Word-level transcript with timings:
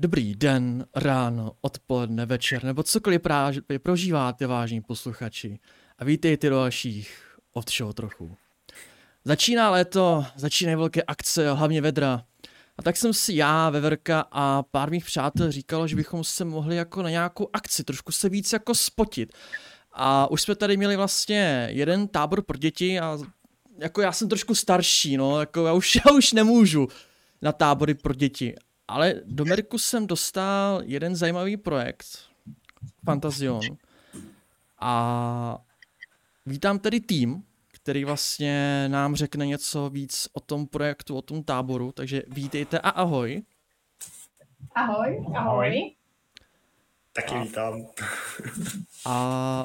Dobrý 0.00 0.34
den, 0.34 0.86
ráno, 0.94 1.52
odpoledne, 1.60 2.26
večer, 2.26 2.64
nebo 2.64 2.82
cokoliv 2.82 3.22
práž, 3.22 3.58
prožíváte, 3.82 4.46
vážní 4.46 4.80
posluchači. 4.80 5.58
A 5.98 6.04
vítejte 6.04 6.50
do 6.50 6.56
dalších 6.56 7.38
od 7.52 7.70
všeho 7.70 7.92
trochu. 7.92 8.36
Začíná 9.24 9.70
léto, 9.70 10.24
začínají 10.36 10.76
velké 10.76 11.02
akce, 11.02 11.52
hlavně 11.52 11.80
vedra. 11.80 12.24
A 12.78 12.82
tak 12.82 12.96
jsem 12.96 13.14
si 13.14 13.34
já, 13.34 13.70
Veverka 13.70 14.24
a 14.30 14.62
pár 14.62 14.90
mých 14.90 15.04
přátel 15.04 15.52
říkalo, 15.52 15.88
že 15.88 15.96
bychom 15.96 16.24
se 16.24 16.44
mohli 16.44 16.76
jako 16.76 17.02
na 17.02 17.10
nějakou 17.10 17.48
akci 17.52 17.84
trošku 17.84 18.12
se 18.12 18.28
víc 18.28 18.52
jako 18.52 18.74
spotit. 18.74 19.32
A 19.92 20.30
už 20.30 20.42
jsme 20.42 20.54
tady 20.54 20.76
měli 20.76 20.96
vlastně 20.96 21.68
jeden 21.70 22.08
tábor 22.08 22.42
pro 22.42 22.58
děti 22.58 23.00
a 23.00 23.18
jako 23.78 24.00
já 24.00 24.12
jsem 24.12 24.28
trošku 24.28 24.54
starší, 24.54 25.16
no, 25.16 25.40
jako 25.40 25.66
já 25.66 25.72
už, 25.72 25.94
já 26.06 26.12
už 26.12 26.32
nemůžu 26.32 26.88
na 27.42 27.52
tábory 27.52 27.94
pro 27.94 28.14
děti. 28.14 28.54
Ale 28.88 29.14
do 29.24 29.44
Merku 29.44 29.78
jsem 29.78 30.06
dostal 30.06 30.80
jeden 30.84 31.16
zajímavý 31.16 31.56
projekt, 31.56 32.06
Fantazion. 33.04 33.60
A 34.78 35.58
vítám 36.46 36.78
tady 36.78 37.00
tým, 37.00 37.44
který 37.72 38.04
vlastně 38.04 38.84
nám 38.88 39.16
řekne 39.16 39.46
něco 39.46 39.90
víc 39.90 40.28
o 40.32 40.40
tom 40.40 40.66
projektu, 40.66 41.16
o 41.16 41.22
tom 41.22 41.42
táboru, 41.42 41.92
takže 41.92 42.22
vítejte 42.28 42.78
a 42.78 42.88
ahoj. 42.88 43.42
Ahoj. 44.74 45.26
Ahoj. 45.34 45.94
Taky 47.12 47.38
vítám. 47.38 47.86
A 49.06 49.64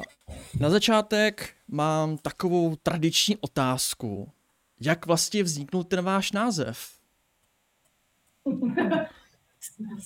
na 0.60 0.70
začátek 0.70 1.54
mám 1.68 2.18
takovou 2.18 2.76
tradiční 2.76 3.36
otázku. 3.36 4.32
Jak 4.80 5.06
vlastně 5.06 5.42
vzniknul 5.42 5.84
ten 5.84 6.04
váš 6.04 6.32
název? 6.32 6.98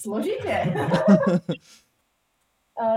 Složitě. 0.00 0.74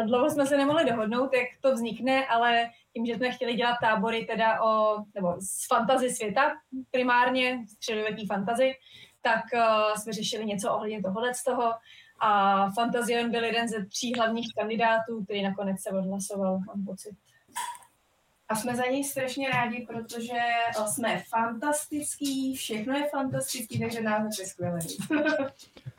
Dlouho 0.06 0.30
jsme 0.30 0.46
se 0.46 0.58
nemohli 0.58 0.86
dohodnout, 0.86 1.34
jak 1.34 1.48
to 1.62 1.74
vznikne, 1.74 2.28
ale 2.28 2.70
tím, 2.94 3.06
že 3.06 3.16
jsme 3.16 3.32
chtěli 3.32 3.54
dělat 3.54 3.78
tábory 3.82 4.26
teda 4.26 4.62
o, 4.62 4.98
nebo 5.16 5.36
z 5.40 5.68
fantazy 5.68 6.10
světa, 6.10 6.52
primárně 6.92 7.66
středověký 7.68 8.28
fantazy, 8.28 8.74
tak 9.22 9.44
uh, 9.54 9.96
jsme 9.96 10.14
řešili 10.14 10.46
něco 10.46 10.74
ohledně 10.74 11.02
tohohle 11.02 11.34
z 11.34 11.44
toho. 11.44 11.74
A 12.20 12.70
Fantazion 12.72 13.32
byl 13.32 13.44
jeden 13.44 13.68
ze 13.68 13.86
tří 13.86 14.14
hlavních 14.14 14.48
kandidátů, 14.58 15.24
který 15.24 15.44
nakonec 15.44 15.82
se 15.82 15.90
odhlasoval, 15.90 16.60
mám 16.68 16.86
pocit. 16.86 17.16
A 18.50 18.56
jsme 18.56 18.76
za 18.76 18.84
něj 18.86 19.04
strašně 19.04 19.50
rádi, 19.50 19.88
protože 19.88 20.38
jsme 20.86 21.24
fantastický, 21.30 22.56
všechno 22.56 22.98
je 22.98 23.10
fantastický, 23.10 23.80
takže 23.80 24.02
název 24.02 24.40
je 24.40 24.46
skvělý. 24.46 24.98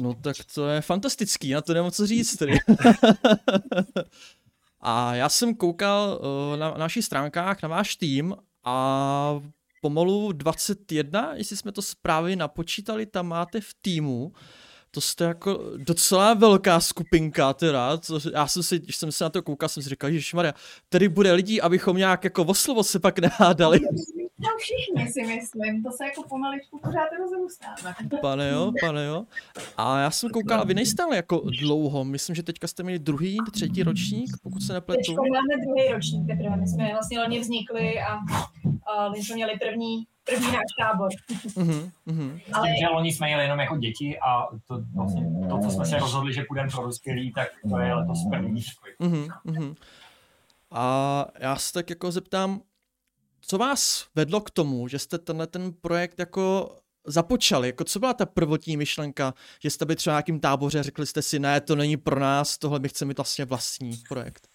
No 0.00 0.14
tak 0.14 0.36
to 0.54 0.68
je 0.68 0.80
fantastický, 0.80 1.52
na 1.52 1.60
to 1.60 1.74
nemám 1.74 1.90
co 1.90 2.06
říct 2.06 2.36
tedy. 2.36 2.58
a 4.80 5.14
já 5.14 5.28
jsem 5.28 5.54
koukal 5.54 6.20
uh, 6.20 6.56
na, 6.56 6.70
na 6.70 6.78
našich 6.78 7.04
stránkách 7.04 7.62
na 7.62 7.68
váš 7.68 7.96
tým 7.96 8.34
a 8.64 9.40
pomalu 9.80 10.32
21, 10.32 11.34
jestli 11.34 11.56
jsme 11.56 11.72
to 11.72 11.82
správně 11.82 12.36
napočítali, 12.36 13.06
tam 13.06 13.26
máte 13.26 13.60
v 13.60 13.74
týmu. 13.82 14.32
To 14.90 15.00
jste 15.00 15.24
jako 15.24 15.72
docela 15.76 16.34
velká 16.34 16.80
skupinka 16.80 17.52
teda, 17.52 17.98
co, 17.98 18.20
já 18.32 18.46
jsem 18.46 18.62
si, 18.62 18.78
když 18.78 18.96
jsem 18.96 19.12
se 19.12 19.24
na 19.24 19.30
to 19.30 19.42
koukal, 19.42 19.68
jsem 19.68 19.82
si 19.82 19.88
říkal, 19.88 20.10
že 20.10 20.36
Maria, 20.36 20.54
tady 20.88 21.08
bude 21.08 21.32
lidí, 21.32 21.60
abychom 21.60 21.96
nějak 21.96 22.24
jako 22.24 22.44
o 22.44 22.54
slovo 22.54 22.84
se 22.84 23.00
pak 23.00 23.18
nehádali. 23.18 23.80
No 24.38 24.48
všichni 24.58 25.12
si 25.12 25.22
myslím, 25.22 25.82
to 25.82 25.90
se 25.92 26.04
jako 26.04 26.22
pomaličku 26.28 26.78
pořád 26.78 27.08
rozrůstáme. 27.18 27.96
Pane 28.20 28.48
jo, 28.48 28.72
pane 28.80 29.04
jo. 29.04 29.24
A 29.76 29.98
já 29.98 30.10
jsem 30.10 30.30
koukal, 30.30 30.60
a 30.60 30.64
vy 30.64 30.74
nejste 30.74 31.02
ale 31.02 31.16
jako 31.16 31.42
dlouho, 31.60 32.04
myslím, 32.04 32.36
že 32.36 32.42
teďka 32.42 32.68
jste 32.68 32.82
měli 32.82 32.98
druhý, 32.98 33.38
třetí 33.52 33.82
ročník, 33.82 34.30
pokud 34.42 34.62
se 34.62 34.72
nepletu. 34.72 35.00
Teďka 35.00 35.22
máme 35.22 35.64
druhý 35.66 35.88
ročník 35.92 36.26
teprve, 36.26 36.56
my 36.56 36.68
jsme 36.68 36.88
vlastně 36.92 37.20
loni 37.20 37.40
vznikli 37.40 38.00
a, 38.00 38.18
a 38.92 39.08
my 39.08 39.22
jsme 39.22 39.34
měli 39.34 39.58
první 39.58 40.06
první 40.24 40.46
náš 40.46 40.64
tábor. 40.80 41.08
Uh-huh, 41.28 41.90
uh-huh. 42.06 42.40
Ale... 42.52 42.68
Tím, 42.68 42.76
že 42.80 42.88
loni 42.88 43.12
jsme 43.12 43.30
jeli 43.30 43.42
jenom 43.42 43.58
jako 43.58 43.76
děti 43.76 44.18
a 44.18 44.46
to, 44.66 44.82
vlastně, 44.94 45.26
to, 45.48 45.58
co 45.58 45.70
jsme 45.70 45.84
se 45.86 45.98
rozhodli, 45.98 46.34
že 46.34 46.44
půjdeme 46.48 46.70
pro 46.70 46.86
dospělí, 46.86 47.32
tak 47.32 47.48
to 47.70 47.78
je 47.78 47.94
letos 47.94 48.18
první. 48.30 48.62
Uh-huh. 49.00 49.74
A 50.70 51.26
já 51.38 51.56
se 51.56 51.72
tak 51.72 51.90
jako 51.90 52.10
zeptám, 52.10 52.60
co 53.46 53.58
vás 53.58 54.06
vedlo 54.14 54.40
k 54.40 54.50
tomu, 54.50 54.88
že 54.88 54.98
jste 54.98 55.18
tenhle 55.18 55.46
ten 55.46 55.72
projekt 55.72 56.18
jako 56.18 56.76
započali? 57.06 57.68
Jako 57.68 57.84
co 57.84 57.98
byla 57.98 58.14
ta 58.14 58.26
prvotní 58.26 58.76
myšlenka, 58.76 59.34
že 59.62 59.70
jste 59.70 59.84
byli 59.84 59.96
třeba 59.96 60.14
nějakým 60.14 60.40
táboře 60.40 60.82
řekli 60.82 61.06
jste 61.06 61.22
si, 61.22 61.38
ne, 61.38 61.60
to 61.60 61.76
není 61.76 61.96
pro 61.96 62.20
nás, 62.20 62.58
tohle 62.58 62.78
my 62.78 62.88
chceme 62.88 63.08
mít 63.08 63.18
vlastně 63.18 63.44
vlastní 63.44 63.96
projekt? 64.08 64.53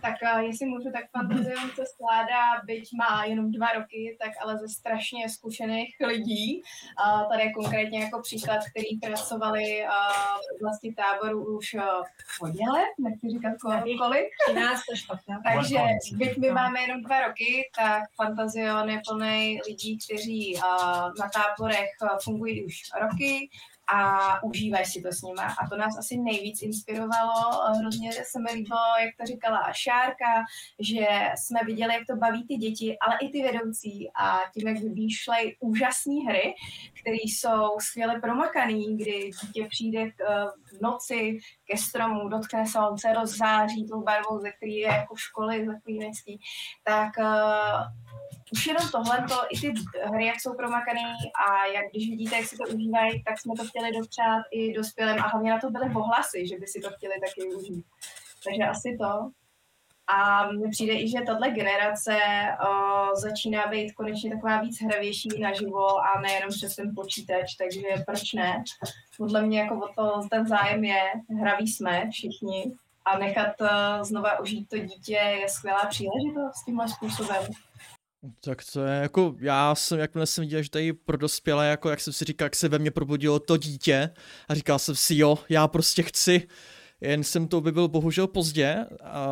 Tak 0.00 0.14
jestli 0.40 0.66
můžu, 0.66 0.92
tak 0.92 1.10
Fantazion 1.10 1.70
se 1.74 1.86
skládá, 1.86 2.62
byť 2.64 2.90
má 2.98 3.24
jenom 3.24 3.52
dva 3.52 3.72
roky, 3.72 4.16
tak 4.20 4.32
ale 4.42 4.58
ze 4.58 4.68
strašně 4.68 5.28
zkušených 5.28 5.96
lidí. 6.06 6.62
Uh, 6.62 7.28
tady 7.30 7.42
je 7.42 7.52
konkrétně 7.52 8.00
jako 8.00 8.20
příklad, 8.22 8.60
který 8.70 8.98
pracovali 8.98 9.82
uh, 9.84 10.60
vlastně 10.62 10.94
táboru 10.94 11.56
už 11.56 11.74
uh, 11.74 11.82
hodně 12.40 12.70
let, 12.70 12.92
nechci 12.98 13.30
říkat 13.30 13.52
kolik. 13.98 14.26
13 14.48 14.80
až 14.92 15.06
15. 15.06 15.42
Takže 15.44 15.78
byť 16.16 16.38
my 16.38 16.50
máme 16.50 16.80
jenom 16.80 17.02
dva 17.02 17.20
roky, 17.26 17.70
tak 17.76 18.02
Fantazion 18.16 18.90
je 18.90 19.00
plný 19.08 19.60
lidí, 19.68 19.98
kteří 19.98 20.56
uh, 20.56 20.62
na 21.20 21.30
táborech 21.34 21.90
fungují 22.24 22.64
už 22.64 22.74
roky, 23.00 23.48
a 23.92 24.42
užívají 24.42 24.84
si 24.84 25.02
to 25.02 25.08
s 25.12 25.22
nima. 25.22 25.42
A 25.42 25.68
to 25.68 25.76
nás 25.76 25.98
asi 25.98 26.16
nejvíc 26.16 26.62
inspirovalo. 26.62 27.32
Hrozně 27.78 28.12
se 28.12 28.38
mi 28.40 28.52
líbilo, 28.52 28.80
jak 29.00 29.14
to 29.20 29.26
říkala 29.26 29.72
Šárka, 29.72 30.44
že 30.78 31.06
jsme 31.36 31.60
viděli, 31.66 31.94
jak 31.94 32.06
to 32.06 32.16
baví 32.16 32.46
ty 32.46 32.56
děti, 32.56 32.96
ale 32.98 33.18
i 33.20 33.28
ty 33.28 33.42
vedoucí 33.42 34.10
a 34.14 34.40
tím, 34.54 34.68
jak 34.68 34.78
vymýšlejí 34.78 35.56
úžasné 35.60 36.14
hry, 36.28 36.54
které 37.00 37.16
jsou 37.22 37.76
skvěle 37.78 38.20
promakaný, 38.20 38.96
kdy 38.96 39.30
dítě 39.42 39.66
přijde 39.70 40.04
v 40.64 40.82
noci 40.82 41.38
ke 41.64 41.76
stromu, 41.76 42.28
dotkne 42.28 42.66
slunce, 42.66 43.12
rozzáří 43.12 43.86
tou 43.86 44.02
barvou, 44.02 44.40
ze 44.40 44.50
který 44.52 44.74
je 44.74 44.88
jako 44.88 45.16
školy 45.16 45.66
zaklínecký, 45.66 46.40
tak 46.84 47.10
už 48.52 48.66
jenom 48.66 48.88
tohle, 48.92 49.26
i 49.50 49.60
ty 49.60 49.72
hry, 50.04 50.26
jak 50.26 50.40
jsou 50.40 50.54
promakaný 50.54 51.04
a 51.48 51.66
jak 51.66 51.84
když 51.90 52.10
vidíte, 52.10 52.36
jak 52.36 52.46
si 52.46 52.56
to 52.56 52.74
užívají, 52.74 53.22
tak 53.22 53.40
jsme 53.40 53.54
to 53.56 53.64
chtěli 53.64 53.92
dopřát 53.92 54.42
i 54.50 54.72
dospělým 54.72 55.22
a 55.22 55.28
hlavně 55.28 55.50
na 55.50 55.60
to 55.60 55.70
byly 55.70 55.90
pohlasy, 55.92 56.46
že 56.46 56.58
by 56.58 56.66
si 56.66 56.80
to 56.80 56.90
chtěli 56.90 57.14
taky 57.20 57.54
užít. 57.54 57.84
Takže 58.44 58.62
asi 58.62 58.96
to. 59.00 59.30
A 60.06 60.46
mně 60.52 60.68
přijde 60.70 60.92
i, 60.92 61.08
že 61.08 61.20
tahle 61.26 61.50
generace 61.50 62.16
o, 62.66 63.16
začíná 63.16 63.66
být 63.66 63.92
konečně 63.92 64.30
taková 64.30 64.60
víc 64.60 64.82
hravější 64.82 65.28
naživo 65.40 65.98
a 65.98 66.20
nejenom 66.20 66.50
přes 66.50 66.76
ten 66.76 66.94
počítač, 66.94 67.54
takže 67.54 68.04
proč 68.06 68.32
ne? 68.32 68.64
Podle 69.18 69.42
mě 69.42 69.60
jako 69.60 69.74
o 69.74 69.88
to 69.94 70.28
ten 70.30 70.46
zájem 70.46 70.84
je, 70.84 71.02
hraví 71.40 71.68
jsme 71.68 72.10
všichni 72.10 72.72
a 73.04 73.18
nechat 73.18 73.60
uh, 73.60 73.68
znova 74.02 74.40
užít 74.40 74.68
to 74.68 74.78
dítě 74.78 75.12
je 75.12 75.48
skvělá 75.48 75.86
příležitost 75.86 76.56
s 76.56 76.64
tímhle 76.64 76.88
způsobem. 76.88 77.42
Tak 78.44 78.58
to 78.72 78.84
je 78.84 79.00
jako, 79.02 79.34
já 79.38 79.74
jsem, 79.74 79.98
jakmile 79.98 80.26
jsem 80.26 80.44
viděl, 80.44 80.62
že 80.62 80.70
tady 80.70 80.92
pro 80.92 81.16
dospělé, 81.16 81.68
jako 81.68 81.90
jak 81.90 82.00
jsem 82.00 82.12
si 82.12 82.24
říkal, 82.24 82.46
jak 82.46 82.56
se 82.56 82.68
ve 82.68 82.78
mně 82.78 82.90
probudilo 82.90 83.38
to 83.38 83.56
dítě 83.56 84.10
a 84.48 84.54
říkal 84.54 84.78
jsem 84.78 84.94
si, 84.94 85.16
jo, 85.16 85.38
já 85.48 85.68
prostě 85.68 86.02
chci, 86.02 86.48
jen 87.00 87.24
jsem 87.24 87.48
to 87.48 87.60
by 87.60 87.72
byl 87.72 87.88
bohužel 87.88 88.26
pozdě 88.26 88.86
a 89.04 89.26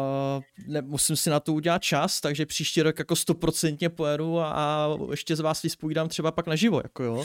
ne, 0.66 0.82
musím 0.82 1.16
si 1.16 1.30
na 1.30 1.40
to 1.40 1.52
udělat 1.52 1.82
čas, 1.82 2.20
takže 2.20 2.46
příští 2.46 2.82
rok 2.82 2.98
jako 2.98 3.16
stoprocentně 3.16 3.88
pojedu 3.88 4.40
a, 4.40 4.50
a 4.52 4.88
ještě 5.10 5.36
z 5.36 5.40
vás 5.40 5.62
vyspovídám 5.62 6.08
třeba 6.08 6.30
pak 6.30 6.46
naživo, 6.46 6.80
jako 6.84 7.02
jo. 7.02 7.24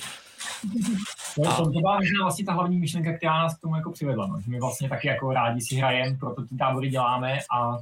To, 1.35 1.63
to 1.63 1.69
byla 1.69 1.99
možná 1.99 2.23
vlastně 2.23 2.45
ta 2.45 2.53
hlavní 2.53 2.79
myšlenka, 2.79 3.17
která 3.17 3.33
nás 3.33 3.57
k 3.57 3.61
tomu 3.61 3.75
jako 3.75 3.91
přivedla, 3.91 4.27
no. 4.27 4.41
že 4.41 4.51
my 4.51 4.59
vlastně 4.59 4.89
taky 4.89 5.07
jako 5.07 5.33
rádi 5.33 5.61
si 5.61 5.75
hrajeme, 5.75 6.17
proto 6.17 6.45
ty 6.45 6.55
tábory 6.55 6.89
děláme 6.89 7.39
a 7.57 7.77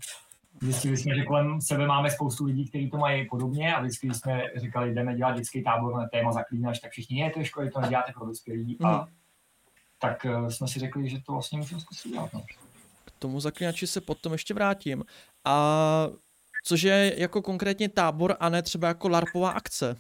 Zjistili 0.61 0.97
jsme, 0.97 1.15
že 1.15 1.23
kolem 1.23 1.61
sebe 1.61 1.87
máme 1.87 2.09
spoustu 2.09 2.45
lidí, 2.45 2.69
kteří 2.69 2.89
to 2.89 2.97
mají 2.97 3.29
podobně 3.29 3.75
a 3.75 3.81
vždycky 3.81 4.13
jsme 4.13 4.43
říkali, 4.55 4.93
jdeme 4.93 5.15
dělat 5.15 5.37
dětský 5.37 5.63
tábor 5.63 5.93
na 5.93 6.07
téma 6.07 6.31
zaklínač, 6.31 6.79
tak 6.79 6.91
všichni, 6.91 7.19
je 7.19 7.29
to 7.29 7.39
je 7.39 7.45
školy, 7.45 7.71
to 7.71 7.81
neděláte 7.81 8.11
pro 8.13 8.25
dospělí. 8.25 8.77
Mm. 8.79 8.85
A 8.85 8.97
mhm. 8.97 9.13
tak 9.99 10.25
uh, 10.25 10.47
jsme 10.47 10.67
si 10.67 10.79
řekli, 10.79 11.09
že 11.09 11.17
to 11.25 11.31
vlastně 11.31 11.57
můžeme 11.57 11.81
zkusit 11.81 12.11
dělat. 12.11 12.33
No. 12.33 12.43
K 13.05 13.11
tomu 13.19 13.39
zaklínači 13.39 13.87
se 13.87 14.01
potom 14.01 14.31
ještě 14.31 14.53
vrátím. 14.53 15.03
A 15.45 16.07
což 16.63 16.81
je 16.81 17.13
jako 17.17 17.41
konkrétně 17.41 17.89
tábor 17.89 18.37
a 18.39 18.49
ne 18.49 18.61
třeba 18.61 18.87
jako 18.87 19.09
larpová 19.09 19.51
akce? 19.51 19.97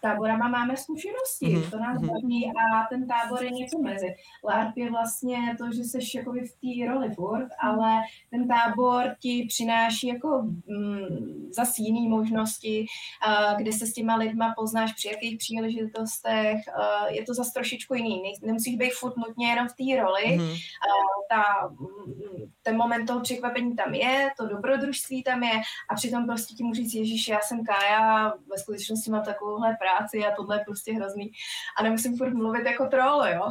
S 0.00 0.02
táborama 0.02 0.48
máme 0.48 0.76
zkušenosti, 0.76 1.46
mm-hmm. 1.46 1.70
to 1.70 1.78
nás 1.78 2.00
mhm. 2.00 2.08
baví 2.08 2.46
a 2.46 2.86
ten 2.88 3.06
tábor 3.08 3.44
je 3.44 3.50
něco 3.50 3.78
mezi. 3.78 4.14
LARP 4.44 4.76
je 4.76 4.90
vlastně 4.90 5.56
to, 5.58 5.72
že 5.72 5.84
jsi 5.84 5.98
jakoby 6.18 6.40
v 6.40 6.52
té 6.52 6.92
roli 6.92 7.14
furt, 7.14 7.48
ale 7.62 8.00
ten 8.30 8.48
tábor 8.48 9.16
ti 9.18 9.46
přináší 9.48 10.08
jako 10.08 10.42
mm, 10.42 11.50
zase 11.50 11.82
jiný 11.82 12.08
možnosti, 12.08 12.86
uh, 13.26 13.58
kde 13.58 13.72
se 13.72 13.86
s 13.86 13.92
těma 13.92 14.16
lidma 14.16 14.54
poznáš 14.56 14.92
při 14.92 15.08
jakých 15.08 15.38
příležitostech, 15.38 16.56
uh, 16.56 17.08
je 17.08 17.24
to 17.24 17.34
zase 17.34 17.50
trošičku 17.54 17.94
jiný, 17.94 18.22
nemusíš 18.42 18.76
být 18.76 18.92
furt 18.92 19.16
nutně 19.16 19.50
jenom 19.50 19.68
v 19.68 19.76
té 19.76 20.02
roli, 20.02 20.24
mm-hmm. 20.24 20.50
uh, 20.50 21.20
ta, 21.30 21.68
mm, 21.68 22.52
ten 22.62 22.76
moment 22.76 23.06
toho 23.06 23.20
překvapení 23.20 23.76
tam 23.76 23.94
je, 23.94 24.30
to 24.38 24.46
dobrodružství 24.46 25.22
tam 25.22 25.42
je 25.42 25.60
a 25.90 25.94
přitom 25.94 26.26
prostě 26.26 26.54
ti 26.54 26.64
můžu 26.64 26.82
říct, 26.82 26.94
Ježíš, 26.94 27.28
já 27.28 27.40
jsem 27.40 27.64
Kája, 27.64 28.32
ve 28.50 28.58
skutečnosti 28.58 29.10
mám 29.10 29.24
takovouhle 29.24 29.76
práci 29.80 29.89
a 29.98 30.36
tohle 30.36 30.56
je 30.56 30.64
prostě 30.64 30.92
hrozný. 30.92 31.32
A 31.78 31.82
nemusím 31.82 32.16
furt 32.16 32.34
mluvit 32.34 32.66
jako 32.66 32.86
troll, 32.86 33.26
jo. 33.26 33.42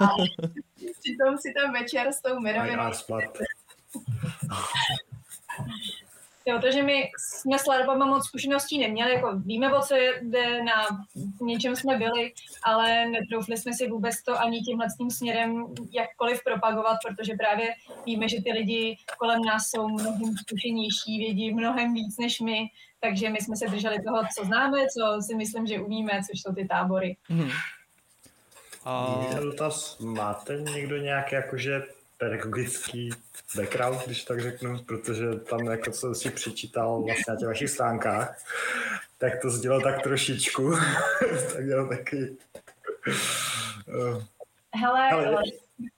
A 0.00 0.08
přitom 1.00 1.38
si 1.38 1.54
tam 1.54 1.72
večer 1.72 2.12
s 2.12 2.22
tou 2.22 2.40
mirovinou... 2.40 2.82
Jo, 6.48 6.58
takže 6.62 6.82
my 6.82 7.10
jsme 7.18 7.58
s 7.58 7.66
Larvama 7.66 8.06
moc 8.06 8.26
zkušeností 8.26 8.78
neměli, 8.78 9.14
jako 9.14 9.38
víme, 9.38 9.74
o 9.74 9.82
co 9.82 9.94
jde, 10.22 10.62
na 10.62 10.86
něčem 11.40 11.76
jsme 11.76 11.96
byli, 11.96 12.32
ale 12.62 13.06
netroufli 13.06 13.56
jsme 13.56 13.72
si 13.72 13.88
vůbec 13.88 14.22
to 14.22 14.40
ani 14.40 14.60
tímhle 14.60 14.86
tím 14.98 15.10
směrem 15.10 15.66
jakkoliv 15.92 16.44
propagovat, 16.44 16.96
protože 17.06 17.34
právě 17.34 17.68
víme, 18.06 18.28
že 18.28 18.42
ty 18.44 18.52
lidi 18.52 18.96
kolem 19.18 19.42
nás 19.44 19.62
jsou 19.66 19.88
mnohem 19.88 20.34
zkušenější, 20.36 21.18
vědí 21.18 21.54
mnohem 21.54 21.94
víc 21.94 22.18
než 22.18 22.40
my, 22.40 22.66
takže 23.00 23.30
my 23.30 23.38
jsme 23.38 23.56
se 23.56 23.66
drželi 23.66 24.02
toho, 24.02 24.22
co 24.38 24.44
známe, 24.44 24.78
co 24.78 25.22
si 25.22 25.34
myslím, 25.34 25.66
že 25.66 25.80
umíme, 25.80 26.12
což 26.30 26.40
jsou 26.42 26.54
ty 26.54 26.68
tábory. 26.68 27.16
Hmm. 27.28 27.50
A... 28.84 29.20
Dotaz, 29.40 29.98
máte 29.98 30.56
někdo 30.56 30.96
nějaký 30.96 31.34
jakože 31.34 31.82
pedagogický 32.18 33.10
background, 33.56 34.06
když 34.06 34.24
tak 34.24 34.40
řeknu, 34.40 34.78
protože 34.84 35.32
tam, 35.34 35.60
jako 35.60 35.90
co 35.90 36.14
si 36.14 36.30
přičítal 36.30 37.02
vlastně 37.02 37.32
na 37.34 37.36
těch 37.38 37.48
vašich 37.48 37.70
stránkách, 37.70 38.44
tak 39.18 39.42
to 39.42 39.50
sdělal 39.50 39.80
tak 39.80 40.02
trošičku, 40.02 40.72
tak 41.52 41.64
měl 41.64 41.88
taky... 41.88 42.36
Uh, 43.86 44.22
Hele, 44.74 45.10
Ale, 45.10 45.42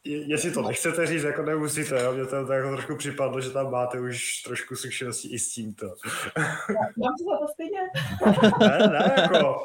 je, 0.05 0.29
jestli 0.29 0.51
to 0.51 0.63
nechcete 0.63 1.07
říct, 1.07 1.23
jako 1.23 1.43
nemusíte, 1.43 2.03
jo? 2.03 2.13
mě 2.13 2.25
to 2.25 2.47
tak 2.47 2.57
jako 2.57 2.73
trošku 2.77 2.97
připadlo, 2.97 3.41
že 3.41 3.51
tam 3.51 3.71
máte 3.71 4.01
už 4.01 4.43
trošku 4.43 4.77
zkušeností 4.77 5.33
i 5.33 5.39
s 5.39 5.53
tímto. 5.53 5.87
Mám 6.97 7.15
to 7.19 7.25
za 7.25 7.39
to 7.39 7.49
stejně? 7.53 7.81
ne, 8.61 8.89
ne, 8.89 9.15
jako... 9.23 9.65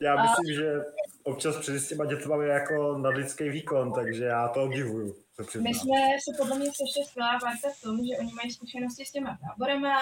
Já 0.00 0.22
myslím, 0.22 0.54
že 0.54 0.84
občas 1.26 1.56
před 1.56 1.78
s 1.78 1.88
těma 1.88 2.04
dětma 2.04 2.42
je 2.42 2.48
jako 2.48 2.98
nadlidský 2.98 3.48
výkon, 3.48 3.92
takže 3.92 4.24
já 4.24 4.48
to 4.48 4.62
obdivuju. 4.62 5.14
My 5.60 5.74
jsme 5.74 5.98
se 6.24 6.42
podle 6.42 6.58
mě 6.58 6.66
sešli 6.66 7.04
skvělá 7.06 7.38
parta 7.40 7.68
v 7.78 7.82
tom, 7.82 7.96
že 7.96 8.18
oni 8.18 8.32
mají 8.32 8.50
zkušenosti 8.50 9.04
s 9.04 9.12
těma 9.12 9.38
táborema. 9.42 9.98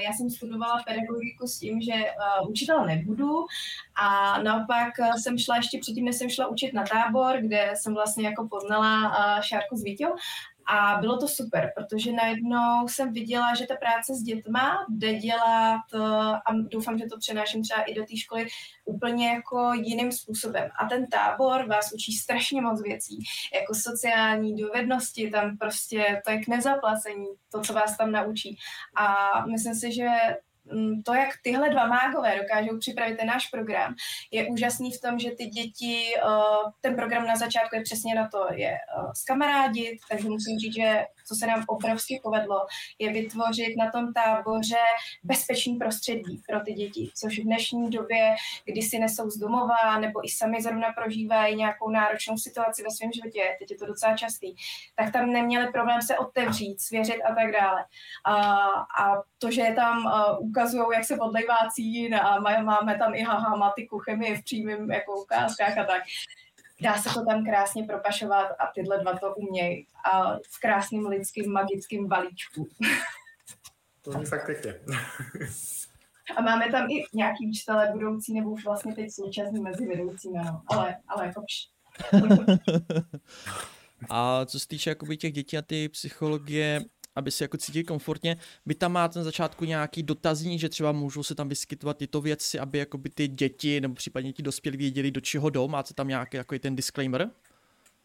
Já 0.00 0.12
jsem 0.12 0.30
studovala 0.30 0.82
pedagogiku 0.86 1.46
s 1.46 1.58
tím, 1.58 1.80
že 1.80 1.92
učitel 2.48 2.86
nebudu 2.86 3.46
a 4.02 4.38
naopak 4.42 4.92
jsem 5.22 5.38
šla 5.38 5.56
ještě 5.56 5.78
předtím, 5.80 6.04
než 6.04 6.16
jsem 6.16 6.30
šla 6.30 6.46
učit 6.46 6.72
na 6.72 6.84
tábor, 6.84 7.36
kde 7.40 7.72
jsem 7.74 7.94
vlastně 7.94 8.26
jako 8.26 8.48
poznala 8.50 9.12
Šárku 9.42 9.76
Zvítěl 9.76 10.10
a 10.68 10.98
bylo 11.00 11.18
to 11.18 11.28
super, 11.28 11.72
protože 11.76 12.12
najednou 12.12 12.88
jsem 12.88 13.12
viděla, 13.12 13.54
že 13.54 13.66
ta 13.66 13.76
práce 13.76 14.14
s 14.14 14.22
dětma 14.22 14.86
jde 14.88 15.14
dělat, 15.14 15.80
eh, 15.94 15.98
a 16.46 16.52
doufám, 16.52 16.98
že 16.98 17.06
to 17.06 17.18
přenáším 17.18 17.62
třeba 17.62 17.82
i 17.82 17.94
do 17.94 18.04
té 18.04 18.16
školy, 18.16 18.46
úplně 18.84 19.28
jako 19.28 19.72
jiným 19.72 20.12
způsobem. 20.12 20.68
A 20.78 20.86
ten 20.86 21.06
tábor 21.06 21.66
vás 21.66 21.92
učí 21.92 22.12
strašně 22.12 22.60
moc 22.60 22.82
věcí, 22.82 23.18
jako 23.54 23.74
sociální 23.74 24.56
dovednosti, 24.56 25.30
tam 25.30 25.58
prostě 25.58 26.22
to 26.24 26.30
je 26.30 26.38
k 26.38 26.48
nezaplacení, 26.48 27.26
to, 27.52 27.60
co 27.60 27.72
vás 27.72 27.96
tam 27.96 28.12
naučí. 28.12 28.56
A 28.96 29.16
myslím 29.46 29.74
si, 29.74 29.92
že 29.92 30.06
to, 31.04 31.14
jak 31.14 31.28
tyhle 31.42 31.70
dva 31.70 31.86
mágové 31.86 32.38
dokážou 32.42 32.78
připravit 32.78 33.16
ten 33.16 33.26
náš 33.26 33.46
program, 33.46 33.94
je 34.30 34.46
úžasný 34.46 34.92
v 34.92 35.00
tom, 35.00 35.18
že 35.18 35.30
ty 35.30 35.46
děti, 35.46 36.04
eh, 36.16 36.70
ten 36.80 36.96
program 36.96 37.26
na 37.26 37.36
začátku 37.36 37.76
je 37.76 37.82
přesně 37.82 38.14
na 38.14 38.28
to, 38.28 38.46
je 38.52 38.76
skamarádit, 39.16 39.92
eh, 39.92 40.06
takže 40.10 40.28
musím 40.28 40.58
říct, 40.58 40.74
že 40.74 41.04
co 41.28 41.34
se 41.34 41.46
nám 41.46 41.64
obrovsky 41.66 42.20
povedlo, 42.22 42.66
je 42.98 43.12
vytvořit 43.12 43.76
na 43.76 43.90
tom 43.90 44.12
táboře 44.12 44.84
bezpečný 45.24 45.74
prostředí 45.76 46.42
pro 46.48 46.60
ty 46.60 46.72
děti, 46.72 47.10
což 47.14 47.38
v 47.38 47.42
dnešní 47.42 47.90
době, 47.90 48.34
kdy 48.64 48.82
si 48.82 48.98
nesou 48.98 49.30
z 49.30 49.38
domova 49.38 49.98
nebo 50.00 50.24
i 50.24 50.28
sami 50.28 50.62
zrovna 50.62 50.92
prožívají 50.92 51.56
nějakou 51.56 51.90
náročnou 51.90 52.36
situaci 52.36 52.82
ve 52.82 52.90
svém 52.90 53.12
životě, 53.12 53.56
teď 53.58 53.70
je 53.70 53.78
to 53.78 53.86
docela 53.86 54.16
častý, 54.16 54.54
tak 54.96 55.12
tam 55.12 55.32
neměli 55.32 55.72
problém 55.72 56.02
se 56.02 56.18
otevřít, 56.18 56.80
svěřit 56.80 57.22
a 57.22 57.34
tak 57.34 57.52
dále. 57.52 57.84
A, 58.24 58.34
a 59.00 59.22
to, 59.38 59.50
že 59.50 59.60
je 59.60 59.74
tam 59.74 60.04
uh, 60.04 60.52
ukazují, 60.58 60.84
jak 60.94 61.04
se 61.04 61.18
odlejvá 61.18 61.56
cín 61.74 62.14
a 62.14 62.40
máme 62.40 62.98
tam 62.98 63.14
i 63.14 63.22
hahamatiku 63.22 63.98
chemie 63.98 64.36
v 64.36 64.44
přímém 64.44 64.90
jako 64.90 65.22
ukázkách 65.22 65.78
a 65.78 65.84
tak. 65.84 66.02
Dá 66.80 66.98
se 66.98 67.14
to 67.14 67.24
tam 67.24 67.44
krásně 67.44 67.84
propašovat 67.84 68.50
a 68.58 68.66
tyhle 68.74 68.98
dva 68.98 69.18
to 69.18 69.34
umějí 69.34 69.86
a 70.04 70.36
v 70.36 70.60
krásným 70.60 71.06
lidským 71.06 71.52
magickým 71.52 72.08
balíčku. 72.08 72.68
To 74.02 74.18
je 74.18 74.26
fakt 74.26 74.46
pěkně. 74.46 74.74
A 76.36 76.42
máme 76.42 76.70
tam 76.70 76.90
i 76.90 77.04
nějaký 77.14 77.48
učitele 77.48 77.90
budoucí, 77.92 78.34
nebo 78.34 78.50
už 78.50 78.64
vlastně 78.64 78.94
teď 78.94 79.10
současný 79.10 79.60
mezi 79.60 79.86
vedoucími, 79.86 80.38
no. 80.44 80.62
ale, 80.66 80.96
ale 81.08 81.26
jako 81.26 81.42
pš. 81.42 81.68
A 84.10 84.44
co 84.46 84.60
se 84.60 84.68
týče 84.68 84.90
jakoby 84.90 85.16
těch 85.16 85.32
dětí 85.32 85.58
a 85.58 85.62
ty 85.62 85.88
psychologie, 85.88 86.80
aby 87.18 87.30
se 87.30 87.44
jako 87.44 87.56
cítili 87.56 87.84
komfortně. 87.84 88.36
Vy 88.66 88.74
tam 88.74 88.92
máte 88.92 89.18
na 89.18 89.24
začátku 89.24 89.64
nějaký 89.64 90.02
dotazník, 90.02 90.60
že 90.60 90.68
třeba 90.68 90.92
můžou 90.92 91.22
se 91.22 91.34
tam 91.34 91.48
vyskytovat 91.48 91.96
tyto 91.96 92.20
věci, 92.20 92.58
aby 92.58 92.78
jakoby 92.78 93.10
ty 93.10 93.28
děti 93.28 93.80
nebo 93.80 93.94
případně 93.94 94.32
ti 94.32 94.42
dospělí 94.42 94.78
věděli, 94.78 95.10
do 95.10 95.20
čeho 95.20 95.50
jdou. 95.50 95.68
Máte 95.68 95.94
tam 95.94 96.08
nějaký 96.08 96.36
jako 96.36 96.58
ten 96.58 96.76
disclaimer? 96.76 97.30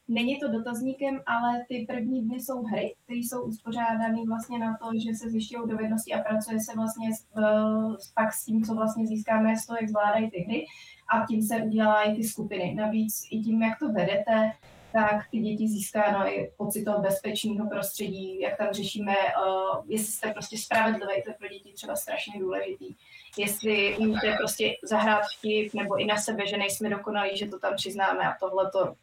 Není 0.08 0.40
to 0.40 0.48
dotazníkem, 0.52 1.22
ale 1.26 1.66
ty 1.68 1.86
první 1.88 2.22
dny 2.22 2.36
jsou 2.36 2.64
hry, 2.64 2.96
které 3.04 3.20
jsou 3.20 3.42
uspořádány 3.42 4.26
vlastně 4.28 4.60
na 4.60 4.78
to, 4.78 4.92
že 5.06 5.16
se 5.16 5.30
zjišťují 5.30 5.70
dovednosti 5.70 6.14
a 6.14 6.24
pracuje 6.24 6.60
se 6.60 6.72
vlastně 6.76 7.10
s, 7.16 7.26
uh, 7.38 7.96
pak 8.16 8.34
s 8.34 8.46
tím, 8.46 8.64
co 8.64 8.76
vlastně 8.76 9.08
získáme 9.08 9.58
z 9.58 9.66
toho, 9.66 9.78
jak 9.82 9.90
zvládají 9.90 10.32
ty 10.32 10.40
hry 10.40 10.66
a 11.14 11.26
tím 11.26 11.42
se 11.42 11.56
udělají 11.58 12.16
ty 12.16 12.24
skupiny. 12.24 12.74
Navíc 12.76 13.28
i 13.32 13.40
tím, 13.40 13.64
jak 13.64 13.80
to 13.80 13.92
vedete, 13.92 14.52
tak 14.94 15.30
ty 15.32 15.40
děti 15.40 15.68
získá 15.68 16.30
i 16.30 16.52
pocit 16.58 16.84
toho 16.84 17.02
bezpečného 17.02 17.70
prostředí, 17.70 18.40
jak 18.40 18.58
tam 18.58 18.68
řešíme, 18.72 19.16
uh, 19.16 19.86
jestli 19.88 20.14
jste 20.14 20.32
prostě 20.32 20.58
spravedlivý, 20.58 21.24
to 21.24 21.30
je 21.30 21.36
pro 21.40 21.48
děti 21.48 21.74
třeba 21.74 21.96
strašně 21.96 22.40
důležitý. 22.40 22.96
Jestli 23.38 23.98
umíte 23.98 24.36
prostě 24.38 24.76
zahrát 24.84 25.24
vtip, 25.38 25.74
nebo 25.74 25.96
i 26.02 26.06
na 26.06 26.18
sebe, 26.18 26.48
že 26.48 26.58
nejsme 26.58 26.90
dokonalí, 26.90 27.38
že 27.38 27.48
to 27.48 27.60
tam 27.60 27.76
přiznáme 27.76 28.24
a 28.24 28.38
tohle 28.40 28.72
to. 28.72 28.94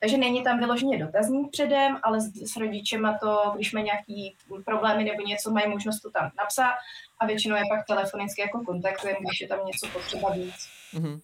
Takže 0.00 0.18
není 0.18 0.44
tam 0.44 0.58
vyloženě 0.58 0.98
dotazník 0.98 1.50
předem, 1.50 1.98
ale 2.02 2.20
s, 2.20 2.52
s 2.52 2.56
rodičema 2.56 3.18
to, 3.18 3.52
když 3.54 3.72
mají 3.72 3.84
nějaký 3.84 4.36
problémy 4.64 5.04
nebo 5.04 5.22
něco, 5.22 5.50
mají 5.50 5.68
možnost 5.68 6.00
to 6.00 6.10
tam 6.10 6.30
napsat 6.38 6.74
a 7.18 7.26
většinou 7.26 7.56
je 7.56 7.62
pak 7.70 7.86
telefonicky 7.86 8.40
jako 8.40 8.60
kontaktujeme, 8.64 9.18
když 9.20 9.40
je 9.40 9.48
tam 9.48 9.66
něco 9.66 9.86
potřeba 9.86 10.30
víc. 10.30 10.54
Uh-huh. 10.94 11.20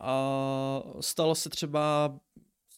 A 0.00 0.82
stalo 1.00 1.34
se 1.34 1.48
třeba 1.48 2.14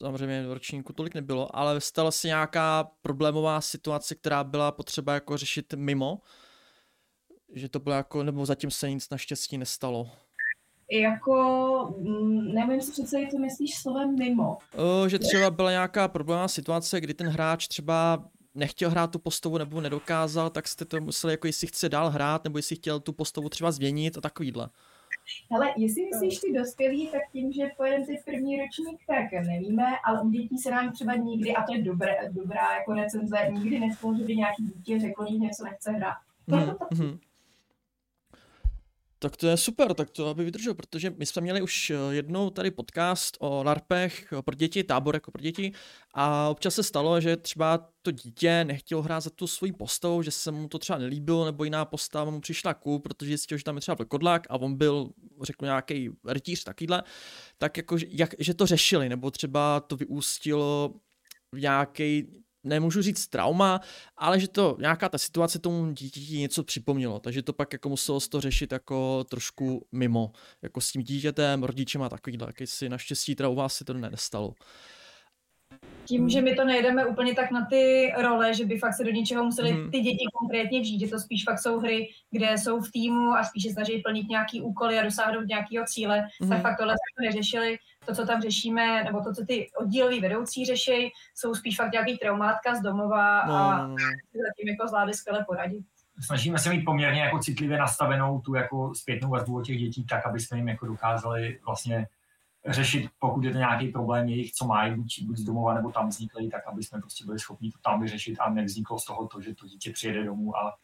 samozřejmě 0.03 0.47
v 0.47 0.53
ročníku 0.53 0.93
tolik 0.93 1.15
nebylo, 1.15 1.57
ale 1.57 1.81
stala 1.81 2.11
se 2.11 2.29
nějaká 2.29 2.91
problémová 3.03 3.61
situace, 3.61 4.15
která 4.15 4.45
byla 4.45 4.73
potřeba 4.73 5.15
jako 5.15 5.37
řešit 5.37 5.75
mimo, 5.75 6.21
že 7.55 7.69
to 7.69 7.79
bylo 7.79 7.95
jako, 7.95 8.23
nebo 8.23 8.47
zatím 8.47 8.71
se 8.71 8.91
nic 8.91 9.11
naštěstí 9.11 9.59
nestalo. 9.59 10.11
Jako, 10.91 11.95
mm, 11.99 12.55
nevím 12.55 12.81
si 12.81 12.93
přece, 12.93 13.17
co 13.31 13.39
myslíš 13.39 13.79
slovem 13.79 14.15
mimo. 14.19 14.59
O, 14.77 15.09
že 15.09 15.19
třeba 15.19 15.51
byla 15.51 15.71
nějaká 15.71 16.09
problémová 16.09 16.49
situace, 16.49 17.01
kdy 17.01 17.15
ten 17.15 17.29
hráč 17.29 17.69
třeba 17.69 18.25
nechtěl 18.55 18.91
hrát 18.91 19.11
tu 19.11 19.19
postavu 19.19 19.59
nebo 19.59 19.81
nedokázal, 19.81 20.51
tak 20.51 20.69
jste 20.69 20.85
to 20.85 21.01
museli, 21.01 21.33
jako 21.33 21.47
jestli 21.47 21.67
chce 21.67 21.89
dál 21.89 22.11
hrát, 22.11 22.45
nebo 22.45 22.59
jestli 22.59 22.77
chtěl 22.77 23.01
tu 23.01 23.13
postavu 23.13 23.49
třeba 23.49 23.73
změnit 23.73 24.19
a 24.19 24.21
takovýhle. 24.21 24.69
Ale 25.51 25.73
jestli 25.77 26.07
myslíš 26.07 26.39
ty 26.39 26.53
dospělí, 26.53 27.09
tak 27.09 27.23
tím, 27.33 27.53
že 27.53 27.71
pojedeme 27.77 28.07
teď 28.07 28.25
první 28.25 28.57
ročník, 28.57 29.01
tak 29.07 29.47
nevíme, 29.47 29.85
ale 30.05 30.23
u 30.23 30.31
dětí 30.31 30.59
se 30.59 30.71
nám 30.71 30.93
třeba 30.93 31.15
nikdy, 31.15 31.55
a 31.55 31.63
to 31.63 31.75
je 31.75 31.83
dobré, 31.83 32.17
dobrá 32.31 32.75
jako 32.75 32.93
recenze, 32.93 33.37
nikdy 33.53 33.81
nestalo, 33.81 34.17
že 34.17 34.25
by 34.25 34.37
nějaký 34.37 34.63
dítě 34.63 35.01
řeklo, 35.01 35.27
že 35.31 35.37
něco 35.37 35.65
nechce 35.65 35.93
hrát. 35.93 36.17
Mm-hmm. 36.49 37.19
Tak 39.21 39.37
to 39.37 39.49
je 39.49 39.57
super, 39.57 39.95
tak 39.95 40.11
to 40.11 40.29
aby 40.29 40.45
vydržel, 40.45 40.75
protože 40.75 41.11
my 41.11 41.27
jsme 41.27 41.43
měli 41.43 41.63
už 41.63 41.91
eh, 41.91 41.95
jednou 42.11 42.51
tady 42.51 42.71
podcast 42.71 43.37
o 43.41 43.63
LARPech 43.65 44.35
pro 44.45 44.55
děti, 44.55 44.85
tábor 44.85 45.17
jako 45.17 45.31
pro 45.31 45.43
děti 45.43 45.73
a 46.15 46.49
občas 46.49 46.75
se 46.75 46.83
stalo, 46.83 47.21
že 47.21 47.37
třeba 47.37 47.91
to 48.03 48.11
dítě 48.11 48.65
nechtělo 48.65 49.03
hrát 49.03 49.21
za 49.21 49.31
tu 49.31 49.47
svoji 49.47 49.73
postavu, 49.73 50.23
že 50.23 50.31
se 50.31 50.51
mu 50.51 50.69
to 50.69 50.79
třeba 50.79 50.99
nelíbilo, 50.99 51.45
nebo 51.45 51.65
jiná 51.65 51.85
postava 51.85 52.31
mu 52.31 52.41
přišla 52.41 52.75
ku, 52.75 52.99
protože 52.99 53.29
zjistil, 53.29 53.59
že 53.59 53.65
tam 53.65 53.77
je 53.77 53.81
třeba 53.81 53.95
vlkodlak 53.95 54.47
a 54.51 54.55
on 54.55 54.77
byl, 54.77 55.11
řeknu, 55.43 55.67
nějaký 55.67 56.11
rytíř 56.29 56.65
takovýhle, 56.65 57.03
tak 57.59 57.77
jako, 57.77 57.97
jak, 58.09 58.35
že 58.39 58.55
to 58.55 58.67
řešili, 58.67 59.09
nebo 59.09 59.31
třeba 59.31 59.81
to 59.81 59.97
vyústilo 59.97 60.95
v 61.53 61.61
nějaký 61.61 62.27
nemůžu 62.65 63.03
říct 63.03 63.29
trauma, 63.29 63.81
ale 64.17 64.41
že 64.41 64.49
to 64.49 64.77
nějaká 64.81 65.09
ta 65.09 65.19
situace 65.19 65.59
tomu 65.59 65.93
dítěti 65.93 66.39
něco 66.39 66.65
připomnělo, 66.65 67.21
takže 67.21 67.43
to 67.43 67.53
pak 67.53 67.73
jako 67.73 67.89
muselo 67.89 68.21
to 68.21 68.41
řešit 68.41 68.73
jako 68.73 69.25
trošku 69.25 69.87
mimo, 69.93 70.33
jako 70.63 70.81
s 70.81 70.93
tím 70.93 71.03
dítětem, 71.03 71.63
rodičem 71.63 72.03
a 72.03 72.09
takovýhle, 72.09 72.47
jak 72.47 72.69
si 72.69 72.89
naštěstí 72.89 73.35
teda 73.35 73.49
u 73.49 73.55
vás 73.55 73.75
se 73.75 73.85
to 73.85 73.95
nestalo. 73.95 74.55
Tím, 76.09 76.29
že 76.29 76.41
my 76.41 76.55
to 76.55 76.65
nejdeme 76.65 77.07
úplně 77.07 77.35
tak 77.35 77.51
na 77.51 77.67
ty 77.71 78.13
role, 78.19 78.55
že 78.55 78.65
by 78.65 78.79
fakt 78.79 78.95
se 78.95 79.05
do 79.05 79.11
něčeho 79.11 79.45
museli 79.45 79.73
mhm. 79.73 79.91
ty 79.91 80.01
děti 80.01 80.25
konkrétně 80.41 80.81
vžít, 80.81 81.01
že 81.01 81.09
to 81.09 81.19
spíš 81.19 81.45
fakt 81.45 81.59
jsou 81.59 81.79
hry, 81.79 82.09
kde 82.31 82.59
jsou 82.59 82.81
v 82.81 82.91
týmu 82.93 83.31
a 83.31 83.45
spíš 83.45 83.63
se 83.63 83.73
snaží 83.73 84.03
plnit 84.03 84.29
nějaký 84.29 84.63
úkoly 84.63 84.99
a 84.99 85.05
dosáhnout 85.05 85.47
nějakého 85.49 85.87
cíle, 85.87 86.19
mm-hmm. 86.19 86.49
tak 86.49 86.59
mhm. 86.59 86.63
fakt 86.63 86.79
tohle 86.79 86.95
jsme 86.95 87.27
neřešili 87.27 87.79
to, 88.07 88.15
co 88.15 88.27
tam 88.27 88.43
řešíme, 88.43 89.05
nebo 89.05 89.21
to, 89.21 89.35
co 89.35 89.47
ty 89.47 89.71
oddíloví 89.77 90.21
vedoucí 90.21 90.65
řeší, 90.65 91.13
jsou 91.35 91.55
spíš 91.55 91.77
fakt 91.77 91.93
nějaký 91.93 92.19
traumátka 92.19 92.75
z 92.75 92.83
domova 92.83 93.47
no, 93.47 93.55
a 93.55 93.83
no, 93.83 93.89
no. 93.89 93.97
zatím 94.49 94.69
jako 94.69 94.89
zvládli 94.89 95.15
skvěle 95.15 95.45
poradit. 95.49 95.85
Snažíme 96.21 96.59
se 96.59 96.71
mít 96.71 96.85
poměrně 96.85 97.21
jako 97.21 97.39
citlivě 97.39 97.79
nastavenou 97.79 98.41
tu 98.41 98.55
jako 98.55 98.95
zpětnou 98.95 99.31
vazbu 99.31 99.57
od 99.57 99.67
těch 99.67 99.79
dětí, 99.79 100.07
tak 100.07 100.27
aby 100.27 100.41
jsme 100.41 100.57
jim 100.57 100.69
jako 100.69 100.87
dokázali 100.87 101.59
vlastně 101.67 102.07
řešit, 102.67 103.11
pokud 103.19 103.45
je 103.45 103.53
to 103.53 103.59
nějaký 103.59 103.89
problém 103.89 104.29
jejich, 104.29 104.53
co 104.53 104.67
mají, 104.67 104.95
buď, 104.95 105.23
buď 105.23 105.37
z 105.37 105.45
domova 105.45 105.75
nebo 105.75 105.93
tam 105.93 106.09
vznikly, 106.09 106.49
tak 106.49 106.67
aby 106.67 106.83
jsme 106.83 107.01
prostě 107.01 107.25
byli 107.25 107.39
schopni 107.39 107.71
to 107.71 107.79
tam 107.79 108.01
vyřešit 108.01 108.37
a 108.41 108.51
nevzniklo 108.51 108.99
z 108.99 109.05
toho 109.05 109.27
to, 109.27 109.41
že 109.41 109.55
to 109.55 109.67
dítě 109.67 109.93
přijede 109.93 110.25
domů 110.25 110.57
a 110.57 110.77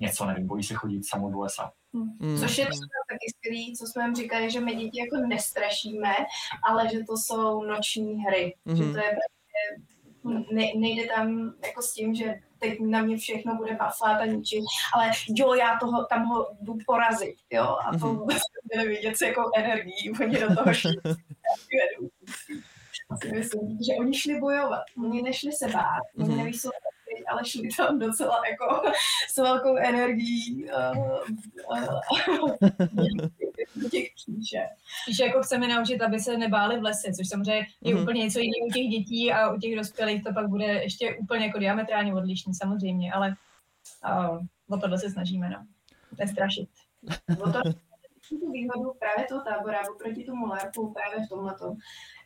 něco, 0.00 0.26
nevím, 0.26 0.46
bojí 0.46 0.62
se 0.62 0.74
chodit 0.74 1.08
samo 1.08 1.30
do 1.30 1.38
lesa. 1.38 1.72
Hmm. 1.94 2.38
Což 2.38 2.58
je 2.58 2.64
taky 2.64 3.26
skvělý, 3.36 3.76
co 3.76 3.86
jsme 3.86 4.04
jim 4.04 4.14
říkali, 4.14 4.50
že 4.50 4.60
my 4.60 4.74
děti 4.74 5.00
jako 5.00 5.26
nestrašíme, 5.26 6.14
ale 6.68 6.88
že 6.92 6.98
to 6.98 7.16
jsou 7.16 7.62
noční 7.62 8.24
hry. 8.24 8.56
Hmm. 8.66 8.76
Že 8.76 8.82
to 8.82 8.98
je 8.98 9.16
prostě, 9.18 9.82
ne, 10.54 10.66
nejde 10.76 11.06
tam 11.16 11.54
jako 11.64 11.82
s 11.82 11.94
tím, 11.94 12.14
že 12.14 12.34
teď 12.58 12.80
na 12.80 13.02
mě 13.02 13.16
všechno 13.16 13.54
bude 13.56 13.74
baflat 13.74 14.20
a 14.20 14.24
ničit, 14.24 14.64
ale 14.94 15.10
jo, 15.28 15.54
já 15.54 15.78
toho, 15.80 16.04
tam 16.04 16.24
ho 16.24 16.56
jdu 16.60 16.78
porazit, 16.86 17.36
jo, 17.50 17.76
a 17.86 17.90
to 17.90 17.98
mm-hmm. 18.06 18.18
bude 18.18 18.88
vidět 18.88 19.16
se 19.16 19.26
jako 19.26 19.50
energii, 19.56 20.12
oni 20.22 20.40
do 20.40 20.56
toho 20.56 20.74
šli. 20.74 20.92
myslím, 23.34 23.78
že 23.86 23.94
oni 24.00 24.14
šli 24.14 24.40
bojovat, 24.40 24.82
oni 25.04 25.22
nešli 25.22 25.52
se 25.52 25.68
bát, 25.68 26.02
oni 26.18 26.28
mm-hmm. 26.28 26.36
neví, 26.36 26.58
co 26.58 26.70
ale 27.28 27.44
šli 27.44 27.68
tam 27.76 27.98
docela 27.98 28.42
jako 28.46 28.82
s 29.28 29.36
velkou 29.36 29.76
energií 29.76 30.64
uh, 30.64 31.20
uh, 31.70 32.56
těch 33.90 34.14
kříže. 34.14 34.62
Že 35.10 35.24
jako 35.24 35.42
chceme 35.42 35.68
naučit, 35.68 36.02
aby 36.02 36.20
se 36.20 36.36
nebáli 36.36 36.80
v 36.80 36.82
lese, 36.82 37.12
což 37.12 37.28
samozřejmě 37.28 37.66
je 37.80 37.94
mm-hmm. 37.94 38.02
úplně 38.02 38.22
něco 38.22 38.38
jiného 38.38 38.66
u 38.66 38.72
těch 38.72 38.86
dětí 38.86 39.32
a 39.32 39.50
u 39.50 39.58
těch 39.58 39.76
dospělých 39.76 40.24
to 40.24 40.32
pak 40.32 40.48
bude 40.48 40.64
ještě 40.64 41.16
úplně 41.16 41.46
jako 41.46 41.58
diametrálně 41.58 42.14
odlišný 42.14 42.54
samozřejmě, 42.54 43.12
ale 43.12 43.34
uh, 44.28 44.38
o 44.68 44.76
tohle 44.80 44.98
se 44.98 45.10
snažíme, 45.10 45.50
no. 45.50 45.66
Nestrašit. 46.18 46.68
O 47.44 47.52
to 47.52 47.60
tu 48.28 48.50
výhodu 48.50 48.92
právě 48.98 49.26
toho 49.28 49.40
tábora 49.40 49.80
oproti 49.94 50.24
tomu 50.24 50.46
LARPu 50.46 50.92
právě 50.92 51.26
v 51.26 51.28
tomhle 51.28 51.54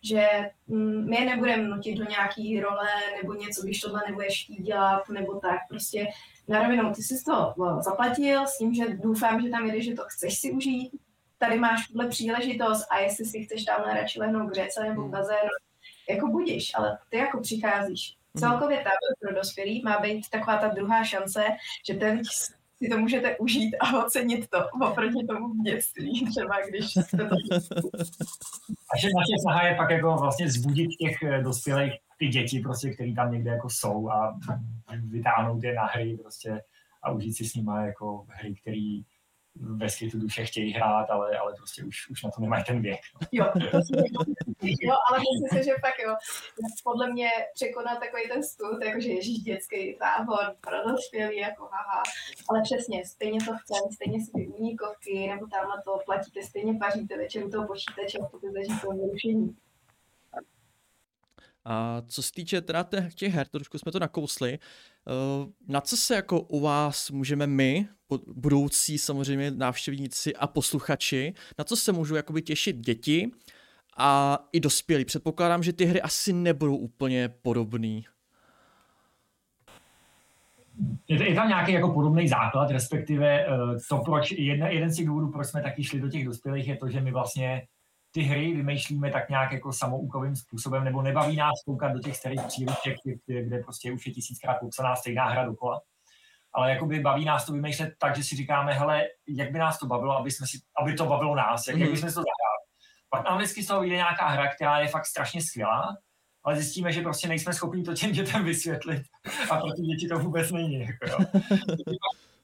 že 0.05 0.51
mm, 0.67 1.11
my 1.11 1.17
je 1.17 1.25
nebudeme 1.25 1.63
nutit 1.63 1.99
do 1.99 2.05
nějaký 2.05 2.61
role 2.61 2.89
nebo 3.23 3.35
něco, 3.35 3.63
když 3.63 3.81
tohle 3.81 4.01
nebudeš 4.07 4.45
chtít 4.45 4.63
dělat 4.63 5.09
nebo 5.09 5.41
tak. 5.41 5.59
Prostě 5.69 6.07
na 6.49 6.63
rovinou, 6.63 6.93
ty 6.93 7.03
jsi 7.03 7.25
to 7.25 7.55
zaplatil 7.81 8.47
s 8.47 8.59
tím, 8.59 8.75
že 8.75 8.97
doufám, 8.97 9.43
že 9.43 9.49
tam 9.49 9.71
jde, 9.71 9.83
že 9.83 9.95
to 9.95 10.03
chceš 10.07 10.39
si 10.39 10.53
užít, 10.53 10.93
tady 11.43 11.59
máš 11.59 11.87
tuhle 11.87 12.09
příležitost 12.09 12.87
a 12.91 12.99
jestli 12.99 13.25
si 13.25 13.45
chceš 13.45 13.65
tam 13.65 13.81
radši 13.95 14.19
lehnout 14.19 14.51
k 14.51 14.55
řece 14.55 14.83
nebo 14.89 15.01
k 15.01 15.05
hmm. 15.05 15.11
bazénu, 15.11 15.51
jako 16.11 16.27
budíš, 16.29 16.73
ale 16.75 16.99
ty 17.09 17.17
jako 17.17 17.41
přicházíš. 17.41 18.17
Hmm. 18.35 18.41
Celkově 18.41 18.77
tábor 18.77 19.13
pro 19.21 19.35
dospělý 19.35 19.83
má 19.83 20.01
být 20.01 20.31
taková 20.31 20.57
ta 20.57 20.69
druhá 20.69 21.05
šance, 21.05 21.45
že 21.87 21.95
ten 21.95 22.23
si 22.79 22.89
to 22.89 22.99
můžete 22.99 23.37
užít 23.37 23.77
a 23.81 24.05
ocenit 24.05 24.51
to 24.51 24.59
oproti 24.89 25.27
tomu 25.29 25.49
v 25.49 25.63
dětství, 25.65 26.27
třeba 26.31 26.61
když 26.69 26.91
jste 26.91 27.17
to... 27.17 27.37
Takže 28.93 29.09
naše 29.19 29.37
snaha 29.43 29.67
je 29.67 29.75
pak 29.75 29.91
jako 29.91 30.17
vlastně 30.17 30.51
zbudit 30.51 30.91
těch 31.01 31.23
eh, 31.23 31.43
dospělých 31.43 31.93
ty 32.19 32.29
děti, 32.29 32.61
prostě, 32.61 32.91
které 32.91 33.13
tam 33.15 33.33
někde 33.33 33.51
jako 33.51 33.69
jsou 33.71 34.11
a 34.11 34.39
vytáhnout 34.93 35.65
je 35.65 35.75
na 35.75 35.85
hry 35.85 36.19
prostě 36.23 36.63
a 37.03 37.11
užít 37.11 37.37
si 37.37 37.45
s 37.45 37.55
nimi 37.55 37.73
jako 37.87 38.27
hry, 38.29 38.55
které 38.55 39.01
ve 39.55 39.89
světu 39.89 40.19
duše 40.19 40.45
chtějí 40.45 40.73
hrát, 40.73 41.11
ale, 41.11 41.39
ale 41.39 41.55
prostě 41.57 41.85
už, 41.85 42.11
už 42.11 42.23
na 42.23 42.31
to 42.31 42.41
nemají 42.41 42.65
ten 42.65 42.83
věk. 42.83 43.01
No. 43.15 43.29
Jo, 43.33 43.47
to 43.71 43.79
jo, 44.63 44.95
ale 45.11 45.19
myslím 45.19 45.49
si, 45.63 45.69
že 45.69 45.75
fakt 45.81 45.99
jo, 46.07 46.15
podle 46.85 47.13
mě 47.13 47.31
překonat 47.55 47.99
takový 48.01 48.23
ten 48.29 48.43
stud, 48.43 48.85
jakože 48.85 49.09
ježíš 49.09 49.39
dětský 49.39 49.99
tábor 49.99 50.57
pro 50.61 50.91
dospělý, 50.91 51.37
jako 51.37 51.63
haha, 51.65 52.03
ale 52.49 52.63
přesně, 52.63 53.07
stejně 53.07 53.39
to 53.39 53.53
chceme, 53.57 53.93
stejně 53.95 54.21
si 54.21 54.33
ty 54.33 54.49
únikovky, 54.49 55.29
nebo 55.29 55.47
tamhle 55.47 55.83
to 55.85 55.99
platíte, 56.07 56.43
stejně 56.43 56.75
paříte 56.75 57.17
večer 57.17 57.45
u 57.45 57.51
toho 57.51 57.67
počítače 57.67 58.19
a 58.19 58.27
to 58.27 58.39
zažít 58.53 58.81
to 58.83 58.91
vyrušení. 58.91 59.57
A 61.65 62.03
co 62.07 62.23
se 62.23 62.33
týče 62.33 62.61
teda 62.61 62.87
těch 63.15 63.35
her, 63.35 63.47
trošku 63.47 63.79
jsme 63.79 63.93
to 63.93 63.99
nakousli, 63.99 64.53
eh, 64.53 64.61
na 65.69 65.81
co 65.81 65.97
se 65.97 66.15
jako 66.15 66.41
u 66.41 66.61
vás 66.61 67.11
můžeme 67.11 67.47
my, 67.47 67.89
budoucí 68.27 68.99
samozřejmě 68.99 69.51
návštěvníci 69.51 70.37
a 70.37 70.47
posluchači, 70.47 71.35
na 71.59 71.65
co 71.65 71.77
se 71.77 71.93
můžou 71.93 72.15
jakoby 72.15 72.43
těšit 72.43 72.77
děti 72.77 73.31
a 73.97 74.39
i 74.53 74.61
dospělí? 74.61 75.05
Předpokládám, 75.05 75.63
že 75.63 75.73
ty 75.73 75.85
hry 75.85 76.03
asi 76.03 76.33
nebudou 76.33 76.77
úplně 76.77 77.29
podobný. 77.29 78.05
Je 81.09 81.35
tam 81.35 81.49
nějaký 81.49 81.73
jako 81.73 81.93
podobný 81.93 82.29
základ, 82.29 82.71
respektive 82.71 83.47
eh, 83.47 83.49
to, 83.89 83.99
proč, 83.99 84.33
jedna, 84.33 84.69
jeden 84.69 84.91
z 84.91 84.97
těch 84.97 85.07
důvodů, 85.07 85.33
proč 85.33 85.47
jsme 85.47 85.63
taky 85.63 85.85
šli 85.85 86.01
do 86.01 86.09
těch 86.09 86.25
dospělých, 86.25 86.69
je 86.69 86.77
to, 86.77 86.89
že 86.89 87.01
my 87.01 87.13
vlastně 87.13 87.67
ty 88.15 88.21
hry 88.23 88.55
vymýšlíme 88.55 89.11
tak 89.11 89.29
nějak 89.29 89.53
jako 89.53 89.73
samoukovým 89.73 90.37
způsobem, 90.37 90.85
nebo 90.85 91.03
nebaví 91.03 91.37
nás 91.37 91.63
koukat 91.65 91.93
do 91.93 91.99
těch 91.99 92.17
starých 92.17 92.43
příruček, 92.43 92.97
kde 93.27 93.59
prostě 93.59 93.93
už 93.93 94.07
je 94.07 94.13
tisíckrát 94.13 94.61
popsaná 94.61 94.97
stejná 94.97 95.29
hra 95.29 95.45
dokola. 95.45 95.81
Ale 96.53 96.71
jakoby 96.71 97.01
baví 97.01 97.25
nás 97.25 97.47
to 97.47 97.53
vymýšlet 97.53 97.95
tak, 97.99 98.17
že 98.17 98.25
si 98.25 98.37
říkáme, 98.37 98.73
hele, 98.73 99.05
jak 99.29 99.53
by 99.53 99.59
nás 99.59 99.79
to 99.79 99.87
bavilo, 99.87 100.19
aby, 100.19 100.31
jsme 100.31 100.47
si, 100.47 100.59
aby 100.83 100.95
to 100.95 101.07
bavilo 101.07 101.37
nás, 101.37 101.67
jak, 101.67 101.77
mm. 101.77 101.83
jak 101.83 101.91
bychom 101.91 102.09
to 102.09 102.13
zahráli. 102.13 102.63
Pak 103.11 103.25
nám 103.25 103.39
vždycky 103.39 103.63
z 103.63 103.67
toho 103.67 103.81
vyjde 103.81 103.97
nějaká 103.97 104.29
hra, 104.29 104.55
která 104.55 104.79
je 104.79 104.89
fakt 104.89 105.07
strašně 105.07 105.43
skvělá, 105.43 105.97
ale 106.45 106.57
zjistíme, 106.57 106.93
že 106.93 107.03
prostě 107.03 107.29
nejsme 107.29 107.53
schopni 107.53 107.83
to 107.83 107.95
těm 107.95 108.13
dětem 108.13 108.45
vysvětlit 108.45 109.03
a 109.51 109.57
pro 109.57 109.73
ty 109.73 109.83
děti 109.83 110.09
to 110.09 110.19
vůbec 110.19 110.51
není. 110.51 110.81
Jako, 110.81 111.09
jo. 111.09 111.19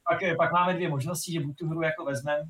pak, 0.08 0.36
pak, 0.36 0.52
máme 0.52 0.74
dvě 0.74 0.88
možnosti, 0.88 1.32
že 1.32 1.40
buď 1.40 1.56
tu 1.56 1.68
hru 1.68 1.82
jako 1.82 2.04
vezmeme, 2.04 2.42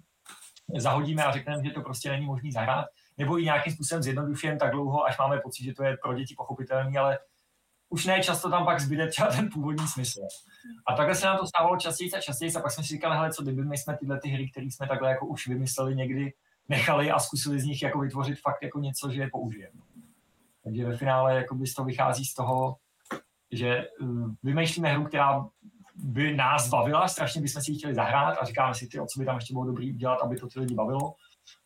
zahodíme 0.77 1.25
a 1.25 1.33
řekneme, 1.33 1.65
že 1.65 1.71
to 1.71 1.81
prostě 1.81 2.11
není 2.11 2.27
možný 2.27 2.53
zahrát, 2.53 2.87
nebo 3.19 3.39
i 3.39 3.45
nějakým 3.45 3.73
způsobem 3.73 4.03
zjednodušujeme 4.03 4.59
tak 4.59 4.71
dlouho, 4.71 5.05
až 5.05 5.19
máme 5.19 5.41
pocit, 5.41 5.65
že 5.65 5.75
to 5.75 5.85
je 5.85 5.97
pro 6.03 6.15
děti 6.15 6.35
pochopitelné, 6.37 6.99
ale 6.99 7.19
už 7.89 8.07
ne 8.07 8.23
často 8.23 8.51
tam 8.51 8.65
pak 8.65 8.81
zbyde 8.81 9.09
třeba 9.09 9.29
ten 9.29 9.51
původní 9.53 9.89
smysl. 9.89 10.21
A 10.87 10.95
takhle 10.95 11.15
se 11.15 11.27
nám 11.27 11.39
to 11.39 11.47
stávalo 11.47 11.77
častěji 11.77 12.13
a 12.13 12.21
častěji 12.21 12.55
a 12.55 12.61
pak 12.61 12.73
jsme 12.73 12.85
si 12.85 12.89
říkali, 12.89 13.17
hele, 13.17 13.33
co 13.33 13.43
kdyby 13.43 13.65
my 13.65 13.79
jsme 13.79 13.97
tyhle 13.97 14.21
ty 14.21 14.29
hry, 14.29 14.51
které 14.51 14.67
jsme 14.67 14.89
takhle 14.89 15.11
jako 15.11 15.27
už 15.27 15.49
vymysleli 15.49 15.97
někdy, 15.97 16.33
nechali 16.69 17.11
a 17.11 17.19
zkusili 17.19 17.61
z 17.61 17.65
nich 17.65 17.83
jako 17.83 17.99
vytvořit 17.99 18.41
fakt 18.41 18.63
jako 18.63 18.81
něco, 18.81 19.11
že 19.11 19.21
je 19.21 19.29
použijeme. 19.33 19.81
Takže 20.65 20.85
ve 20.85 20.97
finále 20.97 21.35
jako 21.35 21.55
by 21.55 21.67
z 21.67 21.75
toho 21.75 21.87
vychází 21.87 22.25
z 22.25 22.35
toho, 22.35 22.77
že 23.53 23.89
uh, 24.01 24.31
vymýšlíme 24.43 24.93
hru, 24.93 25.05
která 25.05 25.47
by 25.99 26.37
nás 26.37 26.69
bavila, 26.69 27.09
strašně 27.09 27.41
bychom 27.41 27.63
si 27.63 27.73
ji 27.73 27.79
chtěli 27.79 27.95
zahrát 27.95 28.39
a 28.41 28.45
říkáme 28.45 28.75
si, 28.75 28.87
ty, 28.87 28.99
co 28.99 29.21
by 29.21 29.27
tam 29.27 29.37
ještě 29.37 29.55
bylo 29.55 29.65
dobrý 29.65 29.95
udělat, 29.95 30.19
aby 30.23 30.37
to 30.37 30.49
ty 30.49 30.61
lidi 30.61 30.75
bavilo. 30.75 31.15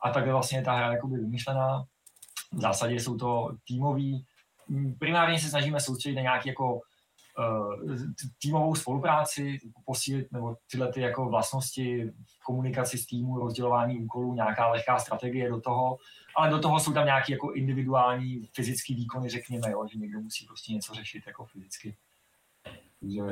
A 0.05 0.11
takhle 0.11 0.33
vlastně 0.33 0.59
je 0.59 0.65
ta 0.65 0.73
hra 0.73 0.93
jakoby 0.93 1.17
vymyšlená. 1.17 1.85
V 2.53 2.61
zásadě 2.61 2.95
jsou 2.95 3.17
to 3.17 3.51
týmový. 3.67 4.27
Primárně 4.99 5.39
se 5.39 5.49
snažíme 5.49 5.81
soustředit 5.81 6.17
na 6.17 6.23
nějaký 6.23 6.49
jako 6.49 6.75
uh, 6.75 6.81
týmovou 8.43 8.75
spolupráci, 8.75 9.59
posílit 9.85 10.33
nebo 10.33 10.57
tyhle 10.71 10.93
ty 10.93 11.01
jako 11.01 11.25
vlastnosti 11.25 12.12
komunikaci 12.45 12.99
s 12.99 13.07
týmu, 13.07 13.39
rozdělování 13.39 13.99
úkolů, 13.99 14.35
nějaká 14.35 14.69
lehká 14.69 14.99
strategie 14.99 15.49
do 15.49 15.61
toho, 15.61 15.99
ale 16.37 16.51
do 16.51 16.59
toho 16.59 16.81
jsou 16.81 16.93
tam 16.93 17.07
nějaké 17.07 17.33
jako 17.33 17.53
individuální 17.53 18.49
fyzické 18.55 18.95
výkony, 18.95 19.29
řekněme, 19.29 19.71
jo, 19.71 19.87
že 19.93 19.99
někdo 19.99 20.21
musí 20.21 20.47
prostě 20.47 20.73
něco 20.73 20.95
řešit 20.95 21.23
jako 21.27 21.45
fyzicky. 21.45 21.97
Takže 23.01 23.23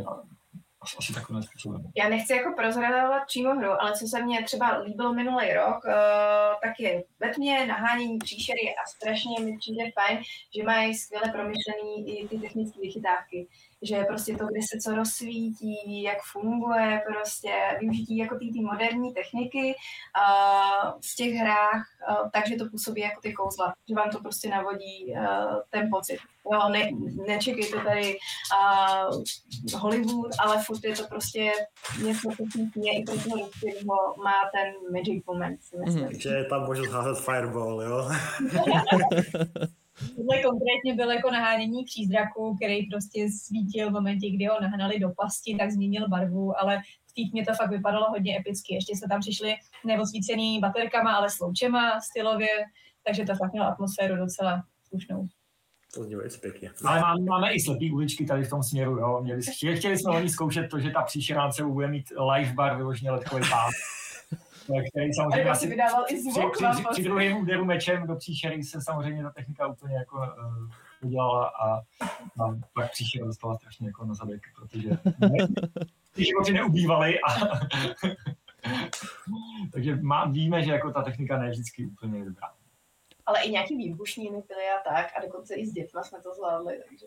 asi 0.99 1.15
takovým 1.15 1.43
způsobem. 1.43 1.83
Já 1.97 2.09
nechci 2.09 2.33
jako 2.33 2.53
prozradovat 2.57 3.27
přímo 3.27 3.55
hru, 3.55 3.71
ale 3.83 3.93
co 3.93 4.07
se 4.07 4.23
mně 4.23 4.45
třeba 4.45 4.79
líbilo 4.79 5.15
minulý 5.15 5.53
rok, 5.53 5.85
uh, 5.85 6.61
tak 6.63 6.81
je 6.81 7.05
ve 7.21 7.35
tmě 7.35 7.67
nahánění 7.67 8.19
příšery 8.19 8.75
a 8.85 8.89
strašně 8.89 9.41
mi 9.41 9.59
přijde 9.59 9.85
fajn, 9.95 10.23
že 10.57 10.63
mají 10.63 10.95
skvěle 10.95 11.33
promyšlený 11.33 12.21
i 12.21 12.29
ty 12.29 12.39
technické 12.39 12.81
vychytávky 12.81 13.49
že 13.83 14.05
prostě 14.05 14.37
to, 14.37 14.47
kde 14.47 14.61
se 14.61 14.79
co 14.81 14.95
rozsvítí, 14.95 16.03
jak 16.03 16.19
funguje, 16.33 17.03
prostě 17.07 17.53
využití 17.81 18.17
jako 18.17 18.39
ty, 18.39 18.51
ty 18.53 18.61
moderní 18.61 19.15
techniky 19.15 19.75
uh, 19.75 20.91
v 21.13 21.17
těch 21.17 21.35
hrách, 21.35 21.83
uh, 22.11 22.31
takže 22.33 22.57
to 22.57 22.69
působí 22.69 23.01
jako 23.01 23.21
ty 23.21 23.33
kouzla, 23.33 23.75
že 23.89 23.95
vám 23.95 24.11
to 24.11 24.21
prostě 24.21 24.49
navodí 24.49 25.15
uh, 25.15 25.61
ten 25.71 25.91
pocit. 25.91 26.19
Jo, 26.53 26.69
ne, 26.69 26.91
nečekejte 27.27 27.79
tady 27.79 28.19
uh, 28.19 29.23
Hollywood, 29.81 30.31
ale 30.39 30.63
furt 30.65 30.85
je 30.85 30.97
to 30.97 31.07
prostě 31.09 31.53
něco, 32.05 32.29
co 32.53 32.59
mě 32.75 32.99
i 32.99 33.05
pro 33.05 33.15
toho 33.15 33.37
má 34.25 34.41
ten 34.55 34.93
magic 34.93 35.25
moment, 35.27 35.63
si 35.63 35.77
myslím. 35.77 36.09
Mm-hmm. 36.09 36.19
Že 36.19 36.29
je 36.29 36.45
tam 36.45 36.67
možnost 36.67 36.91
házet 36.91 37.25
fireball, 37.25 37.83
jo? 37.83 38.09
Tohle 40.01 40.43
konkrétně 40.43 40.95
byl 40.97 41.11
jako 41.11 41.31
nahánění 41.31 41.85
přízraku, 41.85 42.57
který 42.57 42.87
prostě 42.87 43.29
svítil 43.45 43.91
v 43.91 43.93
momentě, 43.93 44.31
kdy 44.31 44.45
ho 44.47 44.61
nahnali 44.61 44.99
do 44.99 45.09
pasti, 45.17 45.57
tak 45.59 45.71
změnil 45.71 46.09
barvu, 46.09 46.61
ale 46.61 46.79
v 47.07 47.13
té 47.13 47.31
tmě 47.31 47.45
to 47.47 47.55
fakt 47.55 47.71
vypadalo 47.71 48.07
hodně 48.11 48.39
epicky. 48.39 48.75
Ještě 48.75 48.97
jsme 48.97 49.09
tam 49.09 49.21
přišli 49.21 49.55
neosvícený 49.85 50.61
baterkama, 50.61 51.13
ale 51.13 51.31
s 51.31 51.41
loučema 51.41 52.01
stylově, 52.01 52.49
takže 53.07 53.25
to 53.25 53.35
fakt 53.35 53.53
mělo 53.53 53.67
atmosféru 53.67 54.17
docela 54.17 54.63
slušnou. 54.89 55.29
To 55.95 56.05
zní 56.05 56.15
velice 56.15 56.39
pěkně. 56.39 56.71
Ale 56.85 57.01
máme, 57.01 57.25
máme 57.31 57.53
i 57.53 57.61
slepý 57.61 57.93
uličky 57.93 58.27
tady 58.27 58.45
v 58.45 58.51
tom 58.51 58.63
směru, 58.63 58.99
jo. 58.99 59.21
Měli, 59.23 59.43
chtěli, 59.77 59.99
jsme 59.99 60.17
oni 60.17 60.29
zkoušet 60.29 60.69
to, 60.69 60.79
že 60.81 60.91
ta 60.91 61.03
příšeránce 61.03 61.65
bude 61.65 61.89
mít 61.89 62.13
live 62.35 62.53
bar 62.53 62.77
vyloženě 62.77 63.11
letkový 63.11 63.43
pán 63.51 63.71
který 64.91 65.13
samozřejmě 65.13 65.51
asi 65.51 65.69
vydával 65.69 66.05
i 66.09 66.23
zvuk. 66.23 66.53
Při, 66.53 66.65
při, 66.73 66.85
při, 66.93 67.03
druhém 67.03 67.37
úderu 67.37 67.65
mečem 67.65 68.07
do 68.07 68.17
příšery 68.17 68.65
se 68.65 68.81
samozřejmě 68.81 69.23
ta 69.23 69.31
technika 69.31 69.67
úplně 69.67 69.95
jako 69.95 70.17
uh, 70.17 70.71
udělala 71.03 71.47
a, 71.47 71.77
a 72.45 72.57
pak 72.73 72.91
příšera 72.91 73.27
dostala 73.27 73.57
strašně 73.57 73.87
jako 73.87 74.05
na 74.05 74.15
zadek, 74.15 74.43
protože 74.57 74.89
ty 76.15 76.25
životy 76.25 76.53
neubývaly 76.53 77.19
a 77.21 77.35
takže 79.73 79.97
má, 79.97 80.25
víme, 80.25 80.63
že 80.63 80.73
jako 80.73 80.91
ta 80.91 81.03
technika 81.03 81.39
ne 81.39 81.51
vždycky 81.51 81.87
úplně 81.87 82.25
dobrá 82.25 82.49
ale 83.31 83.43
i 83.43 83.51
nějaký 83.51 83.77
výbušniny 83.77 84.43
byly 84.49 84.65
a 84.69 84.91
tak 84.91 85.13
a 85.17 85.27
dokonce 85.27 85.55
i 85.55 85.67
s 85.67 85.73
dětma 85.73 86.03
jsme 86.03 86.21
to 86.23 86.35
zvládli, 86.35 86.83
takže 86.89 87.07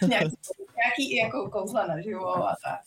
nějaký, 0.08 0.36
nějaký 0.76 1.16
jako 1.16 1.50
kouzla 1.50 1.86
naživo 1.86 2.36
a 2.36 2.56
tak. 2.64 2.80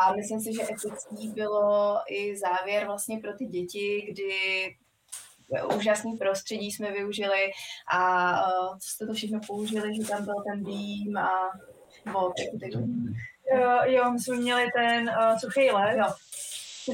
A 0.00 0.12
myslím 0.16 0.40
si, 0.40 0.54
že 0.54 0.62
etický 0.62 1.28
bylo 1.28 1.98
i 2.08 2.36
závěr 2.36 2.86
vlastně 2.86 3.18
pro 3.18 3.32
ty 3.32 3.46
děti, 3.46 4.06
kdy 4.12 4.30
úžasný 5.76 6.16
prostředí 6.16 6.72
jsme 6.72 6.92
využili 6.92 7.50
a 7.88 8.32
uh, 8.46 8.78
co 8.78 8.88
jste 8.88 9.06
to 9.06 9.14
všechno 9.14 9.40
použili, 9.46 9.96
že 9.96 10.08
tam 10.08 10.24
byl 10.24 10.34
ten 10.52 10.64
dým 10.64 11.16
a 11.16 11.30
vod, 12.12 12.32
jo, 13.54 13.78
jo, 13.84 14.10
my 14.10 14.20
jsme 14.20 14.36
měli 14.36 14.70
ten 14.76 15.08
uh, 15.08 15.38
suchý 15.38 15.70
les, 15.70 15.96
jo 15.96 16.14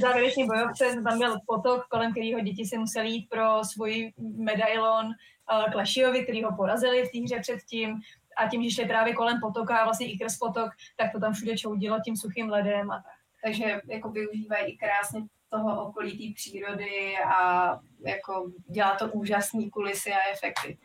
závěrečný 0.00 0.46
bojovce, 0.46 1.02
tam 1.04 1.18
byl 1.18 1.36
potok, 1.46 1.86
kolem 1.86 2.12
kterého 2.12 2.40
děti 2.40 2.66
si 2.66 2.78
museli 2.78 3.08
jít 3.08 3.28
pro 3.28 3.64
svůj 3.64 4.12
medailon 4.18 5.06
uh, 5.06 5.72
Klašiovi, 5.72 6.22
který 6.22 6.42
ho 6.44 6.56
porazili 6.56 7.04
v 7.06 7.12
té 7.12 7.18
hře 7.18 7.40
předtím. 7.40 8.00
A 8.36 8.48
tím, 8.48 8.62
že 8.62 8.70
šli 8.70 8.84
právě 8.84 9.14
kolem 9.14 9.40
potoka 9.40 9.76
a 9.76 9.84
vlastně 9.84 10.12
i 10.12 10.18
kres 10.18 10.38
potok, 10.38 10.70
tak 10.96 11.12
to 11.12 11.20
tam 11.20 11.32
všude 11.32 11.56
čoudilo 11.56 12.00
tím 12.04 12.16
suchým 12.16 12.50
ledem 12.50 12.90
a 12.90 12.96
tak. 12.96 13.12
Takže 13.44 13.80
jako 13.88 14.10
využívají 14.10 14.72
i 14.72 14.76
krásně 14.76 15.20
toho 15.50 15.86
okolí 15.86 16.28
té 16.28 16.34
přírody 16.34 17.16
a 17.26 17.78
jako 18.06 18.50
dělá 18.68 18.96
to 18.96 19.08
úžasný 19.08 19.70
kulisy 19.70 20.12
a 20.12 20.32
efekty. 20.32 20.78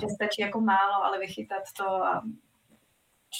Že 0.00 0.06
stačí 0.08 0.42
jako 0.42 0.60
málo, 0.60 1.04
ale 1.04 1.18
vychytat 1.18 1.62
to 1.76 1.88
a 1.88 2.22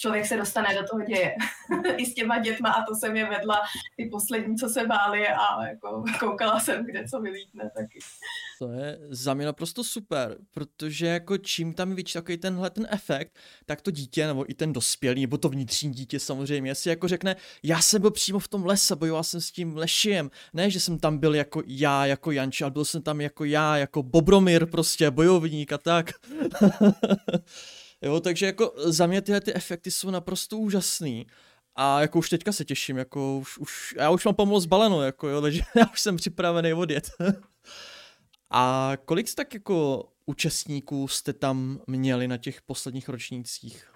člověk 0.01 0.27
se 0.27 0.37
dostane 0.37 0.69
do 0.75 0.89
toho 0.89 1.03
děje. 1.03 1.35
I 1.97 2.07
s 2.07 2.15
těma 2.15 2.39
dětma 2.39 2.71
a 2.71 2.85
to 2.85 2.95
jsem 2.95 3.17
je 3.17 3.29
vedla 3.29 3.63
ty 3.97 4.07
poslední, 4.07 4.57
co 4.57 4.69
se 4.69 4.87
báli 4.87 5.29
a 5.29 5.67
jako 5.67 6.05
koukala 6.21 6.61
jsem, 6.61 6.87
kde 6.87 7.09
co 7.09 7.21
vylítne 7.21 7.71
taky. 7.77 7.99
To 8.59 8.71
je 8.71 8.99
za 9.09 9.35
mě 9.35 9.47
naprosto 9.47 9.85
super, 9.85 10.37
protože 10.51 11.07
jako 11.07 11.39
čím 11.39 11.75
tam 11.75 11.95
větší 11.95 12.13
takový 12.13 12.39
tenhle 12.39 12.71
ten 12.71 12.87
efekt, 12.91 13.39
tak 13.67 13.81
to 13.81 13.91
dítě, 13.91 14.27
nebo 14.27 14.51
i 14.51 14.55
ten 14.55 14.73
dospělý, 14.73 15.21
nebo 15.21 15.39
to 15.39 15.49
vnitřní 15.49 15.93
dítě 15.93 16.21
samozřejmě, 16.21 16.75
si 16.75 16.89
jako 16.89 17.09
řekne, 17.09 17.37
já 17.63 17.81
jsem 17.81 18.01
byl 18.01 18.11
přímo 18.11 18.39
v 18.39 18.49
tom 18.49 18.67
lese, 18.67 18.97
bojoval 18.97 19.25
jsem 19.25 19.41
s 19.41 19.51
tím 19.51 19.77
lešiem, 19.77 20.31
ne, 20.53 20.71
že 20.71 20.81
jsem 20.81 20.99
tam 20.99 21.19
byl 21.19 21.35
jako 21.35 21.63
já, 21.67 22.07
jako 22.07 22.31
Janči, 22.31 22.65
ale 22.65 22.71
byl 22.71 22.85
jsem 22.85 23.03
tam 23.03 23.21
jako 23.21 23.45
já, 23.45 23.77
jako 23.77 24.03
Bobromir 24.03 24.67
prostě, 24.67 25.11
bojovník 25.11 25.73
a 25.73 25.79
tak. 25.79 26.11
Jo, 28.05 28.21
takže 28.21 28.47
jako 28.47 28.73
za 28.77 29.07
mě 29.07 29.23
tyhle 29.23 29.41
ty 29.41 29.55
efekty 29.55 29.91
jsou 29.91 30.11
naprosto 30.11 30.59
úžasný. 30.59 31.27
A 31.77 32.01
jako 32.01 32.19
už 32.19 32.31
teďka 32.31 32.53
se 32.53 32.65
těším, 32.65 32.97
jako 32.97 33.39
už, 33.39 33.59
už 33.59 33.95
já 33.99 34.11
už 34.11 34.25
mám 34.25 34.35
pomalu 34.35 34.61
zbaleno, 34.61 35.03
jako 35.03 35.29
jo, 35.29 35.41
takže 35.43 35.63
já 35.77 35.87
už 35.93 36.01
jsem 36.01 36.17
připravený 36.17 36.75
odjet. 36.75 37.11
A 38.51 38.93
kolik 39.05 39.29
jste 39.29 39.45
tak 39.45 39.55
jako 39.55 40.09
účastníků 40.27 41.09
jste 41.09 41.33
tam 41.33 41.81
měli 41.87 42.29
na 42.29 42.37
těch 42.37 42.63
posledních 42.63 43.09
ročnících? 43.09 43.94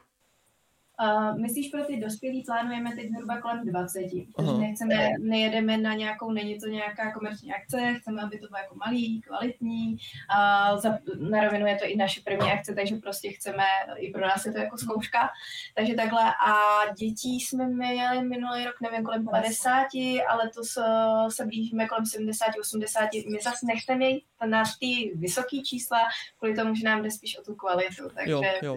Uh, 1.03 1.39
myslíš 1.39 1.69
pro 1.69 1.85
ty 1.85 1.97
dospělí 1.97 2.45
plánujeme 2.45 2.97
teď 2.97 3.11
zhruba 3.11 3.41
kolem 3.41 3.67
20, 3.67 4.01
protože 4.37 4.53
nechceme, 4.53 5.09
nejedeme 5.19 5.77
na 5.77 5.95
nějakou, 5.95 6.33
není 6.33 6.59
to 6.59 6.67
nějaká 6.67 7.13
komerční 7.13 7.53
akce, 7.53 7.95
chceme, 8.01 8.23
aby 8.23 8.39
to 8.39 8.47
bylo 8.47 8.59
jako 8.59 8.75
malý, 8.75 9.21
kvalitní, 9.21 9.97
uh, 9.97 10.81
za, 10.81 10.99
na 11.31 11.45
rovinu 11.45 11.67
je 11.67 11.77
to 11.77 11.85
i 11.87 11.97
naše 11.97 12.21
první 12.25 12.53
akce, 12.53 12.75
takže 12.75 12.97
prostě 12.97 13.33
chceme, 13.33 13.65
i 13.97 14.11
pro 14.11 14.21
nás 14.21 14.47
je 14.47 14.53
to 14.53 14.59
jako 14.59 14.79
zkouška, 14.79 15.31
takže 15.75 15.95
takhle 15.95 16.23
a 16.25 16.55
dětí 16.99 17.41
jsme 17.41 17.67
měli 17.67 18.23
minulý 18.23 18.65
rok, 18.65 18.75
nevím, 18.81 19.05
kolem 19.05 19.25
50, 19.25 19.87
ale 20.29 20.51
to 20.55 20.65
se, 20.65 20.81
se 21.29 21.47
blížíme 21.47 21.89
kolem 21.89 22.07
70, 22.07 22.47
80, 22.61 23.09
my 23.31 23.39
zase 23.43 23.67
nechceme 23.67 24.05
jít 24.05 24.25
na 24.47 24.63
ty 24.81 25.13
vysoké 25.15 25.57
čísla, 25.61 25.99
kvůli 26.39 26.55
tomu, 26.55 26.75
že 26.75 26.85
nám 26.85 27.03
jde 27.03 27.11
spíš 27.11 27.39
o 27.39 27.43
tu 27.43 27.55
kvalitu, 27.55 28.09
takže 28.15 28.33
jo, 28.33 28.43
jo. 28.63 28.77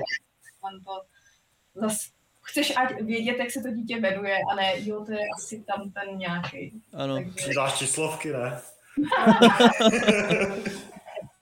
to 0.85 1.01
zase 1.81 2.09
chceš 2.43 2.73
ať 2.77 3.01
vědět, 3.01 3.35
jak 3.39 3.51
se 3.51 3.61
to 3.61 3.71
dítě 3.71 3.99
jmenuje, 3.99 4.37
a 4.51 4.55
ne, 4.55 4.73
jo, 4.77 5.05
to 5.05 5.11
je 5.11 5.19
asi 5.37 5.63
tam 5.63 5.91
ten 5.91 6.17
nějaký. 6.17 6.81
Ano. 6.93 7.15
Takže... 7.15 7.31
Přidáš 7.35 7.77
číslovky, 7.77 8.33
ne? 8.33 8.61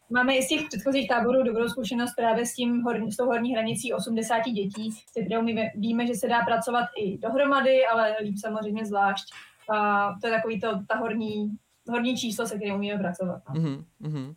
Máme 0.09 0.35
i 0.35 0.43
z 0.43 0.47
těch 0.47 0.67
předchozích 0.67 1.07
táborů 1.07 1.43
dobrou 1.43 1.67
zkušenost 1.67 2.13
právě 2.15 2.45
s, 2.45 2.53
tím, 2.53 2.83
s 3.09 3.17
tou 3.17 3.25
horní 3.25 3.53
hranicí 3.53 3.93
80 3.93 4.39
dětí, 4.39 4.91
se 4.91 5.21
kterou 5.21 5.41
my 5.41 5.71
víme, 5.75 6.07
že 6.07 6.13
se 6.13 6.27
dá 6.27 6.45
pracovat 6.45 6.85
i 6.97 7.17
dohromady, 7.17 7.85
ale 7.85 8.15
líp 8.21 8.35
samozřejmě 8.37 8.85
zvlášť. 8.85 9.33
A 9.75 10.09
to 10.21 10.27
je 10.27 10.33
takový 10.33 10.59
to, 10.59 10.79
ta 10.87 10.97
horní, 10.97 11.57
horní 11.89 12.17
číslo, 12.17 12.47
se 12.47 12.55
kterým 12.55 12.75
umíme 12.75 12.99
pracovat. 12.99 13.41
Mm-hmm. 13.45 14.35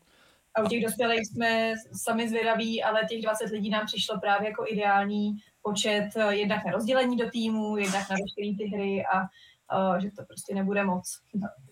A 0.54 0.62
u 0.62 0.66
těch 0.66 0.82
dospělých 0.82 1.26
jsme 1.26 1.74
sami 1.92 2.28
zvědaví, 2.28 2.82
ale 2.82 3.04
těch 3.08 3.22
20 3.22 3.50
lidí 3.50 3.70
nám 3.70 3.86
přišlo 3.86 4.20
právě 4.20 4.48
jako 4.48 4.64
ideální 4.68 5.36
počet 5.62 6.10
eh, 6.16 6.34
jednak 6.34 6.64
na 6.64 6.72
rozdělení 6.72 7.16
do 7.16 7.30
týmu, 7.30 7.76
jednak 7.76 8.10
na 8.10 8.16
veškeré 8.16 8.56
ty 8.58 8.76
hry 8.76 9.04
a 9.06 9.20
uh, 9.20 9.98
že 9.98 10.10
to 10.10 10.24
prostě 10.24 10.54
nebude 10.54 10.84
moc. 10.84 11.20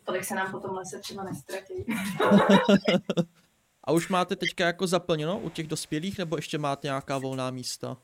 Tolik 0.05 0.25
se 0.25 0.35
nám 0.35 0.51
potom 0.51 0.77
lese 0.77 0.99
třeba 0.99 1.25
nestratí. 1.25 1.75
a 3.85 3.93
už 3.93 4.09
máte 4.09 4.37
teďka 4.37 4.67
jako 4.67 4.87
zaplněno 4.87 5.39
u 5.39 5.51
těch 5.51 5.67
dospělých, 5.67 6.19
nebo 6.19 6.37
ještě 6.37 6.59
máte 6.59 6.89
nějaká 6.89 7.19
volná 7.19 7.51
místa? 7.51 7.97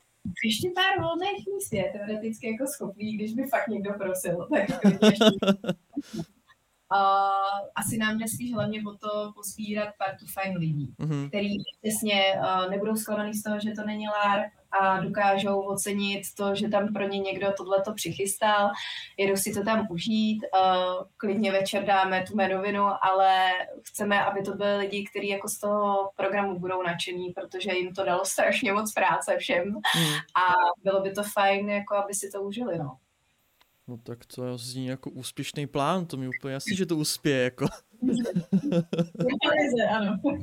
Ještě 0.44 0.70
pár 0.74 1.02
volných 1.02 1.46
míst 1.54 1.72
je 1.72 1.92
teoreticky 1.92 2.52
jako 2.52 2.66
schopný, 2.66 3.16
když 3.16 3.34
by 3.34 3.42
fakt 3.42 3.68
někdo 3.68 3.92
prosil. 3.94 4.48
Tak 4.50 4.80
Uh, 6.92 7.68
asi 7.74 7.98
nám 7.98 8.18
jde 8.18 8.28
spíš 8.28 8.54
hlavně 8.54 8.82
o 8.86 8.94
to 8.94 9.32
pozbírat 9.34 9.88
partu 9.98 10.26
fajn 10.26 10.56
lidí, 10.56 10.94
mm-hmm. 10.98 11.28
který 11.28 11.48
přesně 11.82 12.34
uh, 12.36 12.70
nebudou 12.70 12.96
zklamaný 12.96 13.34
z 13.34 13.42
toho, 13.42 13.60
že 13.60 13.70
to 13.70 13.84
není 13.84 14.08
LAR 14.08 14.40
a 14.70 15.00
dokážou 15.00 15.60
ocenit 15.60 16.22
to, 16.36 16.54
že 16.54 16.68
tam 16.68 16.92
pro 16.92 17.08
ně 17.08 17.18
někdo 17.18 17.52
tohleto 17.56 17.94
přichystal, 17.94 18.70
jedou 19.16 19.36
si 19.36 19.52
to 19.52 19.64
tam 19.64 19.86
užít, 19.90 20.44
uh, 20.54 21.04
klidně 21.16 21.52
večer 21.52 21.84
dáme 21.84 22.24
tu 22.26 22.32
jmenovinu, 22.32 22.84
ale 23.02 23.50
chceme, 23.82 24.24
aby 24.24 24.42
to 24.42 24.54
byly 24.54 24.76
lidi, 24.76 25.04
kteří 25.10 25.28
jako 25.28 25.48
z 25.48 25.58
toho 25.58 26.10
programu 26.16 26.58
budou 26.58 26.82
nadšení, 26.82 27.30
protože 27.30 27.72
jim 27.72 27.94
to 27.94 28.04
dalo 28.04 28.24
strašně 28.24 28.72
moc 28.72 28.92
práce 28.92 29.36
všem 29.38 29.64
mm. 29.64 30.14
a 30.36 30.54
bylo 30.82 31.02
by 31.02 31.12
to 31.12 31.22
fajn, 31.22 31.68
jako 31.68 31.94
aby 31.94 32.14
si 32.14 32.30
to 32.30 32.42
užili, 32.42 32.78
no. 32.78 32.96
No 33.88 33.98
tak 34.02 34.26
to 34.26 34.58
zní 34.58 34.86
jako 34.86 35.10
úspěšný 35.10 35.66
plán, 35.66 36.06
to 36.06 36.16
mi 36.16 36.28
úplně 36.28 36.54
jasný, 36.54 36.76
že 36.76 36.86
to 36.86 36.96
uspěje, 36.96 37.44
jako. 37.44 37.66
ano. 39.90 40.16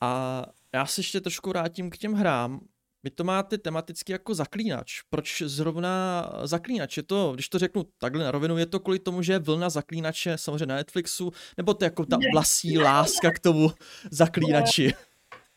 A 0.00 0.42
já 0.72 0.86
se 0.86 1.00
ještě 1.00 1.20
trošku 1.20 1.50
vrátím 1.50 1.90
k 1.90 1.96
těm 1.96 2.12
hrám, 2.12 2.60
vy 3.04 3.10
to 3.10 3.24
máte 3.24 3.58
tematicky 3.58 4.12
jako 4.12 4.34
zaklínač. 4.34 5.02
Proč 5.10 5.42
zrovna 5.42 6.24
zaklínač? 6.42 6.96
Je 6.96 7.02
to, 7.02 7.32
když 7.32 7.48
to 7.48 7.58
řeknu 7.58 7.84
takhle 7.98 8.24
na 8.24 8.30
rovinu, 8.30 8.58
je 8.58 8.66
to 8.66 8.80
kvůli 8.80 8.98
tomu, 8.98 9.22
že 9.22 9.32
je 9.32 9.38
vlna 9.38 9.70
zaklínače 9.70 10.38
samozřejmě 10.38 10.66
na 10.66 10.74
Netflixu, 10.74 11.32
nebo 11.56 11.74
to 11.74 11.84
je 11.84 11.86
jako 11.86 12.06
ta 12.06 12.18
vlastní 12.32 12.78
láska 12.78 13.30
k 13.30 13.38
tomu 13.38 13.70
zaklínači? 14.10 14.94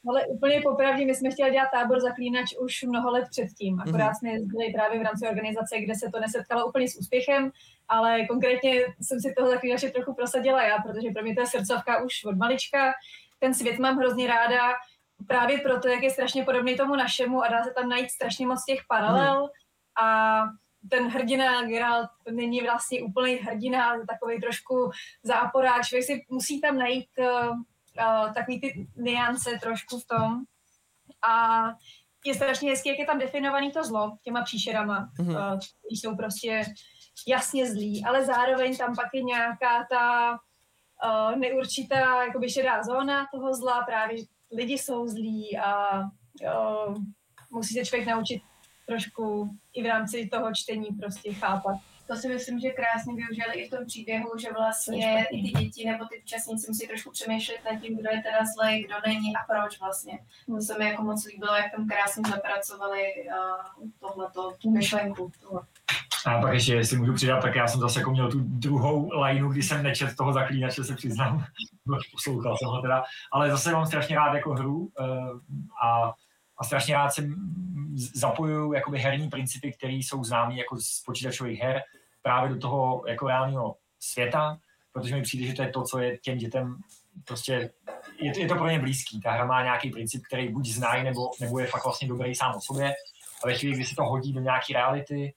Ale 0.09 0.25
úplně 0.25 0.61
popravdě, 0.63 1.05
my 1.05 1.15
jsme 1.15 1.31
chtěli 1.31 1.51
dělat 1.51 1.67
tábor 1.73 1.99
zaklínač 1.99 2.45
už 2.59 2.83
mnoho 2.83 3.11
let 3.11 3.25
předtím. 3.31 3.79
Akorát 3.79 4.05
mhm. 4.05 4.15
jsme 4.15 4.29
jezdili 4.29 4.73
právě 4.73 4.99
v 4.99 5.03
rámci 5.03 5.27
organizace, 5.27 5.79
kde 5.79 5.95
se 5.95 6.09
to 6.13 6.19
nesetkalo 6.19 6.67
úplně 6.67 6.89
s 6.89 6.95
úspěchem, 6.95 7.51
ale 7.87 8.25
konkrétně 8.25 8.85
jsem 9.01 9.19
si 9.19 9.33
toho 9.37 9.49
zaklínače 9.49 9.89
trochu 9.89 10.13
prosadila 10.13 10.63
já, 10.63 10.77
protože 10.77 11.09
pro 11.13 11.23
mě 11.23 11.35
to 11.35 11.41
je 11.41 11.47
srdcovka 11.47 12.03
už 12.03 12.25
od 12.25 12.37
malička. 12.37 12.93
Ten 13.39 13.53
svět 13.53 13.79
mám 13.79 13.97
hrozně 13.97 14.27
ráda, 14.27 14.73
právě 15.27 15.57
proto, 15.57 15.87
jak 15.87 16.03
je 16.03 16.09
strašně 16.09 16.43
podobný 16.43 16.77
tomu 16.77 16.95
našemu 16.95 17.43
a 17.43 17.47
dá 17.47 17.63
se 17.63 17.71
tam 17.71 17.89
najít 17.89 18.11
strašně 18.11 18.47
moc 18.47 18.65
těch 18.65 18.79
paralel 18.87 19.39
hmm. 19.39 19.49
a 20.07 20.41
ten 20.89 21.07
hrdina 21.07 21.63
Geralt 21.63 22.09
není 22.31 22.61
vlastně 22.61 23.01
úplný 23.01 23.35
hrdina, 23.35 24.05
takový 24.07 24.41
trošku 24.41 24.91
záporák. 25.23 25.85
Člověk 25.85 26.05
si 26.05 26.25
musí 26.29 26.61
tam 26.61 26.77
najít 26.77 27.09
uh, 27.17 27.49
uh, 27.49 28.33
takový 28.33 28.61
ty 28.61 28.87
niance 28.95 29.59
trošku 29.61 29.99
v 29.99 30.07
tom. 30.07 30.41
A 31.27 31.63
je 32.25 32.33
strašně 32.33 32.69
hezký, 32.69 32.89
jak 32.89 32.99
je 32.99 33.05
tam 33.05 33.19
definovaný 33.19 33.71
to 33.71 33.83
zlo 33.83 34.17
těma 34.23 34.41
příšerama, 34.43 35.09
mm-hmm. 35.19 35.53
uh, 35.53 35.59
jsou 35.89 36.15
prostě 36.15 36.63
jasně 37.27 37.71
zlí, 37.71 38.03
ale 38.07 38.25
zároveň 38.25 38.77
tam 38.77 38.95
pak 38.95 39.07
je 39.13 39.23
nějaká 39.23 39.87
ta 39.89 40.31
uh, 40.31 41.35
neurčitá 41.35 42.23
jakoby 42.25 42.49
šedá 42.49 42.83
zóna 42.83 43.27
toho 43.33 43.53
zla, 43.53 43.83
právě 43.83 44.17
lidi 44.55 44.73
jsou 44.73 45.07
zlí 45.07 45.57
a 45.57 45.99
uh, 45.99 46.95
musí 47.49 47.73
se 47.73 47.85
člověk 47.85 48.07
naučit 48.07 48.41
trošku 48.87 49.49
i 49.73 49.83
v 49.83 49.85
rámci 49.85 50.29
toho 50.31 50.51
čtení 50.53 50.87
prostě 50.99 51.33
chápat. 51.33 51.75
To 52.07 52.15
si 52.15 52.27
myslím, 52.27 52.59
že 52.59 52.69
krásně 52.69 53.13
využili 53.15 53.53
i 53.55 53.67
v 53.67 53.69
tom 53.69 53.85
příběhu, 53.85 54.37
že 54.37 54.51
vlastně 54.51 55.25
i 55.31 55.43
ty 55.43 55.51
děti 55.51 55.85
nebo 55.85 56.05
ty 56.05 56.21
účastníci 56.23 56.67
musí 56.67 56.87
trošku 56.87 57.11
přemýšlet 57.11 57.59
nad 57.71 57.81
tím, 57.81 57.97
kdo 57.97 58.09
je 58.09 58.21
teda 58.21 58.39
zlej, 58.55 58.83
kdo 58.83 58.95
není 59.07 59.35
a 59.35 59.39
proč 59.53 59.79
vlastně. 59.79 60.19
To 60.47 60.61
se 60.61 60.77
mi 60.77 60.85
jako 60.85 61.03
moc 61.03 61.25
líbilo, 61.25 61.55
jak 61.55 61.71
tam 61.71 61.87
krásně 61.87 62.23
zapracovali 62.29 63.03
uh, 63.27 63.89
tohleto, 63.99 64.51
tu 64.61 64.71
myšlenku. 64.71 65.31
Tohle. 65.41 65.61
A 66.25 66.41
pak 66.41 66.53
ještě, 66.53 66.73
jestli 66.73 66.97
můžu 66.97 67.13
přidat, 67.13 67.41
tak 67.41 67.55
já 67.55 67.67
jsem 67.67 67.79
zase 67.79 67.99
jako 67.99 68.11
měl 68.11 68.31
tu 68.31 68.39
druhou 68.39 69.21
lineu, 69.21 69.49
kdy 69.49 69.63
jsem 69.63 69.83
nečet 69.83 70.15
toho 70.15 70.33
zaklínače, 70.33 70.83
se 70.83 70.95
přiznám. 70.95 71.45
Poslouchal 72.11 72.57
jsem 72.57 72.67
ho 72.67 72.81
teda. 72.81 73.03
Ale 73.31 73.51
zase 73.51 73.71
mám 73.71 73.85
strašně 73.85 74.15
rád 74.15 74.33
jako 74.33 74.53
hru 74.53 74.89
eh, 74.99 75.05
a, 75.83 76.13
a 76.57 76.63
strašně 76.63 76.93
rád 76.93 77.09
jsem 77.09 77.35
zapojuju 77.95 78.73
jakoby 78.73 78.99
herní 78.99 79.29
principy, 79.29 79.71
které 79.71 79.93
jsou 79.93 80.23
známé 80.23 80.55
jako 80.55 80.77
z 80.77 81.03
počítačových 81.05 81.59
her 81.59 81.81
právě 82.21 82.53
do 82.53 82.59
toho 82.59 83.03
jako 83.07 83.27
reálného 83.27 83.75
světa, 83.99 84.57
protože 84.91 85.15
mi 85.15 85.21
přijde, 85.21 85.47
že 85.47 85.53
to 85.53 85.61
je 85.61 85.69
to, 85.69 85.83
co 85.83 85.99
je 85.99 86.17
těm 86.17 86.37
dětem 86.37 86.77
prostě, 87.23 87.71
je 88.21 88.33
to, 88.33 88.39
je 88.39 88.47
to 88.47 88.55
pro 88.55 88.69
ně 88.69 88.79
blízký. 88.79 89.21
Ta 89.21 89.31
hra 89.31 89.45
má 89.45 89.63
nějaký 89.63 89.89
princip, 89.89 90.23
který 90.27 90.49
buď 90.49 90.67
znají, 90.67 91.03
nebo, 91.03 91.31
nebo 91.39 91.59
je 91.59 91.67
fakt 91.67 91.83
vlastně 91.83 92.07
dobrý 92.07 92.35
sám 92.35 92.55
o 92.55 92.61
sobě. 92.61 92.93
A 93.43 93.47
ve 93.47 93.53
chvíli, 93.53 93.75
kdy 93.75 93.85
se 93.85 93.95
to 93.95 94.03
hodí 94.03 94.33
do 94.33 94.41
nějaké 94.41 94.73
reality, 94.73 95.33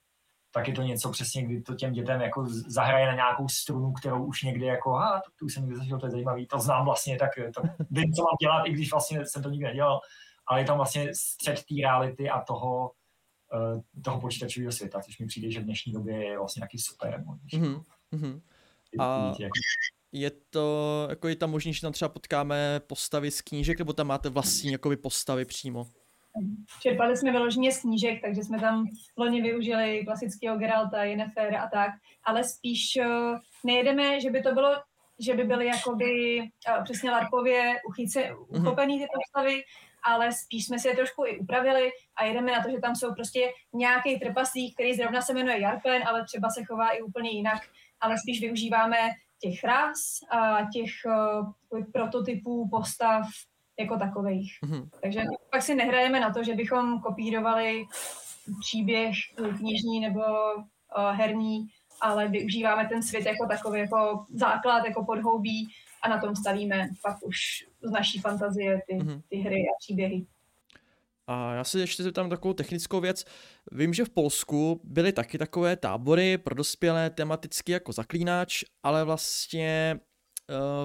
tak 0.51 0.67
je 0.67 0.73
to 0.73 0.81
něco 0.81 1.11
přesně, 1.11 1.43
kdy 1.43 1.61
to 1.61 1.75
těm 1.75 1.93
dětem 1.93 2.21
jako 2.21 2.45
zahraje 2.47 3.05
na 3.05 3.15
nějakou 3.15 3.47
strunu, 3.47 3.91
kterou 3.91 4.25
už 4.25 4.43
někdy 4.43 4.65
jako, 4.65 4.95
a 4.95 5.21
to, 5.25 5.31
to 5.39 5.45
už 5.45 5.53
jsem 5.53 5.63
někdy 5.63 5.77
zažil, 5.77 5.99
to 5.99 6.05
je 6.05 6.11
zajímavý, 6.11 6.47
to 6.47 6.59
znám 6.59 6.85
vlastně, 6.85 7.17
tak 7.17 7.29
to 7.55 7.61
vím, 7.91 8.13
co 8.13 8.21
mám 8.21 8.37
dělat, 8.41 8.65
i 8.65 8.71
když 8.71 8.91
vlastně 8.91 9.25
jsem 9.25 9.43
to 9.43 9.49
nikdy 9.49 9.65
nedělal, 9.65 9.99
ale 10.47 10.61
je 10.61 10.65
tam 10.65 10.77
vlastně 10.77 11.09
střed 11.15 11.55
té 11.55 11.75
reality 11.81 12.29
a 12.29 12.41
toho, 12.41 12.91
uh, 13.53 13.81
toho 14.03 14.21
počítačového 14.21 14.71
světa, 14.71 15.01
což 15.01 15.19
mi 15.19 15.27
přijde, 15.27 15.51
že 15.51 15.59
v 15.59 15.63
dnešní 15.63 15.93
době 15.93 16.23
je 16.23 16.37
vlastně 16.37 16.59
taky 16.59 16.77
super. 16.79 17.23
Mm-hmm. 17.53 17.83
A 18.99 19.33
je 20.11 20.31
to, 20.49 21.07
jako 21.09 21.27
je 21.27 21.35
tam 21.35 21.51
možný, 21.51 21.73
že 21.73 21.81
tam 21.81 21.93
třeba 21.93 22.09
potkáme 22.09 22.79
postavy 22.87 23.31
z 23.31 23.41
knížek, 23.41 23.79
nebo 23.79 23.93
tam 23.93 24.07
máte 24.07 24.29
vlastní 24.29 24.71
jakoby 24.71 24.97
postavy 24.97 25.45
přímo? 25.45 25.87
Čerpali 26.81 27.17
jsme 27.17 27.31
vyloženě 27.31 27.71
z 27.71 27.81
knížek, 27.81 28.21
takže 28.21 28.43
jsme 28.43 28.59
tam 28.59 28.85
loni 29.17 29.41
využili 29.41 30.05
klasického 30.05 30.57
Geralta, 30.57 31.03
Yennefer 31.03 31.55
a 31.55 31.67
tak, 31.67 31.91
ale 32.23 32.43
spíš 32.43 32.95
eh, 32.95 33.05
nejedeme, 33.63 34.21
že 34.21 34.29
by 34.29 34.41
to 34.41 34.53
bylo, 34.53 34.75
že 35.19 35.33
by 35.33 35.43
byly 35.43 35.65
jakoby 35.65 36.41
uh, 36.41 36.83
přesně 36.83 37.11
larpově 37.11 37.75
uchyce, 37.87 38.23
mhm. 38.29 38.61
uchopený 38.61 38.99
ty 38.99 39.05
postavy, 39.13 39.61
ale 40.03 40.31
spíš 40.31 40.65
jsme 40.65 40.79
si 40.79 40.87
je 40.87 40.95
trošku 40.95 41.25
i 41.25 41.39
upravili 41.39 41.91
a 42.15 42.25
jedeme 42.25 42.51
na 42.51 42.63
to, 42.63 42.69
že 42.71 42.79
tam 42.79 42.95
jsou 42.95 43.13
prostě 43.13 43.51
nějaký 43.73 44.19
trpaslík, 44.19 44.73
který 44.73 44.93
zrovna 44.93 45.21
se 45.21 45.33
jmenuje 45.33 45.59
Jarpen, 45.59 46.03
ale 46.07 46.25
třeba 46.25 46.49
se 46.49 46.63
chová 46.63 46.89
i 46.89 47.01
úplně 47.01 47.29
jinak, 47.29 47.61
ale 48.01 48.17
spíš 48.17 48.41
využíváme 48.41 48.97
těch 49.39 49.63
ras 49.63 49.99
a 50.31 50.57
těch 50.73 50.91
uh, 51.05 51.83
prototypů 51.91 52.69
postav 52.69 53.25
jako 53.79 53.97
takových. 53.97 54.51
Mm-hmm. 54.63 54.89
Takže 55.01 55.21
pak 55.51 55.61
si 55.61 55.75
nehrajeme 55.75 56.19
na 56.19 56.33
to, 56.33 56.43
že 56.43 56.55
bychom 56.55 57.01
kopírovali 57.01 57.85
příběh 58.59 59.15
knižní 59.57 59.99
nebo 59.99 60.21
uh, 60.21 61.11
herní, 61.11 61.67
ale 62.01 62.27
využíváme 62.27 62.87
ten 62.87 63.03
svět 63.03 63.25
jako 63.25 63.47
takový, 63.47 63.79
jako 63.79 64.25
základ, 64.33 64.85
jako 64.85 65.05
podhoubí 65.05 65.67
a 66.01 66.09
na 66.09 66.21
tom 66.21 66.35
stavíme 66.35 66.89
pak 67.03 67.17
už 67.23 67.37
z 67.81 67.91
naší 67.91 68.19
fantazie 68.19 68.81
ty, 68.87 68.93
mm-hmm. 68.93 69.21
ty 69.29 69.37
hry 69.37 69.55
a 69.55 69.73
příběhy. 69.79 70.25
A 71.27 71.53
já 71.53 71.63
si 71.63 71.79
ještě 71.79 72.03
zeptám 72.03 72.29
takovou 72.29 72.53
technickou 72.53 72.99
věc. 72.99 73.25
Vím, 73.71 73.93
že 73.93 74.05
v 74.05 74.09
Polsku 74.09 74.81
byly 74.83 75.13
taky 75.13 75.37
takové 75.37 75.75
tábory 75.75 76.37
pro 76.37 76.55
dospělé 76.55 77.09
tematicky 77.09 77.71
jako 77.71 77.91
zaklínač, 77.91 78.63
ale 78.83 79.03
vlastně 79.03 79.99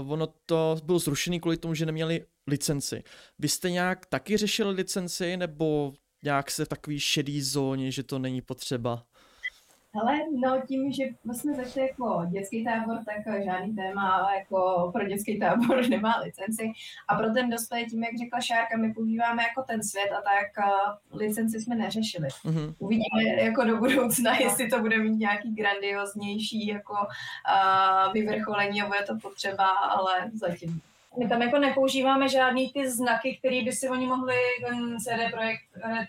uh, 0.02 0.12
ono 0.12 0.26
to 0.46 0.76
bylo 0.84 0.98
zrušené 0.98 1.40
kvůli 1.40 1.56
tomu, 1.56 1.74
že 1.74 1.86
neměli 1.86 2.26
licenci. 2.46 3.02
Vy 3.38 3.48
jste 3.48 3.70
nějak 3.70 4.06
taky 4.06 4.36
řešili 4.36 4.74
licenci, 4.74 5.36
nebo 5.36 5.92
nějak 6.24 6.50
se 6.50 6.64
v 6.64 6.68
takový 6.68 7.00
šedý 7.00 7.42
zóně, 7.42 7.90
že 7.90 8.02
to 8.02 8.18
není 8.18 8.42
potřeba? 8.42 9.06
Ale 10.00 10.18
no 10.40 10.60
tím, 10.68 10.92
že 10.92 11.04
jsme 11.32 11.54
začali 11.54 11.88
jako 11.88 12.26
dětský 12.30 12.64
tábor, 12.64 12.98
tak 13.04 13.44
žádný 13.44 13.74
téma 13.76 14.30
jako 14.38 14.90
pro 14.92 15.04
dětský 15.04 15.38
tábor 15.38 15.88
nemá 15.88 16.20
licenci. 16.24 16.72
A 17.08 17.14
pro 17.14 17.30
ten 17.30 17.50
dospělý, 17.50 17.86
tím, 17.86 18.04
jak 18.04 18.18
řekla 18.18 18.40
Šárka, 18.40 18.76
my 18.76 18.94
používáme 18.94 19.42
jako 19.42 19.62
ten 19.62 19.82
svět 19.82 20.10
a 20.12 20.20
tak 20.20 20.66
uh, 20.66 21.18
licenci 21.20 21.60
jsme 21.60 21.74
neřešili. 21.74 22.28
Mm-hmm. 22.28 22.74
Uvidíme 22.78 23.42
jako 23.42 23.64
do 23.64 23.76
budoucna, 23.76 24.36
jestli 24.40 24.68
to 24.68 24.80
bude 24.80 24.98
mít 24.98 25.18
nějaký 25.18 25.54
grandioznější 25.54 26.66
jako 26.66 26.92
uh, 26.92 28.12
vyvrcholení 28.12 28.82
a 28.82 28.86
bude 28.86 29.02
to 29.06 29.18
potřeba, 29.22 29.66
ale 29.68 30.30
zatím 30.32 30.80
my 31.18 31.28
tam 31.28 31.42
jako 31.42 31.58
nepoužíváme 31.58 32.28
žádný 32.28 32.72
ty 32.72 32.90
znaky, 32.90 33.36
které 33.38 33.62
by 33.62 33.72
si 33.72 33.88
oni 33.88 34.06
mohli, 34.06 34.36
ten 34.68 34.96
CD 34.98 35.32
projekt, 35.32 35.60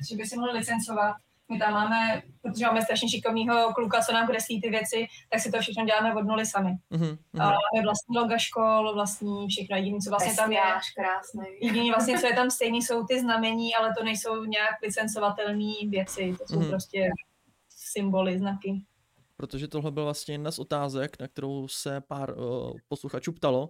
že 0.09 0.15
by 0.15 0.25
si 0.25 0.35
mohli 0.35 0.59
licencovat. 0.59 1.15
My 1.51 1.59
tam 1.59 1.73
máme, 1.73 2.21
protože 2.41 2.65
máme 2.65 2.81
strašně 2.81 3.09
šikovného 3.09 3.73
kluka, 3.73 4.01
co 4.01 4.13
nám 4.13 4.27
kreslí 4.27 4.61
ty 4.61 4.69
věci, 4.69 5.07
tak 5.29 5.39
si 5.39 5.51
to 5.51 5.59
všechno 5.61 5.85
děláme 5.85 6.15
od 6.15 6.23
nuly 6.23 6.45
sami. 6.45 6.71
Mm-hmm. 6.91 7.17
A 7.33 7.43
máme 7.43 7.83
vlastní 7.83 8.17
loga 8.17 8.37
škol, 8.37 8.93
vlastní 8.93 9.47
všechno. 9.47 9.77
Jediný, 9.77 9.99
co 9.99 10.09
vlastně 10.09 10.35
tam 10.35 10.51
je. 10.51 10.59
krásný. 10.95 11.45
Jediný 11.61 11.89
vlastně, 11.89 12.19
co 12.19 12.27
je 12.27 12.35
tam 12.35 12.51
stejný, 12.51 12.81
jsou 12.81 13.05
ty 13.05 13.19
znamení, 13.19 13.75
ale 13.75 13.93
to 13.97 14.03
nejsou 14.03 14.43
nějak 14.43 14.75
licencovatelné 14.83 15.73
věci. 15.89 16.35
To 16.37 16.47
jsou 16.47 16.59
mm-hmm. 16.59 16.69
prostě 16.69 17.09
symboly, 17.69 18.39
znaky. 18.39 18.81
Protože 19.37 19.67
tohle 19.67 19.91
byl 19.91 20.03
vlastně 20.03 20.33
jedna 20.33 20.51
z 20.51 20.59
otázek, 20.59 21.19
na 21.19 21.27
kterou 21.27 21.67
se 21.67 22.01
pár 22.01 22.37
uh, 22.37 22.77
posluchačů 22.87 23.31
ptalo 23.31 23.69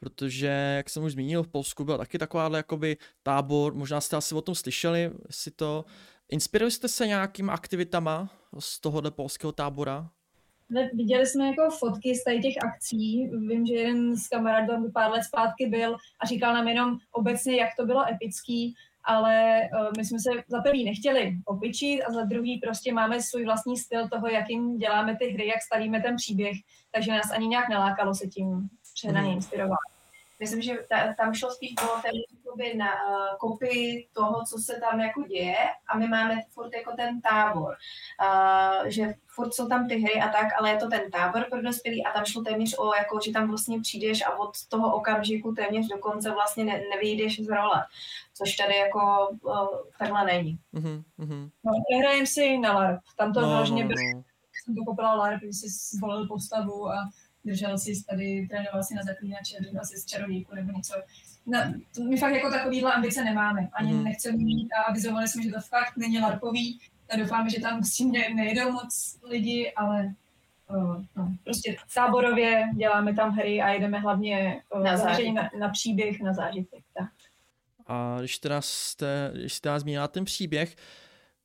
protože, 0.00 0.46
jak 0.76 0.90
jsem 0.90 1.04
už 1.04 1.12
zmínil, 1.12 1.42
v 1.42 1.48
Polsku 1.48 1.84
byl 1.84 1.98
taky 1.98 2.18
takováhle 2.18 2.58
jakoby 2.58 2.96
tábor, 3.22 3.74
možná 3.74 4.00
jste 4.00 4.16
asi 4.16 4.34
o 4.34 4.40
tom 4.40 4.54
slyšeli, 4.54 5.10
jestli 5.26 5.50
to... 5.50 5.84
Inspirujete 6.30 6.70
jste 6.70 6.88
se 6.88 7.06
nějakýma 7.06 7.52
aktivitama 7.52 8.30
z 8.58 8.80
tohohle 8.80 9.10
polského 9.10 9.52
tábora? 9.52 10.10
Viděli 10.94 11.26
jsme 11.26 11.46
jako 11.46 11.70
fotky 11.78 12.14
z 12.14 12.24
tady 12.24 12.40
těch 12.40 12.54
akcí. 12.64 13.30
Vím, 13.48 13.66
že 13.66 13.74
jeden 13.74 14.16
z 14.16 14.28
kamarádů 14.28 14.72
tam 14.72 14.92
pár 14.92 15.10
let 15.10 15.22
zpátky 15.22 15.66
byl 15.66 15.96
a 16.20 16.26
říkal 16.26 16.54
nám 16.54 16.68
jenom 16.68 16.98
obecně, 17.12 17.56
jak 17.56 17.68
to 17.76 17.86
bylo 17.86 18.08
epický, 18.08 18.74
ale 19.04 19.60
uh, 19.72 19.90
my 19.96 20.04
jsme 20.04 20.18
se 20.18 20.30
za 20.48 20.60
prvý 20.60 20.84
nechtěli 20.84 21.36
opičit 21.44 22.02
a 22.02 22.12
za 22.12 22.22
druhý 22.22 22.60
prostě 22.60 22.92
máme 22.92 23.22
svůj 23.22 23.44
vlastní 23.44 23.76
styl 23.76 24.08
toho, 24.08 24.28
jakým 24.28 24.78
děláme 24.78 25.16
ty 25.16 25.28
hry, 25.28 25.46
jak 25.46 25.62
stavíme 25.62 26.00
ten 26.00 26.16
příběh, 26.16 26.56
takže 26.90 27.12
nás 27.12 27.30
ani 27.30 27.46
nějak 27.46 27.68
nelákalo 27.68 28.14
se 28.14 28.26
tím 28.26 28.68
přehnaně 28.94 29.28
hmm. 29.28 29.36
inspirovat. 29.36 29.78
Myslím, 30.40 30.62
že 30.62 30.76
ta, 30.88 31.14
tam 31.14 31.34
šlo 31.34 31.50
spíš 31.50 31.74
o 31.82 32.02
ten 32.02 32.12
jakoby 32.48 32.76
na 32.76 32.86
uh, 32.86 33.36
kopii 33.38 34.08
toho, 34.12 34.44
co 34.44 34.58
se 34.58 34.80
tam 34.80 35.00
jako 35.00 35.22
děje 35.22 35.56
a 35.88 35.98
my 35.98 36.08
máme 36.08 36.40
furt 36.50 36.74
jako 36.74 36.92
ten 36.96 37.20
tábor, 37.20 37.76
uh, 38.22 38.86
že 38.86 39.14
furt 39.26 39.54
jsou 39.54 39.68
tam 39.68 39.88
ty 39.88 39.96
hry 39.96 40.14
a 40.20 40.28
tak, 40.28 40.46
ale 40.58 40.70
je 40.70 40.76
to 40.76 40.88
ten 40.88 41.10
tábor 41.10 41.46
pro 41.50 41.62
dospělý 41.62 42.04
a 42.04 42.12
tam 42.12 42.24
šlo 42.24 42.42
téměř 42.42 42.74
o, 42.78 42.94
jako, 42.94 43.20
že 43.24 43.32
tam 43.32 43.48
vlastně 43.48 43.80
přijdeš 43.80 44.22
a 44.26 44.38
od 44.38 44.50
toho 44.68 44.94
okamžiku 44.94 45.52
téměř 45.52 45.88
do 45.88 45.98
konce 45.98 46.30
vlastně 46.30 46.64
ne, 46.64 46.80
nevyjdeš 46.90 47.40
z 47.44 47.48
role, 47.48 47.84
což 48.34 48.56
tady 48.56 48.76
jako 48.76 49.28
uh, 49.42 49.68
takhle 49.98 50.24
není. 50.24 50.58
Mm-hmm. 50.74 51.50
No, 51.64 51.72
nehrajem 51.92 52.26
si 52.26 52.58
na 52.58 52.72
LARP, 52.72 53.00
tam 53.16 53.32
to 53.32 53.40
no, 53.40 53.48
vlastně 53.48 53.84
no, 53.84 53.90
no. 53.90 54.22
jsem 54.64 54.74
to 54.74 54.84
poprala 54.86 55.14
LARP, 55.14 55.40
když 55.40 55.56
jsi 55.56 55.96
zvolil 55.96 56.26
postavu 56.28 56.88
a 56.88 57.10
držel 57.44 57.78
si 57.78 58.04
tady, 58.04 58.46
trénoval 58.50 58.82
si 58.82 58.94
na 58.94 59.02
zaklínače, 59.02 59.56
držel 59.60 59.84
si 59.84 59.96
z 59.96 60.06
čarodějku 60.06 60.54
nebo 60.54 60.72
něco. 60.72 60.94
Na, 61.48 61.72
to 61.94 62.02
my 62.02 62.16
fakt 62.16 62.34
jako 62.34 62.50
takovýhle 62.50 62.92
ambice 62.92 63.24
nemáme, 63.24 63.68
ani 63.72 63.92
mm. 63.92 64.04
nechceme 64.04 64.36
mít 64.36 64.68
a 64.72 64.82
avizovali 64.82 65.28
jsme, 65.28 65.42
že 65.42 65.50
to 65.50 65.60
fakt 65.60 65.96
není 65.96 66.18
larpový 66.18 66.80
a 67.10 67.16
doufáme, 67.16 67.50
že 67.50 67.60
tam 67.60 67.84
s 67.84 67.94
tím 67.94 68.12
ne, 68.12 68.28
nejedou 68.34 68.72
moc 68.72 69.18
lidi, 69.22 69.72
ale 69.76 70.14
uh, 70.70 71.04
no, 71.16 71.32
prostě 71.44 71.76
táborově 71.94 72.70
děláme 72.74 73.14
tam 73.14 73.30
hry 73.30 73.62
a 73.62 73.68
jedeme 73.68 73.98
hlavně 73.98 74.62
uh, 74.74 74.84
na, 74.84 74.96
na, 75.32 75.50
na 75.58 75.68
příběh, 75.68 76.20
na 76.20 76.32
zážitek. 76.32 76.84
Tak. 76.98 77.10
A 77.86 78.16
když 78.18 78.38
teda 78.38 78.60
jste, 78.60 79.30
když 79.34 79.52
jste 79.52 79.80
zmínila 79.80 80.08
ten 80.08 80.24
příběh, 80.24 80.76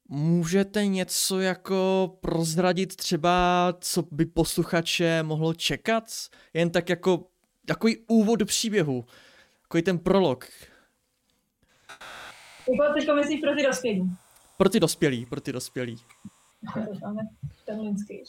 Můžete 0.09 0.85
něco 0.85 1.39
jako 1.39 2.11
prozradit 2.21 2.95
třeba, 2.95 3.67
co 3.79 4.03
by 4.11 4.25
posluchače 4.25 5.23
mohlo 5.23 5.53
čekat? 5.53 6.03
Jen 6.53 6.69
tak 6.69 6.89
jako 6.89 7.27
takový 7.65 7.97
úvod 8.07 8.39
do 8.39 8.45
příběhu. 8.45 9.05
Takový 9.73 9.83
ten 9.83 9.99
prolog. 9.99 10.45
Jako 12.69 12.93
teďko 12.93 13.15
myslíš 13.15 13.41
pro 13.41 13.55
ty 13.55 13.63
dospělí? 13.63 14.17
Pro 14.57 14.69
ty 14.69 14.79
dospělí, 14.79 15.25
pro 15.25 15.41
ty 15.41 15.51
dospělí. 15.51 15.97
ten 17.65 17.81
lidský, 17.81 18.23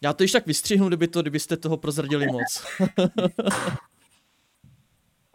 Já 0.00 0.12
to 0.12 0.22
již 0.22 0.32
tak 0.32 0.46
vystřihnu, 0.46 0.88
kdyby 0.88 1.08
to, 1.08 1.22
kdybyste 1.22 1.56
toho 1.56 1.76
prozradili 1.76 2.26
moc. 2.26 2.66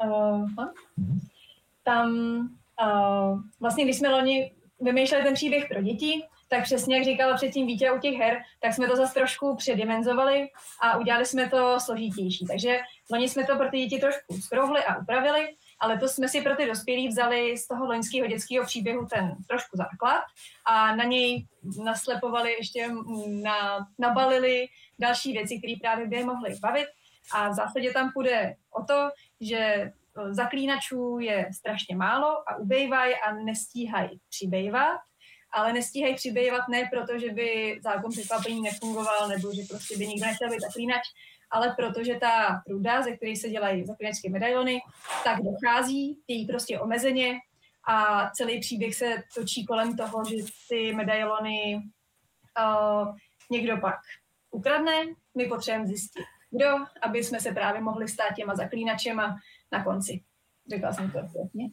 uh, 0.03 0.49
tam 1.83 2.39
Uh, 2.81 3.41
vlastně, 3.59 3.83
když 3.83 3.97
jsme 3.97 4.09
loni 4.09 4.51
vymýšleli 4.81 5.23
ten 5.23 5.33
příběh 5.33 5.65
pro 5.69 5.81
děti, 5.81 6.23
tak 6.49 6.63
přesně 6.63 6.95
jak 6.95 7.05
říkala 7.05 7.35
předtím 7.35 7.67
Vítě 7.67 7.91
u 7.91 7.99
těch 7.99 8.15
her, 8.15 8.37
tak 8.59 8.73
jsme 8.73 8.87
to 8.87 8.95
zase 8.95 9.13
trošku 9.13 9.55
předimenzovali 9.55 10.47
a 10.81 10.97
udělali 10.97 11.25
jsme 11.25 11.49
to 11.49 11.79
složitější. 11.79 12.45
Takže 12.45 12.79
loni 13.11 13.29
jsme 13.29 13.45
to 13.45 13.55
pro 13.55 13.69
ty 13.69 13.77
děti 13.77 13.99
trošku 14.01 14.41
skrouhli 14.41 14.83
a 14.83 14.97
upravili, 14.97 15.47
ale 15.79 15.97
to 15.97 16.07
jsme 16.07 16.27
si 16.27 16.41
pro 16.41 16.55
ty 16.55 16.65
dospělí 16.65 17.07
vzali 17.07 17.57
z 17.57 17.67
toho 17.67 17.85
loňského 17.85 18.27
dětského 18.27 18.65
příběhu 18.65 19.05
ten 19.05 19.35
trošku 19.47 19.77
základ 19.77 20.21
a 20.65 20.95
na 20.95 21.03
něj 21.03 21.45
naslepovali 21.83 22.51
ještě, 22.53 22.87
na, 23.27 23.87
nabalili 23.99 24.67
další 24.99 25.31
věci, 25.31 25.57
které 25.57 25.73
právě 25.81 26.07
by 26.07 26.15
je 26.15 26.25
mohly 26.25 26.55
bavit. 26.61 26.87
A 27.33 27.49
v 27.49 27.53
zásadě 27.53 27.93
tam 27.93 28.11
půjde 28.13 28.55
o 28.71 28.83
to, 28.83 29.09
že 29.41 29.91
zaklínačů 30.29 31.19
je 31.19 31.49
strašně 31.53 31.95
málo 31.95 32.49
a 32.49 32.55
ubejvají 32.55 33.13
a 33.15 33.33
nestíhají 33.33 34.19
přibývat, 34.29 34.99
ale 35.51 35.73
nestíhají 35.73 36.15
přibývat 36.15 36.67
ne 36.67 36.89
proto, 36.93 37.19
že 37.19 37.31
by 37.31 37.79
zákon 37.83 38.11
překvapení 38.11 38.61
nefungoval 38.61 39.27
nebo 39.27 39.53
že 39.53 39.61
prostě 39.69 39.97
by 39.97 40.07
nikdo 40.07 40.25
nechtěl 40.25 40.49
být 40.49 40.61
zaklínač, 40.61 41.01
ale 41.51 41.75
protože 41.77 42.15
ta 42.15 42.61
pruda, 42.65 43.01
ze 43.01 43.11
které 43.11 43.35
se 43.35 43.49
dělají 43.49 43.85
zaklínačské 43.85 44.29
medailony, 44.29 44.79
tak 45.23 45.37
dochází, 45.43 46.19
je 46.27 46.35
jí 46.35 46.47
prostě 46.47 46.79
omezeně 46.79 47.39
a 47.87 48.29
celý 48.29 48.59
příběh 48.59 48.95
se 48.95 49.23
točí 49.35 49.65
kolem 49.65 49.97
toho, 49.97 50.23
že 50.25 50.35
ty 50.69 50.93
medailony 50.93 51.75
uh, 52.59 53.15
někdo 53.51 53.77
pak 53.77 53.95
ukradne, 54.51 55.05
my 55.37 55.45
potřebujeme 55.45 55.87
zjistit, 55.87 56.25
kdo, 56.51 56.69
aby 57.01 57.23
jsme 57.23 57.39
se 57.39 57.51
právě 57.51 57.81
mohli 57.81 58.07
stát 58.07 58.35
těma 58.35 58.55
zaklínačema 58.55 59.35
na 59.71 59.83
konci. 59.83 60.23
Řekla 60.69 60.93
jsem 60.93 61.11
to 61.11 61.19
přesně. 61.19 61.69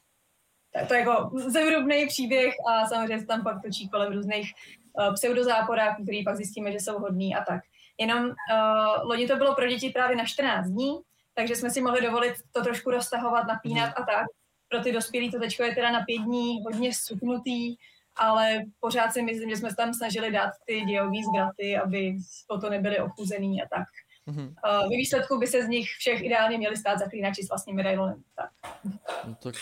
To 0.89 0.95
je 0.95 1.01
jako 1.01 1.31
zevrubný 1.35 2.07
příběh 2.07 2.55
a 2.69 2.87
samozřejmě 2.87 3.21
se 3.21 3.27
tam 3.27 3.43
pak 3.43 3.63
točí 3.63 3.89
kolem 3.89 4.13
různých 4.13 4.53
uh, 4.93 5.15
pseudozáporáků, 5.15 6.03
který 6.03 6.25
pak 6.25 6.37
zjistíme, 6.37 6.73
že 6.73 6.81
jsou 6.81 6.99
hodní 6.99 7.37
a 7.37 7.45
tak. 7.45 7.61
Jenom 7.99 8.25
uh, 8.25 8.35
loni 9.09 9.27
to 9.27 9.37
bylo 9.37 9.55
pro 9.55 9.67
děti 9.67 9.91
právě 9.91 10.17
na 10.17 10.25
14 10.25 10.67
dní, 10.67 11.01
takže 11.35 11.57
jsme 11.57 11.71
si 11.71 11.81
mohli 11.81 12.03
dovolit 12.03 12.35
to 12.53 12.63
trošku 12.63 12.91
roztahovat, 12.91 13.47
napínat 13.47 13.93
a 13.97 14.03
tak. 14.03 14.27
Pro 14.69 14.81
ty 14.81 14.93
dospělí 14.93 15.31
to 15.31 15.39
teďko 15.39 15.63
je 15.63 15.75
teda 15.75 15.91
na 15.91 16.01
pět 16.01 16.23
dní 16.23 16.63
hodně 16.63 16.91
suknutý, 16.95 17.77
ale 18.17 18.63
pořád 18.81 19.13
si 19.13 19.23
myslím, 19.23 19.51
že 19.51 19.57
jsme 19.57 19.75
tam 19.75 19.95
snažili 19.95 20.31
dát 20.31 20.51
ty 20.65 20.81
dějový 20.81 21.25
zgraty, 21.25 21.77
aby 21.79 22.17
to 22.61 22.71
nebyly 22.71 22.99
ochuzený 22.99 23.63
a 23.63 23.67
tak. 23.69 23.89
Mm-hmm. 24.29 24.47
Uh, 24.47 24.91
ve 24.91 24.97
výsledku 24.97 25.39
by 25.39 25.47
se 25.47 25.65
z 25.65 25.69
nich 25.69 25.89
všech 25.89 26.23
ideálně 26.23 26.59
měli 26.59 26.77
stát 26.77 26.99
zaklínači 26.99 27.43
s 27.43 27.49
vlastním 27.49 27.77
medailonem. 27.77 28.23
Tak. 28.37 28.51
No, 29.25 29.35
tak 29.43 29.55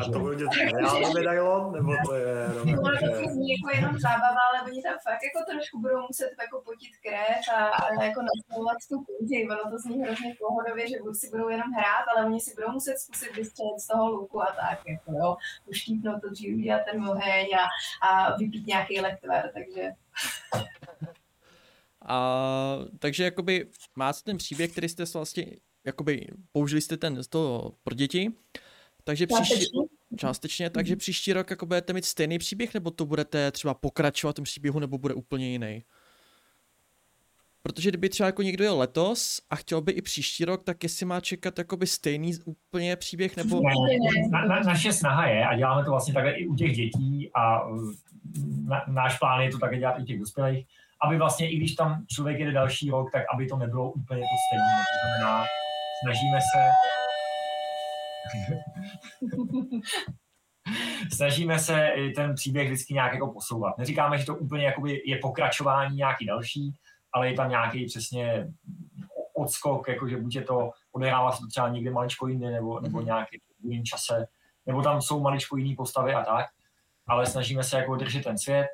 a 0.00 0.12
to 0.12 0.18
bude 0.18 0.44
reálný 0.72 1.14
medailon, 1.14 1.72
nebo 1.72 1.92
to 2.06 2.14
je. 2.14 2.46
Ono 2.86 2.96
to 2.98 3.28
zní 3.32 3.48
jako 3.56 3.68
jenom 3.76 3.98
zábava, 3.98 4.42
ale 4.48 4.58
oni 4.70 4.82
tam 4.82 4.96
fakt 5.08 5.22
jako 5.28 5.38
trošku 5.50 5.80
budou 5.80 6.00
muset 6.08 6.30
jako 6.44 6.62
potit 6.68 6.92
krev 7.04 7.42
a, 7.56 7.60
a 7.82 8.04
jako 8.04 8.20
nastavovat 8.30 8.78
tu 8.88 8.96
kůži. 9.06 9.48
Ono 9.50 9.70
to 9.70 9.78
zní 9.78 10.02
hrozně 10.02 10.34
pohodově, 10.38 10.88
že 10.88 10.96
si 11.12 11.30
budou 11.30 11.48
jenom 11.48 11.70
hrát, 11.78 12.04
ale 12.10 12.26
oni 12.26 12.40
si 12.40 12.54
budou 12.54 12.70
muset 12.72 12.98
zkusit 12.98 13.36
vystřelit 13.36 13.80
z 13.80 13.86
toho 13.86 14.10
luku 14.10 14.42
a 14.42 14.50
tak, 14.60 14.78
jako 14.86 15.10
jo. 15.12 15.36
Uštípnout 15.66 16.20
to 16.22 16.30
dřív, 16.30 16.56
udělat 16.56 16.82
ten 16.90 17.08
oheň 17.08 17.46
a, 17.62 17.64
a 18.08 18.36
vypít 18.36 18.66
nějaký 18.66 19.00
lektver, 19.00 19.50
takže... 19.54 19.82
A, 22.06 22.78
takže 22.98 23.24
jakoby 23.24 23.70
máte 23.96 24.18
ten 24.24 24.36
příběh, 24.36 24.72
který 24.72 24.88
jste 24.88 25.04
vlastně, 25.14 25.46
jakoby 25.84 26.26
použili 26.52 26.80
jste 26.80 26.96
ten 26.96 27.22
z 27.22 27.28
toho 27.28 27.72
pro 27.84 27.94
děti, 27.94 28.32
takže 29.04 29.26
příští, 29.26 29.54
částečně, 29.54 29.80
částečně 30.16 30.70
takže 30.70 30.96
příští 30.96 31.32
rok 31.32 31.50
jako 31.50 31.66
budete 31.66 31.92
mít 31.92 32.04
stejný 32.04 32.38
příběh, 32.38 32.74
nebo 32.74 32.90
to 32.90 33.06
budete 33.06 33.50
třeba 33.50 33.74
pokračovat 33.74 34.32
v 34.32 34.34
tom 34.34 34.44
příběhu, 34.44 34.78
nebo 34.78 34.98
bude 34.98 35.14
úplně 35.14 35.50
jiný? 35.50 35.84
Protože 37.62 37.90
kdyby 37.90 38.08
třeba 38.08 38.26
jako 38.26 38.42
někdo 38.42 38.64
jel 38.64 38.78
letos 38.78 39.40
a 39.50 39.56
chtěl 39.56 39.80
by 39.80 39.92
i 39.92 40.02
příští 40.02 40.44
rok, 40.44 40.64
tak 40.64 40.82
jestli 40.82 41.06
má 41.06 41.20
čekat 41.20 41.58
jakoby 41.58 41.86
stejný 41.86 42.32
úplně 42.44 42.96
příběh, 42.96 43.36
nebo... 43.36 43.60
Ne, 43.60 43.72
na, 44.30 44.44
na, 44.44 44.60
naše 44.60 44.92
snaha 44.92 45.26
je, 45.26 45.46
a 45.46 45.56
děláme 45.56 45.84
to 45.84 45.90
vlastně 45.90 46.14
takhle 46.14 46.32
i 46.32 46.46
u 46.46 46.54
těch 46.54 46.76
dětí 46.76 47.30
a 47.34 47.60
na, 48.68 48.84
náš 48.88 49.18
plán 49.18 49.40
je 49.40 49.50
to 49.50 49.58
také 49.58 49.78
dělat 49.78 49.98
i 49.98 50.02
u 50.02 50.04
těch 50.04 50.18
dospělých, 50.18 50.66
aby 51.06 51.18
vlastně 51.18 51.50
i 51.50 51.56
když 51.56 51.74
tam 51.74 52.04
člověk 52.06 52.38
jede 52.38 52.52
další 52.52 52.90
rok, 52.90 53.12
tak 53.12 53.22
aby 53.34 53.46
to 53.46 53.56
nebylo 53.56 53.92
úplně 53.92 54.20
to 54.20 54.36
stejné. 54.48 54.74
To 54.76 55.08
znamená, 55.08 55.44
snažíme 56.04 56.38
se 56.40 56.60
snažíme 61.12 61.58
se 61.58 61.90
ten 62.16 62.34
příběh 62.34 62.68
vždycky 62.68 62.94
nějak 62.94 63.12
jako 63.12 63.32
posouvat. 63.32 63.78
Neříkáme, 63.78 64.18
že 64.18 64.26
to 64.26 64.36
úplně 64.36 64.64
jakoby 64.64 65.02
je 65.06 65.18
pokračování 65.22 65.96
nějaký 65.96 66.26
další, 66.26 66.74
ale 67.12 67.28
je 67.28 67.34
tam 67.34 67.50
nějaký 67.50 67.86
přesně 67.86 68.48
odskok, 69.34 69.88
jakože 69.88 70.16
buď 70.16 70.34
je 70.34 70.42
to 70.42 70.70
odehrává 70.92 71.32
se 71.32 71.40
to 71.40 71.46
třeba 71.46 71.68
někde 71.68 71.90
maličko 71.90 72.26
jinde, 72.26 72.50
nebo, 72.50 72.80
nebo 72.80 72.98
mhm. 72.98 73.06
nějaký 73.06 73.40
jiným 73.62 73.84
čase, 73.84 74.26
nebo 74.66 74.82
tam 74.82 75.02
jsou 75.02 75.20
maličko 75.20 75.56
jiný 75.56 75.76
postavy 75.76 76.14
a 76.14 76.24
tak, 76.24 76.46
ale 77.06 77.26
snažíme 77.26 77.64
se 77.64 77.78
jako 77.78 77.96
držet 77.96 78.24
ten 78.24 78.38
svět, 78.38 78.66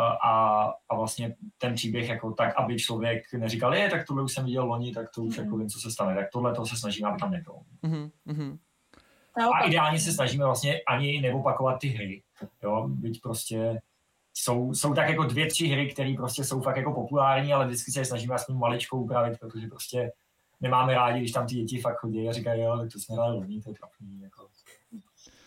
a, 0.00 0.72
a 0.88 0.96
vlastně 0.96 1.36
ten 1.58 1.74
příběh 1.74 2.08
jako 2.08 2.32
tak, 2.32 2.54
aby 2.56 2.76
člověk 2.78 3.32
neříkal, 3.32 3.74
je, 3.74 3.90
tak 3.90 4.06
tohle 4.06 4.22
už 4.22 4.32
jsem 4.32 4.44
viděl 4.44 4.66
loni, 4.66 4.92
tak 4.92 5.06
to 5.14 5.22
už 5.22 5.38
mm. 5.38 5.44
jako 5.44 5.56
vím, 5.56 5.68
co 5.68 5.80
se 5.80 5.90
stane. 5.90 6.14
Tak 6.14 6.30
tohle 6.32 6.54
to 6.54 6.66
se 6.66 6.76
snažíme, 6.76 7.08
aby 7.08 7.18
tam 7.18 7.30
nebylo. 7.30 7.60
Mm-hmm. 7.84 8.58
A 9.54 9.60
ideálně 9.60 9.98
se 9.98 10.12
snažíme 10.12 10.44
vlastně 10.44 10.80
ani 10.88 11.20
neopakovat 11.20 11.78
ty 11.80 11.88
hry. 11.88 12.22
Jo, 12.62 12.88
byť 12.88 13.20
prostě 13.20 13.80
jsou, 14.34 14.74
jsou 14.74 14.94
tak 14.94 15.08
jako 15.08 15.24
dvě, 15.24 15.46
tři 15.46 15.66
hry, 15.66 15.92
které 15.92 16.14
prostě 16.16 16.44
jsou 16.44 16.60
fakt 16.60 16.76
jako 16.76 16.92
populární, 16.92 17.52
ale 17.52 17.66
vždycky 17.66 17.92
se 17.92 18.00
je 18.00 18.04
snažíme 18.04 18.34
aspoň 18.34 18.58
maličkou 18.58 19.02
upravit, 19.02 19.38
protože 19.40 19.66
prostě 19.66 20.12
nemáme 20.60 20.94
rádi, 20.94 21.18
když 21.18 21.32
tam 21.32 21.46
ty 21.46 21.54
děti 21.54 21.80
fakt 21.80 21.96
chodí 21.96 22.28
a 22.28 22.32
říkají, 22.32 22.62
jo, 22.62 22.78
tak 22.78 22.92
to 22.92 22.98
jsme 22.98 23.14
hráli 23.14 23.36
loni, 23.36 23.62
to 23.62 23.70
je 23.70 23.74
trapný. 23.74 24.20
Jako. 24.20 24.48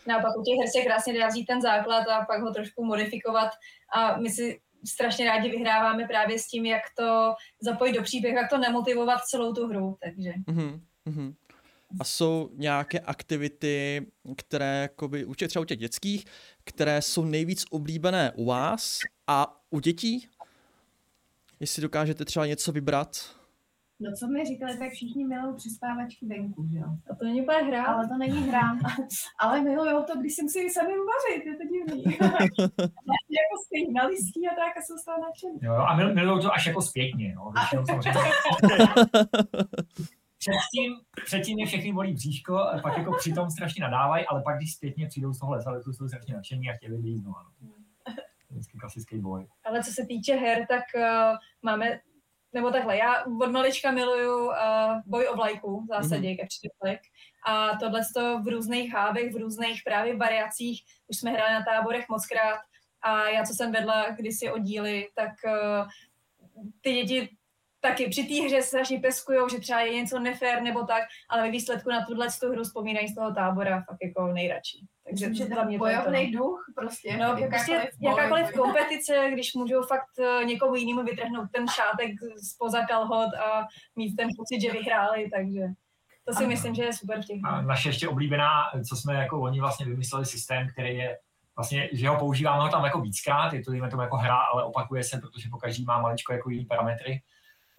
Naopak 0.08 0.36
u 0.38 0.42
těch 0.42 0.58
her 0.58 0.68
se 0.68 0.82
krásně 0.82 1.18
dá 1.18 1.26
vzít 1.26 1.46
ten 1.46 1.60
základ 1.60 2.08
a 2.08 2.24
pak 2.24 2.42
ho 2.42 2.52
trošku 2.52 2.84
modifikovat 2.84 3.50
a 3.94 4.16
my 4.16 4.30
si 4.30 4.60
strašně 4.86 5.26
rádi 5.26 5.50
vyhráváme 5.50 6.06
právě 6.06 6.38
s 6.38 6.46
tím, 6.46 6.66
jak 6.66 6.82
to 6.96 7.34
zapojit 7.60 7.92
do 7.92 8.02
příběhu, 8.02 8.36
jak 8.36 8.50
to 8.50 8.58
nemotivovat 8.58 9.20
celou 9.20 9.52
tu 9.52 9.66
hru, 9.66 9.96
takže. 10.02 10.30
Mm-hmm. 10.48 11.34
A 12.00 12.04
jsou 12.04 12.50
nějaké 12.54 13.00
aktivity, 13.00 14.06
které 14.36 14.82
jakoby, 14.82 15.24
určitě 15.24 15.48
třeba 15.48 15.62
u 15.62 15.64
těch 15.64 15.78
dětských, 15.78 16.24
které 16.64 17.02
jsou 17.02 17.24
nejvíc 17.24 17.64
oblíbené 17.70 18.32
u 18.36 18.44
vás 18.44 18.98
a 19.26 19.62
u 19.70 19.80
dětí? 19.80 20.28
Jestli 21.60 21.82
dokážete 21.82 22.24
třeba 22.24 22.46
něco 22.46 22.72
vybrat? 22.72 23.37
No 24.00 24.12
co 24.18 24.26
mi 24.26 24.44
říkali, 24.44 24.78
tak 24.78 24.90
všichni 24.90 25.24
milují 25.24 25.56
přespávačky 25.56 26.26
venku, 26.26 26.68
že 26.72 26.78
jo? 26.78 26.88
A 27.10 27.14
to 27.14 27.24
není 27.24 27.42
úplně 27.42 27.58
hra. 27.58 27.84
Ale 27.84 28.08
to 28.08 28.16
není 28.16 28.40
hra. 28.48 28.78
Ale 29.40 29.62
milují 29.62 30.04
to, 30.06 30.18
když 30.20 30.34
si 30.34 30.42
musí 30.42 30.70
sami 30.70 30.92
uvařit, 31.04 31.46
je 31.46 31.56
to 31.56 31.64
divný. 31.72 32.04
jako 33.38 33.54
stejně 33.66 33.92
na 33.92 34.06
listí 34.06 34.48
a 34.48 34.54
tak 34.54 34.76
a 34.76 34.80
jsou 34.82 34.96
z 34.98 35.04
toho 35.04 35.18
nadšený. 35.20 35.58
Jo, 35.62 35.74
a 35.74 35.96
mil, 35.96 36.14
milují 36.14 36.42
to 36.42 36.52
až 36.52 36.66
jako 36.66 36.82
zpětně, 36.82 37.34
no. 37.34 37.52
Předtím, 40.38 40.90
předtím 41.24 41.58
je 41.58 41.66
všechny 41.66 41.92
bolí 41.92 42.12
bříško, 42.12 42.56
a 42.56 42.78
pak 42.82 42.98
jako 42.98 43.12
přitom 43.18 43.50
strašně 43.50 43.82
nadávají, 43.82 44.26
ale 44.26 44.42
pak 44.42 44.56
když 44.56 44.74
zpětně 44.74 45.06
přijdou 45.06 45.32
z 45.32 45.38
toho 45.38 45.52
lesa, 45.52 45.72
tak 45.72 45.82
jsou 45.82 46.08
strašně 46.08 46.34
nadšení 46.34 46.70
a 46.70 46.72
chtěli 46.72 46.96
vyjít 46.96 47.18
znovu. 47.18 47.36
No. 47.62 47.68
Vždycky 48.50 48.78
klasický 48.78 49.18
boj. 49.18 49.46
Ale 49.64 49.82
co 49.82 49.92
se 49.92 50.06
týče 50.06 50.34
her, 50.34 50.66
tak 50.68 50.84
uh, 50.96 51.36
máme, 51.62 52.00
nebo 52.52 52.70
takhle, 52.70 52.96
já 52.96 53.24
od 53.42 53.52
malička 53.52 53.90
miluju 53.90 54.46
uh, 54.46 54.54
boj 55.06 55.28
o 55.28 55.36
vlajku 55.36 55.84
v 55.84 55.86
zásadě, 55.86 56.28
mm-hmm. 56.28 56.98
A 57.46 57.76
tohle 57.80 58.00
v 58.42 58.48
různých 58.48 58.92
hávech, 58.92 59.34
v 59.34 59.36
různých 59.36 59.82
právě 59.84 60.16
variacích, 60.16 60.82
už 61.08 61.16
jsme 61.16 61.30
hráli 61.30 61.52
na 61.52 61.64
táborech 61.64 62.08
mockrát. 62.08 62.60
A 63.02 63.28
já, 63.28 63.44
co 63.44 63.54
jsem 63.54 63.72
vedla 63.72 64.10
kdysi 64.10 64.50
oddíly, 64.50 65.08
tak 65.14 65.32
uh, 65.46 65.88
ty 66.80 66.92
děti 66.92 67.28
taky 67.80 68.08
při 68.08 68.24
té 68.24 68.34
hře 68.34 68.62
strašně 68.62 69.00
peskujou, 69.00 69.48
že 69.48 69.58
třeba 69.58 69.80
je 69.80 69.94
něco 69.94 70.18
nefér 70.18 70.62
nebo 70.62 70.84
tak, 70.84 71.02
ale 71.28 71.42
ve 71.42 71.50
výsledku 71.50 71.90
na 71.90 72.06
tuhle 72.06 72.28
tu 72.40 72.50
hru 72.50 72.64
vzpomínají 72.64 73.08
z 73.08 73.14
toho 73.14 73.34
tábora 73.34 73.82
fakt 73.90 73.98
jako 74.02 74.26
nejradši. 74.26 74.78
Takže 75.08 75.34
že 75.34 75.46
to 75.46 75.64
mě 75.64 75.78
bojovný 75.78 76.32
duch 76.32 76.64
prostě. 76.74 77.16
No, 77.16 77.24
jakákoliv, 77.24 77.48
prostě 77.48 77.88
jakákoliv 78.00 78.52
kompetice, 78.52 79.30
když 79.32 79.54
můžou 79.54 79.82
fakt 79.82 80.18
eh, 80.18 80.44
někomu 80.44 80.74
jinému 80.74 81.02
vytrhnout 81.02 81.48
ten 81.52 81.68
šátek 81.68 82.10
spoza 82.52 82.86
kalhot 82.86 83.34
a 83.34 83.66
mít 83.96 84.16
ten 84.16 84.28
pocit, 84.36 84.60
že 84.60 84.72
vyhráli, 84.72 85.30
takže 85.36 85.60
to 86.24 86.34
si 86.34 86.44
a, 86.44 86.48
myslím, 86.48 86.74
že 86.74 86.84
je 86.84 86.92
super 86.92 87.22
v 87.22 87.26
těch. 87.26 87.40
A 87.44 87.62
naše 87.62 87.88
ještě 87.88 88.08
oblíbená, 88.08 88.62
co 88.88 88.96
jsme 88.96 89.14
jako 89.14 89.40
oni 89.40 89.60
vlastně 89.60 89.86
vymysleli 89.86 90.26
systém, 90.26 90.68
který 90.72 90.96
je 90.96 91.18
vlastně, 91.56 91.88
že 91.92 92.08
ho 92.08 92.18
používáme 92.18 92.62
ho 92.62 92.68
tam 92.68 92.84
jako 92.84 93.00
víckrát, 93.00 93.52
je 93.52 93.64
to 93.64 93.70
dejme 93.70 93.90
tomu 93.90 94.02
jako 94.02 94.16
hra, 94.16 94.36
ale 94.36 94.64
opakuje 94.64 95.04
se, 95.04 95.18
protože 95.18 95.48
po 95.50 95.56
každý 95.56 95.84
má 95.84 96.02
maličko 96.02 96.32
jako 96.32 96.50
jiný 96.50 96.64
parametry 96.64 97.22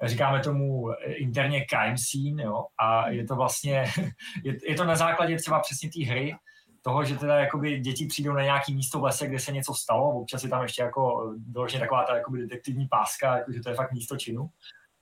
říkáme 0.04 0.39
tomu 0.39 0.92
interně 1.06 1.65
crime 1.70 1.98
scene, 1.98 2.44
jo, 2.44 2.65
a 2.78 3.10
je 3.10 3.26
to 3.26 3.36
vlastně, 3.36 3.86
je, 4.44 4.58
je 4.70 4.76
to 4.76 4.86
na 4.86 4.96
základě 4.96 5.38
třeba 5.38 5.60
přesně 5.60 5.89
té 5.89 6.06
hry, 6.06 6.36
toho, 6.82 7.04
že 7.04 7.18
teda 7.18 7.39
jakoby 7.39 7.80
děti 7.80 8.06
přijdou 8.06 8.34
na 8.34 8.42
nějaký 8.42 8.74
místo 8.74 9.00
v 9.00 9.04
lese, 9.04 9.28
kde 9.28 9.39
se 9.39 9.52
něco 9.52 9.74
stalo, 9.74 10.22
občas 10.22 10.44
je 10.44 10.50
tam 10.50 10.63
ještě 10.63 10.82
jako 10.82 11.34
doloženě 11.38 11.80
taková 11.80 12.04
ta 12.04 12.18
jakoby 12.18 12.42
detektivní 12.42 12.88
páska, 12.88 13.38
jako, 13.38 13.52
že 13.52 13.62
to 13.62 13.70
je 13.70 13.76
fakt 13.76 13.92
místo 13.92 14.18
činu. 14.18 14.50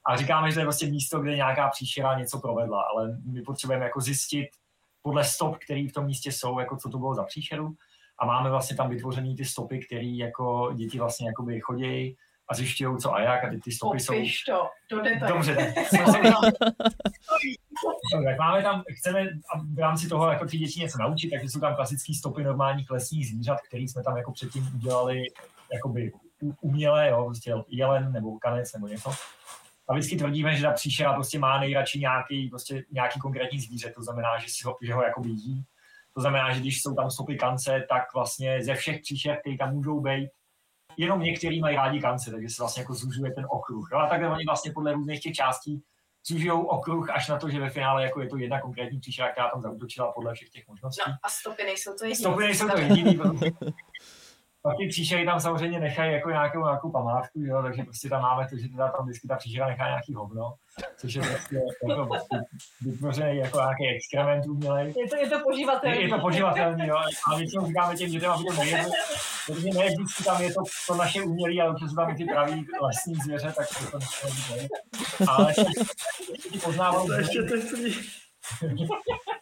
A 0.06 0.18
říkáme, 0.18 0.50
že 0.50 0.54
to 0.54 0.60
je 0.60 0.66
vlastně 0.66 0.88
místo, 0.88 1.20
kde 1.20 1.36
nějaká 1.36 1.70
příšera 1.70 2.20
něco 2.20 2.40
provedla, 2.40 2.82
ale 2.82 3.18
my 3.26 3.42
potřebujeme 3.42 3.86
jako 3.86 4.02
zjistit 4.02 4.48
podle 5.02 5.24
stop, 5.24 5.58
které 5.58 5.88
v 5.90 5.94
tom 5.94 6.06
místě 6.06 6.32
jsou, 6.32 6.60
jako 6.60 6.78
co 6.78 6.90
to 6.90 6.98
bylo 6.98 7.16
za 7.16 7.24
příšeru. 7.24 7.76
A 8.20 8.26
máme 8.26 8.50
vlastně 8.50 8.78
tam 8.78 8.90
vytvořené 8.90 9.36
ty 9.36 9.46
stopy, 9.46 9.80
které 9.80 10.06
jako 10.06 10.74
děti 10.76 11.00
vlastně 11.00 11.28
jakoby 11.28 11.60
chodí, 11.60 12.18
a 12.50 12.56
zjišťují, 12.56 12.98
co 12.98 13.14
a 13.14 13.22
jak, 13.22 13.44
a 13.44 13.50
ty, 13.50 13.60
ty 13.60 13.72
stopy 13.72 13.98
Popiš 14.08 14.44
jsou... 14.46 14.54
to, 14.54 14.70
do 14.96 15.02
detailu. 15.02 15.36
Dobře, 15.36 15.56
tak 18.26 18.38
máme 18.40 18.64
tam, 18.64 18.84
chceme 18.98 19.26
v 19.74 19.80
rámci 19.80 20.08
toho 20.08 20.32
jako 20.32 20.46
ty 20.46 20.58
děti 20.58 20.80
něco 20.80 20.98
naučit, 20.98 21.30
takže 21.30 21.50
jsou 21.50 21.60
tam 21.60 21.76
klasické 21.76 22.14
stopy 22.14 22.44
normálních 22.44 22.92
lesních 22.92 23.28
zvířat, 23.28 23.58
které 23.68 23.84
jsme 23.84 24.04
tam 24.04 24.18
jako 24.18 24.32
předtím 24.32 24.70
udělali 24.76 25.24
jakoby 25.74 26.12
uměle, 26.62 27.10
jo, 27.10 27.26
prostě 27.26 27.54
jelen 27.68 28.12
nebo 28.12 28.40
kanec 28.40 28.74
nebo 28.74 28.88
něco. 28.88 29.12
A 29.90 29.94
vždycky 29.94 30.16
tvrdíme, 30.16 30.56
že 30.56 30.64
ta 30.64 30.72
příšera 30.72 31.14
prostě 31.14 31.40
má 31.40 31.60
nejradši 31.60 32.00
nějaký, 32.00 32.50
prostě 32.50 32.84
nějaký 32.92 33.20
konkrétní 33.20 33.60
zvíře, 33.60 33.94
to 33.96 34.02
znamená, 34.02 34.38
že, 34.38 34.48
si 34.50 34.64
ho, 34.66 34.78
že 34.82 34.94
ho 34.94 35.04
jakoby 35.04 35.30
jí. 35.30 35.64
To 36.14 36.22
znamená, 36.22 36.54
že 36.54 36.60
když 36.60 36.82
jsou 36.82 36.96
tam 36.96 37.12
stopy 37.12 37.36
kance, 37.36 37.86
tak 37.90 38.14
vlastně 38.14 38.64
ze 38.64 38.76
všech 38.76 39.02
příšer, 39.02 39.40
které 39.40 39.58
tam 39.58 39.74
můžou 39.74 40.02
být, 40.02 40.30
jenom 40.98 41.22
některý 41.22 41.60
mají 41.62 41.76
rádi 41.76 42.02
kance, 42.02 42.32
takže 42.32 42.50
se 42.50 42.62
vlastně 42.62 42.82
jako 42.82 42.94
zužuje 42.94 43.34
ten 43.34 43.46
okruh. 43.50 43.90
Jo? 43.92 43.98
A 44.00 44.10
takhle 44.10 44.30
oni 44.30 44.44
vlastně 44.46 44.72
podle 44.72 44.94
různých 44.94 45.22
těch 45.22 45.34
částí 45.34 45.84
zužují 46.28 46.52
okruh 46.52 47.10
až 47.10 47.28
na 47.28 47.38
to, 47.38 47.50
že 47.50 47.60
ve 47.60 47.70
finále 47.70 48.04
jako 48.04 48.22
je 48.22 48.30
to 48.30 48.38
jedna 48.38 48.62
konkrétní 48.62 49.00
příšera, 49.00 49.32
která 49.32 49.50
tam 49.50 49.62
zautočila 49.62 50.12
podle 50.12 50.34
všech 50.34 50.50
těch 50.50 50.68
možností. 50.68 51.02
No 51.08 51.14
a 51.24 51.30
stopy 51.30 51.64
nejsou 51.64 51.94
to 52.00 52.06
jediný. 52.06 52.24
Stopy 52.24 52.44
nejsou 52.44 52.68
to 52.68 52.78
jediný, 52.78 53.20
pak 54.68 54.78
ty 54.78 54.88
příšery 54.88 55.26
tam 55.26 55.40
samozřejmě 55.40 55.80
nechají 55.80 56.14
jako 56.14 56.30
nějakou, 56.30 56.64
nějakou 56.64 56.92
památku, 56.92 57.40
jo, 57.40 57.62
takže 57.64 57.84
prostě 57.84 58.10
tam 58.10 58.22
máme 58.22 58.48
to, 58.50 58.58
že 58.58 58.70
teda 58.70 58.88
tam 58.88 59.06
vždycky 59.06 59.28
ta 59.28 59.36
příšera 59.36 59.68
nechá 59.68 59.88
nějaký 59.88 60.14
hovno, 60.14 60.54
což 60.98 61.14
je 61.14 61.22
prostě 61.22 61.60
jako 61.90 62.10
vytvořený 62.82 63.38
jako 63.38 63.58
nějaký 63.58 63.88
exkrement 63.96 64.46
umělej. 64.46 64.94
Je 64.98 65.10
to, 65.10 65.16
je 65.16 65.30
to 65.30 65.40
poživatelný. 65.40 65.98
Je, 65.98 66.04
je 66.04 66.10
to 66.10 66.20
poživatelný, 66.20 66.88
jo, 66.88 66.96
a 67.32 67.38
většinou 67.38 67.68
říkáme 67.68 67.96
těm 67.96 68.10
dětem, 68.10 68.32
aby 68.32 68.44
to 68.44 68.54
nejedli, 68.54 68.92
protože 69.48 69.70
ne 69.70 69.86
vždycky 69.86 70.24
tam 70.24 70.42
je 70.42 70.54
to, 70.54 70.62
to 70.88 70.96
naše 70.96 71.22
umělý, 71.22 71.62
ale 71.62 71.72
občas 71.72 71.94
tam 71.94 72.10
i 72.10 72.16
ty 72.16 72.26
pravý 72.26 72.66
lesní 72.82 73.16
zvěře, 73.16 73.54
tak 73.58 73.68
to, 73.92 74.00
to. 74.00 74.06
Ale 75.32 75.54
ještě 75.58 76.50
ti 76.50 76.60
poznávám. 76.60 77.12
Ještě 77.18 77.44
ty 77.44 78.27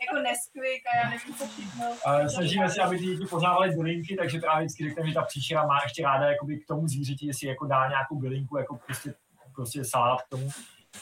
jako 0.01 0.21
Nesquik 0.23 0.83
a 0.93 0.97
já 0.97 1.09
nevím, 1.09 1.35
co 1.35 1.47
všechno. 1.47 1.85
Snažíme 2.29 2.69
se, 2.69 2.81
aby 2.81 2.97
ty 2.97 3.05
děti 3.05 3.25
poznávaly 3.25 3.69
bylinky, 3.69 4.15
takže 4.15 4.39
právě 4.39 4.65
vždycky 4.65 4.83
řekneme, 4.83 5.09
že 5.09 5.13
ta 5.13 5.21
příšera 5.21 5.67
má 5.67 5.79
ještě 5.83 6.03
ráda 6.03 6.25
jakoby 6.25 6.59
k 6.59 6.67
tomu 6.67 6.87
zvířeti, 6.87 7.27
jestli 7.27 7.47
jako 7.47 7.65
dá 7.65 7.89
nějakou 7.89 8.19
bylinku, 8.19 8.57
jako 8.57 8.75
prostě, 8.85 9.13
prostě 9.55 9.85
salát 9.85 10.21
k 10.21 10.29
tomu. 10.29 10.49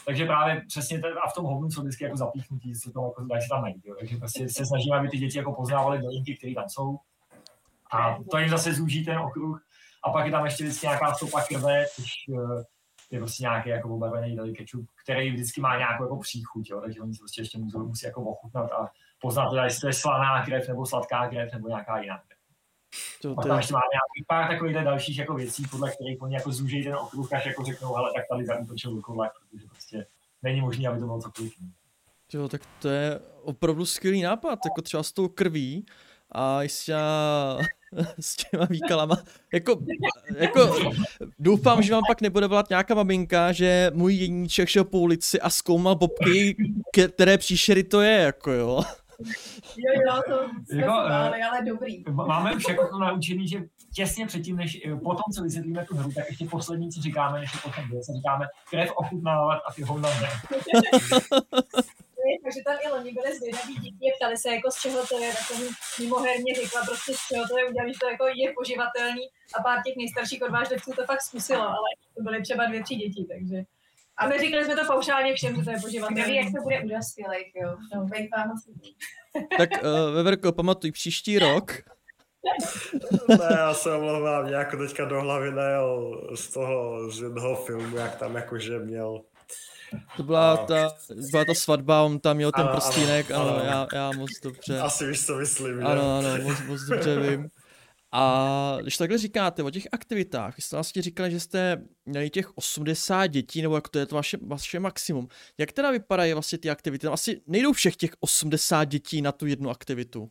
Takže 0.06 0.26
právě 0.26 0.62
přesně 0.68 1.00
ten, 1.00 1.12
a 1.24 1.30
v 1.30 1.34
tom 1.34 1.44
hovnu 1.44 1.70
jsou 1.70 1.82
vždycky 1.82 2.04
jako 2.04 2.16
zapíchnutí, 2.16 2.74
se 2.74 2.92
to 2.92 3.04
jako 3.04 3.24
dají 3.24 3.42
se 3.42 3.48
tam 3.48 3.62
najít. 3.62 3.86
Jo. 3.86 3.94
Takže 3.98 4.16
prostě 4.16 4.48
se 4.48 4.66
snažíme, 4.66 4.98
aby 4.98 5.08
ty 5.08 5.18
děti 5.18 5.38
jako 5.38 5.52
poznávaly 5.52 5.98
bylinky, 5.98 6.36
které 6.36 6.54
tam 6.54 6.68
jsou. 6.68 6.98
A 7.92 8.16
to 8.30 8.38
jim 8.38 8.48
zase 8.48 8.74
zúží 8.74 9.04
ten 9.04 9.18
okruh. 9.18 9.62
A 10.04 10.10
pak 10.10 10.26
je 10.26 10.32
tam 10.32 10.44
ještě 10.44 10.64
vždycky 10.64 10.86
nějaká 10.86 11.14
stopa 11.14 11.42
krve, 11.42 11.86
což 11.94 12.06
eh, 12.32 12.64
je 13.14 13.20
prostě 13.20 13.42
nějaký 13.42 13.68
jako 13.68 13.88
obarvený 13.88 14.36
deli 14.36 14.52
kečup, 14.52 14.86
který 15.02 15.30
vždycky 15.30 15.60
má 15.60 15.78
nějakou 15.78 16.04
jako 16.04 16.16
příchuť, 16.16 16.70
jo, 16.70 16.80
takže 16.80 17.00
oni 17.00 17.14
si 17.14 17.18
prostě 17.18 17.40
ještě 17.40 17.58
musí, 17.58 17.78
musí 17.78 18.06
jako 18.06 18.22
ochutnat 18.22 18.72
a 18.72 18.90
poznat 19.20 19.50
teda, 19.50 19.64
jestli 19.64 19.80
to 19.80 19.86
je 19.86 19.92
slaná 19.92 20.44
krev 20.44 20.68
nebo 20.68 20.86
sladká 20.86 21.28
krev 21.28 21.52
nebo 21.52 21.68
nějaká 21.68 22.00
jiná 22.00 22.18
krev. 22.18 22.38
To, 23.22 23.34
to... 23.34 23.40
A 23.40 23.42
tam 23.42 23.56
ještě 23.56 23.72
máme 23.72 23.84
nějaký 23.92 24.24
pár 24.28 24.48
takových 24.48 24.74
dalších 24.74 25.18
jako 25.18 25.34
věcí, 25.34 25.66
podle 25.70 25.90
kterých 25.90 26.22
oni 26.22 26.34
jako 26.34 26.52
zúžejí 26.52 26.84
ten 26.84 26.94
okruh, 26.94 27.32
až 27.32 27.46
jako 27.46 27.64
řeknou, 27.64 27.96
ale 27.96 28.10
tak 28.16 28.24
tady 28.30 28.46
zautočil 28.46 28.90
Lukovlak, 28.90 29.32
protože 29.38 29.66
prostě 29.66 30.06
není 30.42 30.60
možné, 30.60 30.88
aby 30.88 30.98
to 30.98 31.06
bylo 31.06 31.20
cokoliv 31.20 31.52
Jo, 32.32 32.48
tak 32.48 32.62
to 32.78 32.88
je 32.88 33.20
opravdu 33.42 33.86
skvělý 33.86 34.22
nápad, 34.22 34.58
jako 34.64 34.82
třeba 34.82 35.02
s 35.02 35.12
tou 35.12 35.28
krví 35.28 35.86
a 36.30 36.60
s, 36.62 36.84
těma, 36.84 37.58
s 38.20 38.36
těma 38.36 38.64
výkalama. 38.70 39.16
Jako, 39.52 39.80
jako, 40.36 40.80
doufám, 41.38 41.82
že 41.82 41.92
vám 41.92 42.02
pak 42.08 42.20
nebude 42.20 42.46
volat 42.46 42.70
nějaká 42.70 42.94
maminka, 42.94 43.52
že 43.52 43.90
můj 43.94 44.14
jedníček 44.14 44.68
šel 44.68 44.84
po 44.84 44.98
ulici 44.98 45.40
a 45.40 45.50
zkoumal 45.50 45.94
bobky, 45.94 46.56
které 47.14 47.38
příšery 47.38 47.84
to 47.84 48.00
je, 48.00 48.18
jako 48.18 48.52
jo. 48.52 48.82
Jo, 49.76 50.02
jo, 50.06 50.22
to 50.28 50.48
jsme 50.66 50.80
jako, 50.80 50.92
báli, 50.92 51.42
ale 51.42 51.62
dobrý. 51.66 52.04
Máme 52.10 52.56
už 52.56 52.68
jako 52.68 52.88
to 52.88 52.98
naučený, 52.98 53.48
že 53.48 53.62
těsně 53.94 54.26
předtím, 54.26 54.56
než 54.56 54.80
potom, 55.02 55.32
co 55.36 55.42
vysvětlíme 55.42 55.84
tu 55.84 55.96
hru, 55.96 56.12
tak 56.12 56.24
ještě 56.28 56.44
poslední, 56.44 56.90
co 56.90 57.00
říkáme, 57.00 57.40
než 57.40 57.54
je 57.54 57.60
potom 57.62 57.84
se 58.02 58.12
říkáme 58.12 58.46
krev 58.70 58.92
ochutnávat 58.96 59.58
a 59.68 59.72
ty 59.72 59.82
hovna 59.82 60.08
ne. 60.08 60.28
takže 62.44 62.60
tam 62.66 62.76
i 62.84 62.88
loni 62.94 63.10
byly 63.16 63.30
zvědaví 63.38 63.74
děti, 63.84 64.06
ptali 64.16 64.36
se, 64.36 64.48
jako 64.56 64.70
z 64.70 64.76
čeho 64.82 65.06
to 65.06 65.16
je, 65.22 65.28
tak 65.36 65.44
jsem 65.48 65.60
mimoherně 66.00 66.50
řekla 66.60 66.80
prostě 66.88 67.12
z 67.14 67.22
čeho 67.28 67.42
to 67.48 67.58
je 67.58 67.64
udělali, 67.70 67.92
že 67.92 67.98
to 68.02 68.08
jako 68.12 68.24
je 68.26 68.46
poživatelný 68.58 69.24
a 69.56 69.62
pár 69.66 69.78
těch 69.84 69.96
nejstarších 69.96 70.42
odvážlivců 70.42 70.90
to 70.96 71.04
fakt 71.10 71.22
zkusilo, 71.28 71.64
ale 71.78 71.88
to 72.16 72.22
byly 72.22 72.42
třeba 72.42 72.62
dvě, 72.66 72.82
tři 72.82 72.94
děti, 72.94 73.22
takže 73.32 73.58
a 74.16 74.28
my 74.28 74.38
říkali 74.38 74.64
jsme 74.64 74.76
to 74.76 74.86
paušálně 74.86 75.34
všem, 75.34 75.56
že 75.56 75.62
to 75.64 75.70
je 75.70 75.80
poživatelný. 75.80 76.20
Neví, 76.20 76.34
jak 76.36 76.46
to 76.56 76.62
bude 76.62 76.80
u 76.84 76.88
dospělých, 76.88 77.52
jo. 77.54 77.76
No, 77.94 78.06
tak 79.58 79.70
uh, 79.82 80.14
Veverko, 80.14 80.52
pamatuj, 80.52 80.92
příští 80.92 81.38
rok 81.38 81.72
ne, 83.28 83.48
já 83.50 83.74
se 83.74 83.92
omlouvám, 83.92 84.44
mě 84.44 84.54
jako 84.54 84.76
teďka 84.76 85.04
do 85.04 85.20
hlavy 85.20 85.52
nejel 85.52 86.20
z 86.34 86.52
toho, 86.52 87.10
z 87.10 87.22
jednoho 87.22 87.56
filmu, 87.56 87.96
jak 87.96 88.16
tam 88.16 88.34
jakože 88.34 88.78
měl 88.78 89.20
to 90.16 90.22
byla 90.22 90.56
ta, 90.56 90.90
byla 91.30 91.44
ta 91.44 91.54
svatba, 91.54 92.02
on 92.02 92.20
tam 92.20 92.36
měl 92.36 92.52
ten 92.52 92.64
ano, 92.64 92.72
prstínek, 92.72 93.30
ano, 93.30 93.42
ano, 93.42 93.56
ano. 93.56 93.64
Já, 93.64 93.86
já 93.94 94.12
moc 94.12 94.30
dobře. 94.42 94.80
Asi 94.80 95.06
víš, 95.06 95.26
co 95.26 95.36
myslím, 95.36 95.76
že? 95.76 95.82
Ano, 95.82 96.18
ano, 96.18 96.42
moc, 96.42 96.58
moc 96.66 96.80
dobře 96.80 97.20
vím. 97.20 97.50
A 98.16 98.78
když 98.82 98.96
takhle 98.96 99.18
říkáte 99.18 99.62
o 99.62 99.70
těch 99.70 99.88
aktivitách, 99.92 100.56
vy 100.56 100.62
jste 100.62 100.76
vlastně 100.76 101.02
říkali, 101.02 101.30
že 101.30 101.40
jste 101.40 101.82
měli 102.06 102.30
těch 102.30 102.58
80 102.58 103.26
dětí, 103.26 103.62
nebo 103.62 103.74
jak 103.74 103.88
to 103.88 103.98
je 103.98 104.06
to 104.06 104.14
vaše, 104.14 104.38
vaše 104.42 104.80
maximum. 104.80 105.28
Jak 105.58 105.72
teda 105.72 105.90
vypadají 105.90 106.32
vlastně 106.32 106.58
ty 106.58 106.70
aktivity? 106.70 107.06
Asi 107.06 107.40
nejdou 107.46 107.72
všech 107.72 107.96
těch 107.96 108.10
80 108.20 108.84
dětí 108.84 109.22
na 109.22 109.32
tu 109.32 109.46
jednu 109.46 109.70
aktivitu. 109.70 110.30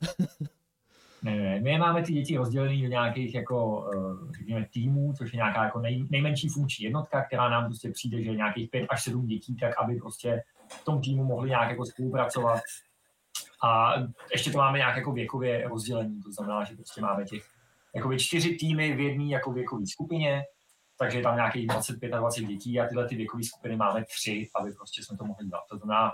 Ne, 1.24 1.60
my 1.60 1.78
máme 1.78 2.02
ty 2.02 2.12
děti 2.12 2.36
rozdělené 2.36 2.82
do 2.82 2.88
nějakých 2.88 3.34
jako, 3.34 3.90
eh, 3.94 4.32
řekněme, 4.38 4.66
týmů, 4.72 5.12
což 5.18 5.32
je 5.32 5.36
nějaká 5.36 5.64
jako 5.64 5.80
nej, 5.80 6.06
nejmenší 6.10 6.48
funkční 6.48 6.84
jednotka, 6.84 7.24
která 7.24 7.48
nám 7.48 7.64
prostě 7.64 7.90
přijde, 7.90 8.22
že 8.22 8.30
nějakých 8.30 8.70
pět 8.70 8.86
až 8.90 9.02
sedm 9.04 9.26
dětí, 9.26 9.56
tak 9.56 9.72
aby 9.78 9.96
prostě 9.96 10.42
v 10.68 10.84
tom 10.84 11.00
týmu 11.00 11.24
mohli 11.24 11.48
nějak 11.48 11.70
jako 11.70 11.86
spolupracovat. 11.86 12.60
A 13.64 13.94
ještě 14.32 14.50
to 14.50 14.58
máme 14.58 14.78
nějak 14.78 14.96
jako 14.96 15.12
věkově 15.12 15.68
rozdělení, 15.68 16.22
to 16.22 16.32
znamená, 16.32 16.64
že 16.64 16.74
prostě 16.76 17.00
máme 17.00 17.24
těch 17.24 17.42
jakoby 17.94 18.18
čtyři 18.18 18.56
týmy 18.56 18.96
v 18.96 19.00
jedné 19.00 19.24
jako 19.24 19.52
věkové 19.52 19.86
skupině, 19.86 20.42
takže 20.98 21.18
je 21.18 21.22
tam 21.22 21.36
nějakých 21.36 21.66
25 21.66 22.12
a 22.12 22.18
20 22.18 22.40
dětí 22.40 22.80
a 22.80 22.86
tyhle 22.86 23.08
ty 23.08 23.16
věkové 23.16 23.44
skupiny 23.44 23.76
máme 23.76 24.04
tři, 24.04 24.48
aby 24.60 24.72
prostě 24.72 25.02
jsme 25.02 25.16
to 25.16 25.24
mohli 25.24 25.46
dělat. 25.46 25.64
To 25.70 25.76
znamená, 25.76 26.12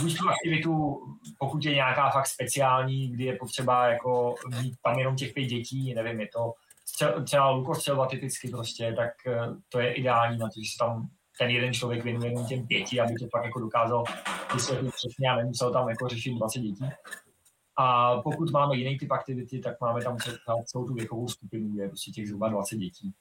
buď 0.00 0.18
tu 0.18 0.28
aktivitu, 0.28 1.00
pokud 1.38 1.64
je 1.64 1.74
nějaká 1.74 2.10
fakt 2.10 2.26
speciální, 2.26 3.08
kdy 3.08 3.24
je 3.24 3.36
potřeba 3.36 3.86
jako 3.86 4.34
mít 4.60 4.74
tam 4.82 4.98
jenom 4.98 5.16
těch 5.16 5.32
pět 5.32 5.44
dětí, 5.44 5.94
nevím, 5.94 6.20
je 6.20 6.28
to 6.32 6.52
třeba 7.24 7.50
lukostřelba 7.50 8.06
typicky 8.06 8.48
prostě, 8.48 8.94
tak 8.96 9.10
eh, 9.26 9.40
to 9.68 9.80
je 9.80 9.92
ideální 9.92 10.38
na 10.38 10.46
to, 10.46 10.54
že 10.56 10.70
se 10.72 10.78
tam 10.78 11.08
ten 11.38 11.50
jeden 11.50 11.74
člověk 11.74 12.04
věnuje 12.04 12.30
jenom 12.30 12.46
těm 12.46 12.66
pěti, 12.66 13.00
aby 13.00 13.14
to 13.14 13.26
pak 13.32 13.44
jako 13.44 13.60
dokázal 13.60 14.04
vysvětlit 14.54 14.94
přesně 14.94 15.28
a 15.30 15.36
nemusel 15.36 15.72
tam 15.72 15.88
jako 15.88 16.08
řešit 16.08 16.34
20 16.34 16.58
dětí. 16.58 16.84
A 17.76 18.16
pokud 18.22 18.50
máme 18.50 18.76
jiný 18.76 18.98
typ 18.98 19.10
aktivity, 19.10 19.58
tak 19.58 19.80
máme 19.80 20.02
tam 20.02 20.16
celou 20.64 20.84
tu 20.86 20.94
věkovou 20.94 21.28
skupinu, 21.28 21.76
je 21.76 21.88
prostě 21.88 22.10
těch 22.10 22.26
zhruba 22.26 22.48
20 22.48 22.76
dětí. 22.76 23.12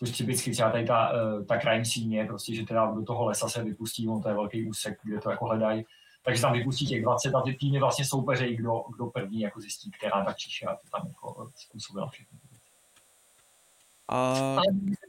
Což 0.00 0.18
typicky 0.18 0.50
třeba 0.50 0.70
tady 0.70 0.86
ta, 0.86 1.12
eh, 1.12 1.44
ta 1.44 1.58
crime 1.58 1.84
scene 1.84 2.16
je 2.16 2.26
prostě, 2.26 2.54
že 2.54 2.66
teda 2.66 2.90
do 2.90 3.02
toho 3.02 3.24
lesa 3.24 3.48
se 3.48 3.64
vypustí, 3.64 4.08
on 4.08 4.22
to 4.22 4.28
je 4.28 4.34
velký 4.34 4.68
úsek, 4.68 4.98
kde 5.02 5.20
to 5.20 5.30
jako 5.30 5.44
hledají, 5.44 5.84
takže 6.24 6.42
tam 6.42 6.52
vypustí 6.52 6.86
těch 6.86 7.02
20 7.02 7.34
a 7.34 7.40
ty 7.40 7.54
týmy 7.54 7.78
vlastně 7.78 8.04
soupeřejí, 8.04 8.56
kdo, 8.56 8.84
kdo 8.96 9.06
první 9.06 9.40
jako 9.40 9.60
zjistí, 9.60 9.90
která 9.90 10.24
ta 10.24 10.32
čiše 10.32 10.66
a 10.66 10.74
to 10.74 10.90
tam 10.90 11.08
jako 11.08 11.50
způsobila 11.56 12.08
všechno. 12.08 12.38
A... 14.08 14.34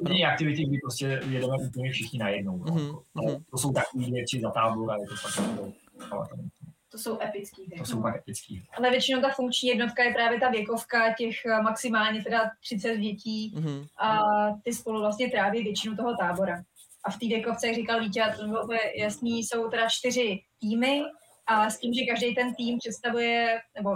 Ale 0.06 0.24
aktivity, 0.32 0.66
kdy 0.66 0.78
prostě 0.78 1.22
jedeme 1.30 1.58
úplně 1.68 1.92
všichni 1.92 2.20
najednou. 2.20 2.58
No. 2.58 2.66
Mm-hmm. 2.66 3.44
To 3.52 3.58
jsou 3.58 3.74
takové 3.74 4.06
věci 4.06 4.40
za 4.42 4.52
tábor 4.52 4.92
a 4.92 4.98
je 4.98 5.08
to 5.08 5.16
fakt 5.16 5.48
jako, 6.02 6.28
to 6.92 6.98
jsou 6.98 7.22
epický 7.22 7.66
hry. 7.66 7.78
To 7.78 7.86
jsou 7.86 8.02
pak 8.02 8.16
epický. 8.16 8.64
Ale 8.78 8.90
většinou 8.90 9.22
ta 9.22 9.30
funkční 9.30 9.70
jednotka 9.70 10.04
je 10.04 10.14
právě 10.14 10.40
ta 10.40 10.50
věkovka 10.50 11.14
těch 11.14 11.46
eh, 11.46 11.62
maximálně 11.62 12.24
teda 12.24 12.52
30 12.64 12.98
dětí 12.98 13.54
mm-hmm. 13.56 13.88
a 14.00 14.20
ty 14.64 14.74
spolu 14.74 15.00
vlastně 15.00 15.30
tráví 15.30 15.64
většinu 15.64 15.96
toho 15.96 16.18
tábora. 16.18 16.64
A 17.06 17.12
v 17.12 17.20
té 17.20 17.28
věkovce, 17.28 17.68
jak 17.68 17.76
říkal 17.76 18.00
Vítě, 18.00 18.24
to 18.68 18.74
je 18.74 19.02
jasný, 19.02 19.44
jsou 19.44 19.70
teda 19.70 19.88
čtyři 19.90 20.40
týmy 20.60 21.02
a 21.48 21.70
s 21.70 21.80
tím, 21.80 21.94
že 21.94 22.06
každý 22.06 22.36
ten 22.36 22.56
tým 22.56 22.78
představuje, 22.78 23.60
nebo 23.76 23.90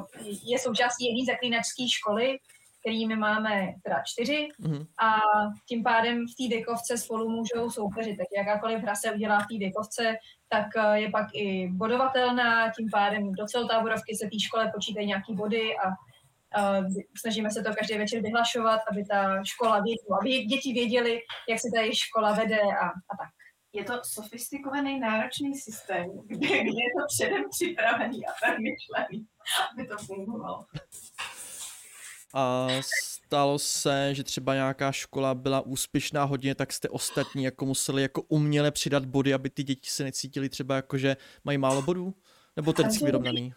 je 0.44 0.60
součástí 0.60 1.06
jedné 1.06 1.34
zaklínačské 1.34 1.84
školy, 1.90 2.38
kterými 2.86 3.16
máme 3.16 3.74
teda 3.84 4.02
čtyři 4.06 4.50
mm-hmm. 4.62 4.86
a 5.02 5.20
tím 5.70 5.84
pádem 5.84 6.26
v 6.28 6.36
té 6.38 6.56
věkovce 6.56 6.98
spolu 6.98 7.30
můžou 7.30 7.70
soupeřit. 7.70 8.18
Tak 8.18 8.28
jakákoliv 8.38 8.80
hra 8.80 8.96
se 8.96 9.12
udělá 9.12 9.40
v 9.40 9.48
té 9.48 9.58
věkovce, 9.58 10.16
tak 10.50 10.66
eh, 10.78 11.00
je 11.00 11.10
pak 11.10 11.28
i 11.34 11.70
bodovatelná, 11.72 12.72
tím 12.72 12.90
pádem 12.92 13.32
do 13.32 13.46
celotáborovky 13.46 14.16
se 14.16 14.26
té 14.26 14.40
škole 14.40 14.72
počítají 14.76 15.08
nějaký 15.08 15.36
body 15.36 15.78
a 15.78 15.90
Uh, 16.58 16.88
snažíme 17.18 17.52
se 17.52 17.64
to 17.64 17.74
každý 17.76 17.98
večer 17.98 18.22
vyhlašovat, 18.22 18.80
aby 18.92 19.06
ta 19.06 19.44
škola 19.44 19.80
věděla, 19.80 20.18
aby 20.22 20.46
děti 20.46 20.74
věděli, 20.74 21.22
jak 21.50 21.60
se 21.60 21.68
ta 21.76 21.82
jejich 21.82 21.98
škola 21.98 22.32
vede 22.32 22.62
a, 22.62 22.86
a 22.88 23.14
tak. 23.20 23.30
Je 23.74 23.84
to 23.84 23.94
sofistikovaný, 24.04 25.00
náročný 25.00 25.56
systém, 25.56 26.06
kde, 26.26 26.48
kde 26.48 26.82
je 26.86 26.92
to 26.98 27.06
předem 27.08 27.44
připravený 27.52 28.26
a 28.26 28.32
tak 28.42 28.58
myšlený, 28.60 29.26
aby 29.72 29.88
to 29.88 29.98
fungovalo. 29.98 30.66
A 32.36 32.68
stalo 33.04 33.60
se, 33.60 34.16
že 34.16 34.24
třeba 34.24 34.54
nějaká 34.54 34.92
škola 34.92 35.36
byla 35.36 35.62
úspěšná 35.62 36.24
hodně, 36.24 36.56
tak 36.56 36.74
jste 36.74 36.90
ostatní 36.90 37.44
jako 37.44 37.66
museli 37.66 38.02
jako 38.02 38.22
uměle 38.22 38.72
přidat 38.72 39.06
body, 39.06 39.34
aby 39.34 39.50
ty 39.50 39.64
děti 39.64 39.90
se 39.90 40.04
necítili 40.04 40.50
třeba 40.50 40.76
jako, 40.76 40.98
že 40.98 41.18
mají 41.44 41.58
málo 41.58 41.82
bodů? 41.82 42.14
Nebo 42.56 42.74
to 42.74 42.82
vždycky 42.84 43.06
vyrovnaný? 43.06 43.54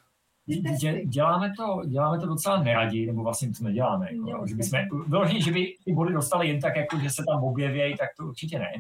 Dě, 0.47 1.05
děláme, 1.05 1.53
to, 1.57 1.83
děláme 1.89 2.21
to 2.21 2.27
docela 2.27 2.63
neradi, 2.63 3.07
nebo 3.07 3.23
vlastně 3.23 3.53
to 3.59 3.65
neděláme. 3.65 4.09
Jako, 4.29 4.47
že 4.47 4.55
bychom, 4.55 4.81
vyloženě, 5.09 5.41
že 5.41 5.53
by 5.53 5.75
ty 5.85 5.93
body 5.93 6.13
dostali 6.13 6.49
jen 6.49 6.61
tak, 6.61 6.77
jako, 6.77 6.99
že 6.99 7.11
se 7.11 7.25
tam 7.29 7.45
objevějí, 7.45 7.97
tak 7.97 8.09
to 8.17 8.27
určitě 8.27 8.59
ne. 8.59 8.73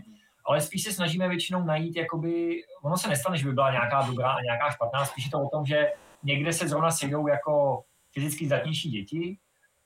Ale 0.45 0.61
spíš 0.61 0.83
se 0.83 0.93
snažíme 0.93 1.29
většinou 1.29 1.65
najít, 1.65 1.97
jakoby, 1.97 2.61
ono 2.83 2.97
se 2.97 3.09
nestane, 3.09 3.39
že 3.39 3.45
by 3.45 3.53
byla 3.53 3.71
nějaká 3.71 4.03
dobrá 4.03 4.31
a 4.31 4.43
nějaká 4.43 4.71
špatná, 4.71 5.05
spíš 5.05 5.25
je 5.25 5.31
to 5.31 5.43
o 5.43 5.49
tom, 5.49 5.67
že 5.67 5.87
někde 6.23 6.53
se 6.53 6.69
zrovna 6.69 6.91
sejdou 6.91 7.27
jako 7.27 7.83
fyzicky 8.13 8.47
zdatnější 8.47 8.91
děti, 8.91 9.39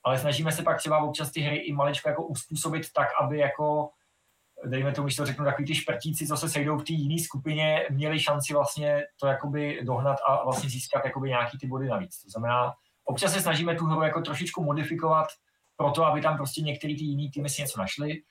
ale 0.03 0.19
snažíme 0.19 0.51
se 0.51 0.63
pak 0.63 0.77
třeba 0.77 1.03
občas 1.03 1.31
ty 1.31 1.41
hry 1.41 1.57
i 1.57 1.73
maličko 1.73 2.09
jako 2.09 2.23
uspůsobit 2.23 2.91
tak, 2.93 3.07
aby 3.21 3.37
jako 3.37 3.89
dejme 4.65 4.91
tomu, 4.91 5.05
když 5.05 5.15
to 5.15 5.25
řeknu, 5.25 5.45
takový 5.45 5.67
ty 5.67 5.75
šprtíci, 5.75 6.27
co 6.27 6.37
se 6.37 6.49
sejdou 6.49 6.77
v 6.77 6.83
té 6.83 6.93
jiné 6.93 7.23
skupině, 7.23 7.85
měli 7.89 8.19
šanci 8.19 8.53
vlastně 8.53 9.03
to 9.19 9.27
jakoby 9.27 9.79
dohnat 9.83 10.17
a 10.27 10.43
vlastně 10.43 10.69
získat 10.69 11.05
jakoby 11.05 11.29
nějaký 11.29 11.57
ty 11.57 11.67
body 11.67 11.87
navíc. 11.87 12.21
To 12.21 12.29
znamená, 12.29 12.73
občas 13.05 13.33
se 13.33 13.41
snažíme 13.41 13.75
tu 13.75 13.85
hru 13.85 14.01
jako 14.01 14.21
trošičku 14.21 14.63
modifikovat 14.63 15.27
pro 15.75 15.91
to, 15.91 16.05
aby 16.05 16.21
tam 16.21 16.37
prostě 16.37 16.61
některý 16.61 16.97
ty 16.97 17.03
jiný 17.03 17.31
týmy 17.31 17.49
si 17.49 17.61
něco 17.61 17.79
našli. 17.79 18.21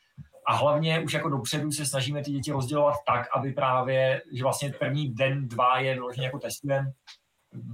A 0.46 0.54
hlavně 0.54 1.00
už 1.00 1.12
jako 1.12 1.28
dopředu 1.28 1.72
se 1.72 1.86
snažíme 1.86 2.24
ty 2.24 2.30
děti 2.30 2.52
rozdělovat 2.52 2.96
tak, 3.06 3.28
aby 3.36 3.52
právě, 3.52 4.22
že 4.32 4.42
vlastně 4.42 4.72
první 4.78 5.14
den, 5.14 5.48
dva 5.48 5.78
je 5.78 5.94
vyloženě 5.94 6.26
jako 6.26 6.38
testujeme, 6.38 6.92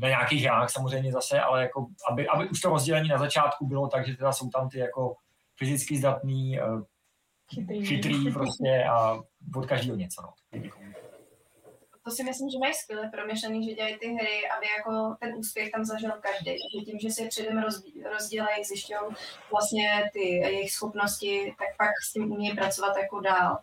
na 0.01 0.09
nějakých 0.09 0.45
hrách 0.45 0.71
samozřejmě 0.71 1.13
zase, 1.13 1.41
ale 1.41 1.63
jako, 1.63 1.87
aby, 2.11 2.29
aby 2.29 2.49
už 2.49 2.61
to 2.61 2.71
rozdělení 2.71 3.09
na 3.09 3.19
začátku 3.19 3.67
bylo 3.67 3.89
tak, 3.89 4.07
že 4.07 4.17
teda 4.17 4.33
jsou 4.33 4.49
tam 4.49 4.69
ty 4.69 4.79
jako 4.79 5.17
fyzicky 5.57 5.97
zdatný, 5.97 6.61
uh, 6.61 6.83
chytrý, 7.55 7.87
chytrý 7.87 8.33
prostě 8.33 8.85
a 8.91 9.19
od 9.57 9.67
každého 9.67 9.97
něco. 9.97 10.23
No. 10.23 10.61
To 12.09 12.15
si 12.15 12.25
myslím, 12.25 12.51
že 12.51 12.59
mají 12.59 12.75
skvěle 12.75 13.11
promyšlený, 13.13 13.69
že 13.69 13.75
dělají 13.75 13.99
ty 13.99 14.07
hry, 14.07 14.37
aby 14.57 14.67
jako 14.79 15.17
ten 15.21 15.35
úspěch 15.35 15.71
tam 15.71 15.85
zažil 15.85 16.11
každý. 16.11 16.51
Že 16.51 16.85
tím, 16.85 16.99
že 16.99 17.11
si 17.11 17.29
předem 17.29 17.65
rozdělají, 18.13 18.65
zjišťují 18.65 19.01
vlastně 19.51 20.11
ty 20.13 20.25
jejich 20.29 20.73
schopnosti, 20.73 21.55
tak 21.59 21.69
pak 21.79 21.91
s 22.09 22.13
tím 22.13 22.33
umí 22.33 22.51
pracovat 22.51 22.97
jako 22.97 23.21
dál. 23.21 23.59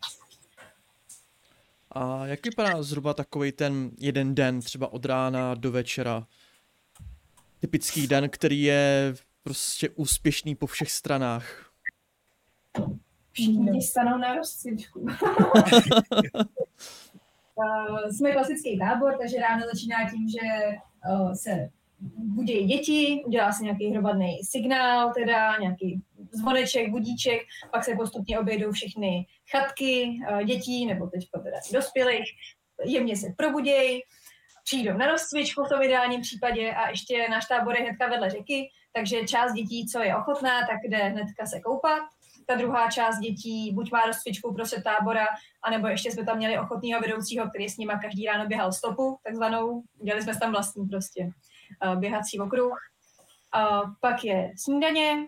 A 1.95 2.25
jak 2.25 2.45
vypadá 2.45 2.83
zhruba 2.83 3.13
takový 3.13 3.51
ten 3.51 3.91
jeden 3.97 4.35
den, 4.35 4.59
třeba 4.59 4.93
od 4.93 5.05
rána 5.05 5.55
do 5.55 5.71
večera? 5.71 6.27
Typický 7.59 8.07
den, 8.07 8.29
který 8.29 8.63
je 8.63 9.15
prostě 9.43 9.89
úspěšný 9.89 10.55
po 10.55 10.67
všech 10.67 10.91
stranách. 10.91 11.71
Všichni 13.31 13.81
stanou 13.81 14.17
na 14.17 14.35
rozcvičku. 14.35 14.99
uh, 14.99 15.07
jsme 18.09 18.31
klasický 18.31 18.79
tábor, 18.79 19.17
takže 19.21 19.37
ráno 19.39 19.65
začíná 19.73 20.09
tím, 20.09 20.29
že 20.29 20.77
uh, 21.09 21.33
se 21.33 21.69
budí 22.17 22.65
děti, 22.65 23.23
udělá 23.25 23.51
se 23.51 23.63
nějaký 23.63 23.91
hromadný 23.91 24.37
signál, 24.43 25.13
teda 25.13 25.57
nějaký 25.57 26.01
zvoneček, 26.31 26.89
budíček, 26.89 27.41
pak 27.71 27.83
se 27.83 27.95
postupně 27.95 28.39
obejdou 28.39 28.71
všechny 28.71 29.25
chatky 29.51 30.19
uh, 30.31 30.43
dětí, 30.43 30.85
nebo 30.85 31.07
teď 31.07 31.29
teda 31.43 31.57
dospělých, 31.73 32.25
jemně 32.85 33.15
se 33.15 33.27
probudějí, 33.37 34.01
přijdou 34.63 34.97
na 34.97 35.07
rozcvičku 35.07 35.63
v 35.63 35.69
tom 35.69 35.81
ideálním 35.81 36.21
případě 36.21 36.73
a 36.73 36.89
ještě 36.89 37.27
náš 37.29 37.45
tábor 37.45 37.75
je 37.75 37.81
hnedka 37.81 38.07
vedle 38.07 38.29
řeky, 38.29 38.69
takže 38.93 39.27
část 39.27 39.53
dětí, 39.53 39.87
co 39.87 39.99
je 39.99 40.15
ochotná, 40.15 40.59
tak 40.59 40.79
jde 40.83 40.97
hnedka 40.97 41.45
se 41.45 41.59
koupat. 41.59 42.03
Ta 42.47 42.55
druhá 42.55 42.91
část 42.91 43.19
dětí 43.19 43.71
buď 43.73 43.91
má 43.91 44.01
rozcvičku 44.01 44.53
prostě 44.53 44.81
tábora, 44.81 45.25
anebo 45.63 45.87
ještě 45.87 46.11
jsme 46.11 46.25
tam 46.25 46.37
měli 46.37 46.59
ochotného 46.59 47.01
vedoucího, 47.01 47.49
který 47.49 47.69
s 47.69 47.77
nima 47.77 47.99
každý 47.99 48.25
ráno 48.25 48.47
běhal 48.47 48.71
stopu, 48.71 49.17
takzvanou. 49.23 49.83
Dělali 50.03 50.23
jsme 50.23 50.39
tam 50.39 50.51
vlastní 50.51 50.85
prostě 50.87 51.31
běhací 51.95 52.39
okruh. 52.39 52.77
Uh, 53.55 53.89
pak 54.01 54.23
je 54.23 54.51
snídaně, 54.57 55.27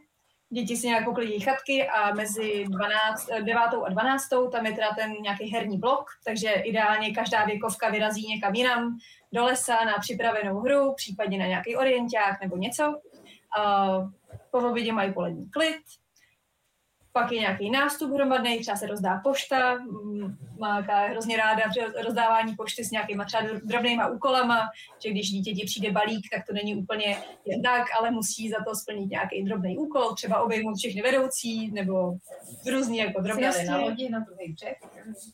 děti 0.49 0.77
si 0.77 0.87
nějak 0.87 1.05
poklidí 1.05 1.39
chatky 1.39 1.87
a 1.87 2.13
mezi 2.13 2.65
12, 2.67 3.27
9 3.27 3.55
eh, 3.55 3.77
a 3.85 3.89
12 3.89 4.29
tam 4.51 4.65
je 4.65 4.71
teda 4.71 4.87
ten 4.95 5.11
nějaký 5.11 5.51
herní 5.51 5.77
blok, 5.77 6.09
takže 6.25 6.49
ideálně 6.51 7.11
každá 7.11 7.45
věkovka 7.45 7.89
vyrazí 7.89 8.27
někam 8.27 8.55
jinam, 8.55 8.97
do 9.33 9.43
lesa 9.43 9.85
na 9.85 9.97
připravenou 9.99 10.59
hru, 10.59 10.93
případně 10.93 11.37
na 11.37 11.45
nějaký 11.45 11.75
orienták 11.75 12.41
nebo 12.41 12.57
něco. 12.57 13.01
Uh, 13.57 14.11
po 14.51 14.69
obědě 14.69 14.93
mají 14.93 15.13
polední 15.13 15.49
klid, 15.49 15.81
pak 17.17 17.31
je 17.31 17.39
nějaký 17.39 17.69
nástup 17.69 18.11
hromadný, 18.11 18.59
třeba 18.59 18.77
se 18.77 18.87
rozdá 18.87 19.21
pošta, 19.23 19.75
mm, 19.75 20.37
má 20.59 20.79
hrozně 21.09 21.37
ráda 21.37 21.63
rozdávání 22.05 22.55
pošty 22.55 22.83
s 22.85 22.91
nějakýma 22.91 23.25
třeba 23.25 23.43
drobnýma 23.63 24.07
úkolama, 24.07 24.59
že 25.03 25.09
když 25.09 25.29
dítěti 25.29 25.65
přijde 25.65 25.91
balík, 25.91 26.25
tak 26.33 26.45
to 26.47 26.53
není 26.53 26.75
úplně 26.75 27.17
jen 27.45 27.61
tak, 27.61 27.83
ale 27.99 28.11
musí 28.11 28.49
za 28.49 28.57
to 28.67 28.75
splnit 28.75 29.09
nějaký 29.09 29.43
drobný 29.43 29.77
úkol, 29.77 30.15
třeba 30.15 30.41
obejmout 30.41 30.75
všechny 30.77 31.01
vedoucí, 31.01 31.71
nebo 31.71 32.13
různý 32.71 32.97
jako 32.97 33.21
drobné 33.21 33.51
na 33.65 33.77
lodi 33.77 34.09
na 34.09 34.19
druhý 34.19 34.53
břeh. 34.53 34.77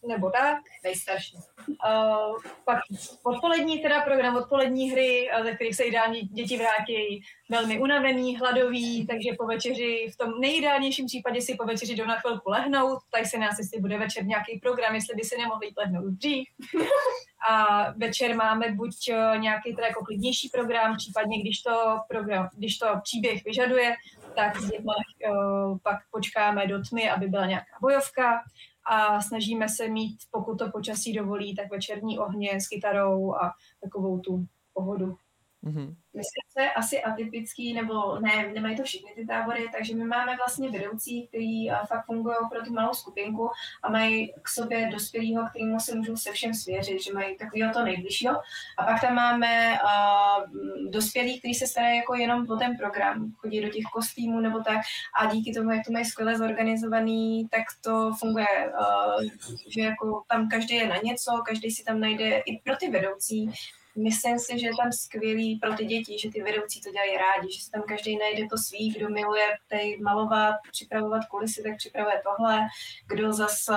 Nebo 0.08 0.30
tak. 0.30 0.58
Nejstarší. 0.84 1.38
Uh, 1.68 2.38
pak 2.66 2.80
odpolední 3.24 3.80
teda 3.80 4.02
program, 4.02 4.36
odpolední 4.36 4.92
hry, 4.92 5.30
ze 5.44 5.52
kterých 5.52 5.76
se 5.76 5.84
ideálně 5.84 6.22
děti 6.22 6.58
vrátí 6.58 7.24
velmi 7.50 7.80
unavený, 7.80 8.38
hladový, 8.38 9.08
takže 9.08 9.30
po 9.38 9.46
večeři 9.46 10.08
v 10.14 10.18
tom 10.18 10.40
nejideálnějším 10.40 11.06
případě 11.06 11.42
si 11.42 11.56
po 11.56 11.66
večeři 11.74 11.96
jdou 11.96 12.06
na 12.06 12.20
chvilku 12.20 12.50
lehnout, 12.50 13.00
tak 13.12 13.26
se 13.26 13.38
nás, 13.38 13.58
jestli 13.60 13.82
bude 13.82 13.98
večer 13.98 14.26
nějaký 14.26 14.60
program, 14.60 14.96
jestli 14.96 15.16
by 15.16 15.24
si 15.24 15.38
nemohli 15.38 15.68
jít 15.68 15.78
lehnout 15.78 16.06
dřív. 16.06 16.48
A 17.50 17.92
večer 17.92 18.36
máme 18.36 18.72
buď 18.72 19.10
eh, 19.10 19.38
nějaký 19.38 19.76
teda 19.76 19.88
jako 19.88 20.06
klidnější 20.06 20.50
program, 20.50 20.98
případně 20.98 21.42
když 21.42 21.62
to, 21.62 22.00
program, 22.08 22.50
když 22.58 22.78
to 22.78 22.88
příběh 23.04 23.44
vyžaduje, 23.46 23.96
tak 24.36 24.58
s 24.58 24.70
dětmi 24.70 24.94
uh, 25.30 25.78
pak 25.84 25.98
počkáme 26.12 26.68
do 26.68 26.82
tmy, 26.90 27.10
aby 27.10 27.28
byla 27.28 27.46
nějaká 27.46 27.78
bojovka 27.82 28.44
a 28.86 29.22
snažíme 29.22 29.70
se 29.70 29.88
mít, 29.88 30.18
pokud 30.32 30.56
to 30.60 30.72
počasí 30.72 31.14
dovolí, 31.14 31.56
tak 31.56 31.72
večerní 31.72 32.20
ohně 32.20 32.62
s 32.62 32.68
kytarou 32.68 33.36
a 33.36 33.52
takovou 33.84 34.20
tu 34.20 34.46
pohodu. 34.74 35.18
Mm-hmm. 35.64 35.96
Myslím 36.14 36.44
se 36.50 36.72
asi 36.72 37.04
atypický, 37.04 37.74
nebo 37.74 38.20
ne, 38.20 38.52
nemají 38.54 38.78
to 38.78 38.84
všechny 38.84 39.12
ty 39.16 39.26
tábory, 39.26 39.70
takže 39.78 39.96
my 39.96 40.06
máme 40.06 40.36
vlastně 40.36 40.72
vedoucí, 40.72 41.28
kteří 41.28 41.72
fakt 41.88 42.06
fungují 42.06 42.36
pro 42.52 42.66
tu 42.66 42.74
malou 42.74 42.94
skupinku 42.94 43.50
a 43.84 43.92
mají 43.92 44.34
k 44.42 44.50
sobě 44.50 44.90
dospělého, 44.92 45.50
kterýmu 45.50 45.80
se 45.80 45.96
můžou 45.96 46.16
se 46.16 46.32
všem 46.32 46.54
svěřit, 46.54 47.04
že 47.04 47.14
mají 47.14 47.38
takového 47.38 47.74
to 47.74 47.84
nejbližšího. 47.84 48.36
A 48.78 48.84
pak 48.84 49.02
tam 49.02 49.16
máme 49.16 49.80
uh, 49.84 50.44
dospělí, 50.90 51.40
kteří 51.40 51.54
se 51.54 51.68
starají 51.68 51.98
jako 51.98 52.16
jenom 52.16 52.46
o 52.50 52.56
ten 52.56 52.78
program, 52.78 53.32
chodí 53.38 53.62
do 53.62 53.70
těch 53.70 53.86
kostýmů 53.94 54.40
nebo 54.40 54.60
tak 54.60 54.78
a 55.20 55.26
díky 55.26 55.54
tomu, 55.54 55.72
jak 55.72 55.86
to 55.86 55.92
mají 55.92 56.06
skvěle 56.06 56.38
zorganizovaný, 56.38 57.48
tak 57.52 57.64
to 57.82 58.12
funguje, 58.20 58.74
uh, 58.80 59.24
že 59.68 59.82
jako 59.82 60.24
tam 60.28 60.50
každý 60.50 60.76
je 60.76 60.88
na 60.88 60.98
něco, 61.04 61.44
každý 61.46 61.72
si 61.72 61.84
tam 61.84 62.00
najde 62.00 62.38
i 62.38 62.58
pro 62.64 62.76
ty 62.76 62.90
vedoucí, 62.90 63.52
myslím 63.98 64.40
si, 64.40 64.60
že 64.60 64.68
je 64.68 64.72
tam 64.82 64.92
skvělý 64.92 65.60
pro 65.60 65.74
ty 65.74 65.86
děti, 65.86 66.20
že 66.20 66.30
ty 66.32 66.44
vedoucí 66.44 66.82
to 66.82 66.92
dělají 66.92 67.18
rádi, 67.18 67.54
že 67.54 67.64
se 67.64 67.72
tam 67.72 67.82
každý 67.88 68.18
najde 68.18 68.48
to 68.50 68.58
svý, 68.58 68.90
kdo 68.90 69.10
miluje 69.10 69.48
tady 69.70 69.98
malovat, 70.04 70.56
připravovat 70.72 71.26
kulisy, 71.26 71.64
tak 71.64 71.78
připravuje 71.78 72.22
tohle, 72.24 72.60
kdo 73.08 73.34
zase 73.34 73.76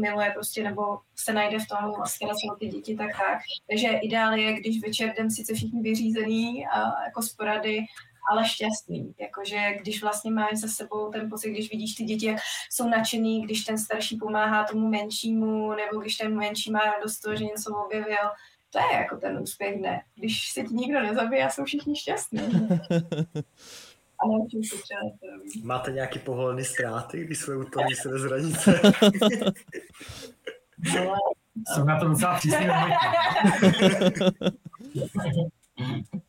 miluje 0.00 0.30
prostě 0.34 0.62
nebo 0.62 0.98
se 1.16 1.32
najde 1.32 1.58
v 1.58 1.68
tom 1.68 1.92
vlastně 1.96 2.28
na 2.28 2.34
ty 2.60 2.66
děti, 2.66 2.96
tak 2.96 3.10
tak. 3.10 3.38
Takže 3.70 3.88
ideál 3.88 4.32
je, 4.38 4.52
když 4.52 4.82
večer 4.82 5.08
jdem 5.10 5.30
sice 5.30 5.54
všichni 5.54 5.82
vyřízený 5.82 6.66
a 6.66 7.02
jako 7.04 7.22
z 7.22 7.32
porady, 7.32 7.78
ale 8.30 8.48
šťastný. 8.48 9.14
Jakože 9.18 9.56
když 9.80 10.02
vlastně 10.02 10.30
máš 10.30 10.56
za 10.56 10.68
sebou 10.68 11.10
ten 11.10 11.30
pocit, 11.30 11.50
když 11.50 11.70
vidíš 11.70 11.94
ty 11.94 12.04
děti, 12.04 12.26
jak 12.26 12.38
jsou 12.70 12.88
nadšený, 12.88 13.42
když 13.42 13.64
ten 13.64 13.78
starší 13.78 14.16
pomáhá 14.16 14.64
tomu 14.64 14.88
menšímu, 14.88 15.72
nebo 15.74 16.00
když 16.00 16.16
ten 16.16 16.36
menší 16.36 16.70
má 16.70 16.80
radost 16.80 17.20
toho, 17.20 17.36
že 17.36 17.44
něco 17.44 17.76
objevil, 17.84 18.30
to 18.70 18.78
je 18.78 18.92
jako 18.92 19.16
ten 19.16 19.38
úspěch, 19.38 19.80
ne. 19.80 20.02
Když 20.14 20.52
se 20.52 20.62
ti 20.62 20.74
nikdo 20.74 21.00
nezabije 21.00 21.46
a 21.46 21.50
jsou 21.50 21.64
všichni 21.64 21.96
šťastní. 21.96 22.40
A 24.18 24.26
naučím 24.26 24.64
se 24.64 24.76
třeba 24.82 25.00
Máte 25.62 25.92
nějaký 25.92 26.18
povolený 26.18 26.64
ztráty, 26.64 27.24
když 27.24 27.38
jsme 27.38 27.56
u 27.56 27.64
toho 27.64 27.86
se 28.02 28.18
zranice? 28.18 28.80
Ale... 30.98 31.16
Jsou 31.74 31.84
na 31.84 32.00
to 32.00 32.08
docela 32.08 32.38
přísně 32.38 32.70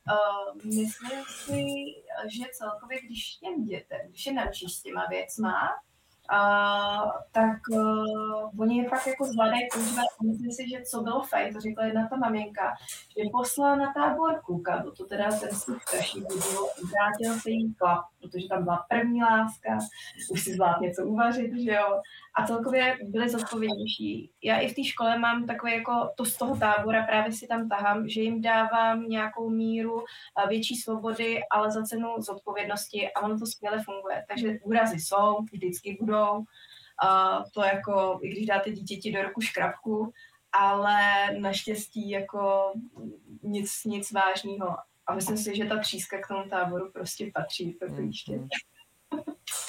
Uh, 0.07 0.65
myslím 0.65 1.23
si, 1.27 1.63
že 2.27 2.43
celkově, 2.51 3.01
když 3.01 3.35
těm 3.35 3.65
dětem, 3.65 3.99
když 4.09 4.25
je 4.25 4.33
naučíš 4.33 4.73
s 4.73 4.81
těma 4.81 5.05
věcma, 5.09 5.53
a, 6.29 7.11
tak 7.31 7.57
uh, 7.71 8.61
oni 8.61 8.77
je 8.77 8.89
fakt 8.89 9.07
jako 9.07 9.25
zvládají 9.25 9.67
používat. 9.73 10.05
Myslím 10.23 10.51
si, 10.51 10.69
že 10.69 10.81
co 10.81 11.01
bylo 11.01 11.23
fajn, 11.23 11.53
to 11.53 11.59
řekla 11.59 11.85
jedna 11.85 12.07
ta 12.07 12.15
maminka, 12.15 12.73
že 13.17 13.29
poslala 13.31 13.75
na 13.75 13.93
tábor 13.93 14.41
kluka, 14.45 14.81
bo 14.83 14.91
to 14.91 15.05
teda 15.05 15.29
ten 15.39 15.51
svůj 15.51 15.79
strašný 15.79 16.21
bylo, 16.21 16.67
vrátil 16.91 17.39
se 17.41 17.49
jí 17.49 17.73
chlap, 17.73 18.05
protože 18.21 18.47
tam 18.47 18.63
byla 18.63 18.85
první 18.89 19.23
láska, 19.23 19.77
už 20.31 20.43
si 20.43 20.53
zvlád 20.53 20.81
něco 20.81 21.05
uvařit, 21.05 21.51
že 21.53 21.71
jo, 21.71 22.01
a 22.35 22.47
celkově 22.47 22.97
byli 23.03 23.29
zodpovědnější. 23.29 24.31
Já 24.43 24.57
i 24.57 24.67
v 24.67 24.75
té 24.75 24.83
škole 24.83 25.19
mám 25.19 25.45
takové 25.45 25.75
jako 25.75 26.09
to 26.15 26.25
z 26.25 26.37
toho 26.37 26.55
tábora, 26.55 27.03
právě 27.03 27.31
si 27.31 27.47
tam 27.47 27.69
tahám, 27.69 28.09
že 28.09 28.21
jim 28.21 28.41
dávám 28.41 29.03
nějakou 29.03 29.49
míru 29.49 30.03
větší 30.49 30.75
svobody, 30.75 31.39
ale 31.51 31.71
za 31.71 31.83
cenu 31.83 32.07
zodpovědnosti 32.17 33.09
a 33.11 33.21
ono 33.21 33.39
to 33.39 33.45
skvěle 33.45 33.83
funguje. 33.83 34.25
Takže 34.27 34.59
úrazy 34.63 34.99
jsou, 34.99 35.37
vždycky 35.53 35.97
budou, 36.01 36.16
a 37.03 37.43
to 37.53 37.63
jako, 37.63 38.19
i 38.21 38.29
když 38.29 38.45
dáte 38.45 38.71
dítěti 38.71 39.11
do 39.11 39.21
roku 39.21 39.41
škrabku, 39.41 40.13
ale 40.51 40.99
naštěstí 41.39 42.09
jako 42.09 42.73
nic, 43.43 43.83
nic 43.85 44.11
vážného. 44.11 44.77
A 45.07 45.15
myslím 45.15 45.37
si, 45.37 45.55
že 45.55 45.65
ta 45.65 45.79
tříska 45.79 46.21
k 46.21 46.27
tomu 46.27 46.49
táboru 46.49 46.91
prostě 46.91 47.31
patří, 47.33 47.73
to 47.73 48.01
ještě. 48.01 48.39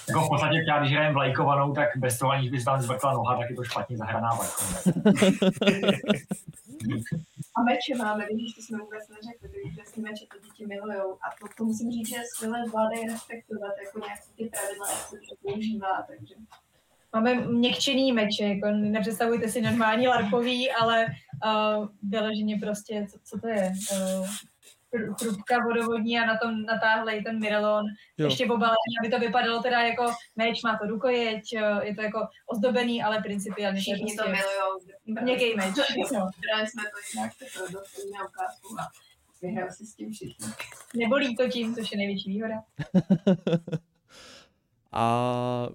Jako 0.08 0.20
v 0.20 0.28
podstatě 0.28 0.62
třeba, 0.62 0.78
když 0.80 0.92
hrajem 0.92 1.14
vlajkovanou, 1.14 1.72
tak 1.72 1.88
bez 1.96 2.18
toho, 2.18 2.32
aniž 2.32 2.50
by 2.50 2.64
tam 2.64 2.80
zvrkla 2.80 3.12
noha, 3.12 3.36
tak 3.38 3.50
je 3.50 3.56
to 3.56 3.64
špatně 3.64 3.96
zahraná 3.96 4.28
vlajkovanou. 4.34 5.12
A 7.56 7.62
meče 7.62 7.94
máme, 7.98 8.24
když 8.34 8.54
to 8.54 8.62
jsme 8.62 8.78
vůbec 8.78 9.08
neřekli, 9.08 9.62
že 9.74 9.82
si 9.84 10.00
meče 10.00 10.24
to 10.32 10.38
děti 10.44 10.66
milujou. 10.66 11.14
A 11.14 11.26
to, 11.40 11.46
to 11.56 11.64
musím 11.64 11.90
říct, 11.90 12.08
že 12.08 12.16
je 12.16 12.22
skvělé 12.34 12.58
zvládají 12.68 13.08
respektovat, 13.08 13.72
jako 13.84 13.98
nějaké 13.98 14.22
ty 14.36 14.50
pravidla, 14.54 14.90
jak 14.90 14.98
se 14.98 15.16
to 15.16 15.34
používá, 15.42 16.02
takže... 16.06 16.34
Máme 17.12 17.34
měkčený 17.34 18.12
meče, 18.12 18.44
jako 18.44 18.70
nepředstavujte 18.70 19.48
si 19.48 19.60
normální 19.60 20.08
larpový, 20.08 20.70
ale 20.70 21.06
uh, 21.06 21.88
vyloženě 22.02 22.58
prostě, 22.58 23.06
co, 23.10 23.18
co 23.24 23.40
to 23.40 23.48
je? 23.48 23.72
Uh, 23.92 24.28
trubka 25.18 25.58
vodovodní 25.64 26.18
a 26.18 26.26
na 26.26 26.38
tom 26.38 26.62
natáhli 26.62 27.22
ten 27.22 27.40
Mirelon. 27.40 27.84
Jo. 28.18 28.26
Ještě 28.26 28.46
obalený, 28.46 28.92
aby 29.00 29.10
to 29.10 29.18
vypadalo 29.18 29.62
teda 29.62 29.80
jako 29.80 30.12
meč, 30.36 30.62
má 30.62 30.78
to 30.78 30.86
rukojeť, 30.86 31.52
je 31.82 31.94
to 31.94 32.02
jako 32.02 32.28
ozdobený, 32.46 33.02
ale 33.02 33.22
principiálně 33.22 33.80
Všichni 33.80 34.16
to 34.16 34.24
milujou. 34.24 35.22
Měkký 35.22 35.54
meč. 35.54 35.74
Brali 35.74 36.66
jsme 36.66 36.82
to 36.82 36.98
jinak, 37.14 37.32
to 37.38 37.72
do 37.72 37.78
ukázku 38.28 38.80
a 38.80 38.88
vyhrál 39.42 39.68
si 39.70 39.86
s 39.86 39.94
tím 39.94 40.12
všichni. 40.12 40.46
Nebolí 40.96 41.36
to 41.36 41.48
tím, 41.48 41.74
což 41.74 41.92
je 41.92 41.98
největší 41.98 42.30
výhoda. 42.30 42.54
a 44.92 45.68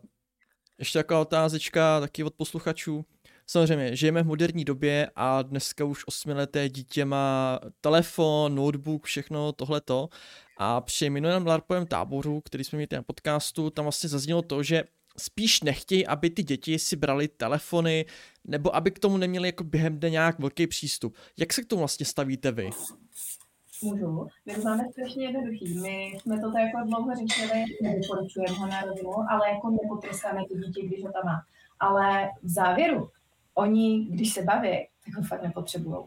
ještě 0.80 1.00
taková 1.00 1.20
otázečka 1.20 2.00
taky 2.00 2.24
od 2.24 2.34
posluchačů. 2.34 3.06
Samozřejmě, 3.48 3.96
žijeme 3.96 4.24
v 4.24 4.28
moderní 4.28 4.66
době 4.66 5.10
a 5.16 5.42
dneska 5.42 5.86
už 5.86 6.08
osmileté 6.08 6.70
dítě 6.70 7.06
má 7.06 7.60
telefon, 7.82 8.56
notebook, 8.56 9.06
všechno 9.06 9.52
tohleto. 9.52 10.10
A 10.58 10.82
při 10.82 11.10
minulém 11.10 11.48
LARPovém 11.48 11.86
táboru, 11.86 12.42
který 12.42 12.64
jsme 12.64 12.78
měli 12.78 12.88
na 12.92 13.04
podcastu, 13.04 13.70
tam 13.70 13.86
vlastně 13.86 14.10
zaznělo 14.10 14.42
to, 14.42 14.64
že 14.64 14.84
spíš 15.18 15.62
nechtějí, 15.62 16.08
aby 16.08 16.30
ty 16.30 16.44
děti 16.44 16.80
si 16.80 16.96
brali 16.96 17.28
telefony, 17.28 18.06
nebo 18.46 18.76
aby 18.76 18.92
k 18.92 19.00
tomu 19.00 19.18
neměli 19.18 19.48
jako 19.48 19.64
během 19.64 20.00
dne 20.00 20.10
nějak 20.10 20.40
velký 20.40 20.68
přístup. 20.68 21.16
Jak 21.38 21.54
se 21.54 21.62
k 21.62 21.66
tomu 21.66 21.80
vlastně 21.80 22.06
stavíte 22.06 22.52
vy? 22.52 22.70
Můžu. 23.84 24.28
My 24.46 24.56
to 24.56 24.62
máme 24.62 24.84
strašně 24.92 25.26
jednoduchý. 25.26 25.80
My 25.80 26.18
jsme 26.22 26.42
to 26.42 26.52
tak 26.52 26.62
jako 26.62 26.88
dlouho 26.88 27.12
řešili, 27.16 27.66
nedoporučujeme 27.82 28.58
ho 28.58 28.68
na 28.68 28.82
rovinu, 28.82 29.10
ale 29.30 29.50
jako 29.50 29.70
nepotrestáme 29.70 30.42
ty 30.48 30.60
děti, 30.60 30.88
když 30.88 31.04
ho 31.04 31.12
tam 31.12 31.26
má. 31.26 31.46
Ale 31.80 32.30
v 32.44 32.50
závěru 32.50 33.10
oni, 33.54 34.06
když 34.06 34.34
se 34.34 34.42
baví, 34.42 34.88
tak 35.06 35.16
ho 35.16 35.24
fakt 35.24 35.44
nepotřebují. 35.44 36.06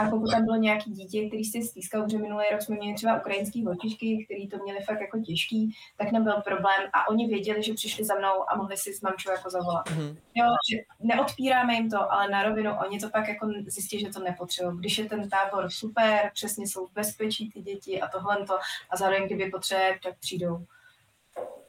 A 0.00 0.10
pokud 0.10 0.30
tam 0.30 0.44
bylo 0.44 0.56
nějaký 0.56 0.90
dítě, 0.90 1.28
který 1.28 1.44
si 1.44 1.62
stýskal, 1.62 2.02
protože 2.02 2.18
minulý 2.18 2.44
rok 2.52 2.62
jsme 2.62 2.76
měli 2.76 2.94
třeba 2.94 3.18
ukrajinský 3.18 3.64
holčičky, 3.64 4.24
který 4.24 4.48
to 4.48 4.56
měli 4.62 4.80
fakt 4.80 5.00
jako 5.00 5.18
těžký, 5.18 5.74
tak 5.96 6.12
nebyl 6.12 6.32
problém 6.32 6.82
a 6.92 7.08
oni 7.08 7.26
věděli, 7.26 7.62
že 7.62 7.74
přišli 7.74 8.04
za 8.04 8.14
mnou 8.14 8.50
a 8.50 8.56
mohli 8.56 8.76
si 8.76 8.94
s 8.94 9.00
mamčou 9.00 9.30
jako 9.30 9.50
zavolat. 9.50 9.86
Mm-hmm. 9.86 10.16
Jo, 10.34 10.46
že 10.70 10.78
neodpíráme 11.00 11.74
jim 11.74 11.90
to, 11.90 12.12
ale 12.12 12.28
na 12.28 12.42
rovinu 12.42 12.72
oni 12.86 13.00
to 13.00 13.10
pak 13.10 13.28
jako 13.28 13.48
zjistí, 13.66 14.00
že 14.00 14.08
to 14.08 14.20
nepotřebují. 14.20 14.78
Když 14.78 14.98
je 14.98 15.04
ten 15.04 15.28
tábor 15.30 15.70
super, 15.70 16.30
přesně 16.34 16.68
jsou 16.68 16.86
v 16.86 16.92
bezpečí 16.92 17.50
ty 17.50 17.60
děti 17.60 18.00
a 18.00 18.08
tohle 18.08 18.46
to 18.46 18.58
a 18.90 18.96
zároveň 18.96 19.26
kdyby 19.26 19.50
potřebuje, 19.50 19.98
tak 20.02 20.18
přijdou. 20.18 20.64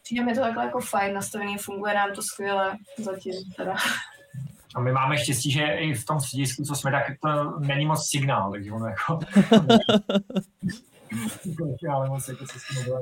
Přijde 0.03 0.23
mi 0.23 0.33
to 0.33 0.41
takhle 0.41 0.65
jako 0.65 0.79
fajn 0.79 1.13
nastavený, 1.13 1.57
funguje 1.57 1.93
nám 1.93 2.13
to 2.13 2.21
skvěle 2.21 2.77
zatím 2.97 3.33
teda. 3.55 3.75
A 4.75 4.81
my 4.81 4.91
máme 4.91 5.17
štěstí, 5.17 5.51
že 5.51 5.63
i 5.63 5.93
v 5.93 6.05
tom 6.05 6.19
středisku, 6.19 6.63
co 6.63 6.75
jsme, 6.75 6.91
tak 6.91 7.03
to 7.21 7.59
není 7.59 7.85
moc 7.85 8.09
signál, 8.09 8.51
takže 8.51 8.71
ono 8.71 8.85
jako... 8.85 9.19
ale 11.91 12.09
moc 12.09 12.27
jako 12.27 12.47
se 12.47 12.59
s 12.59 12.67
tím 12.67 12.93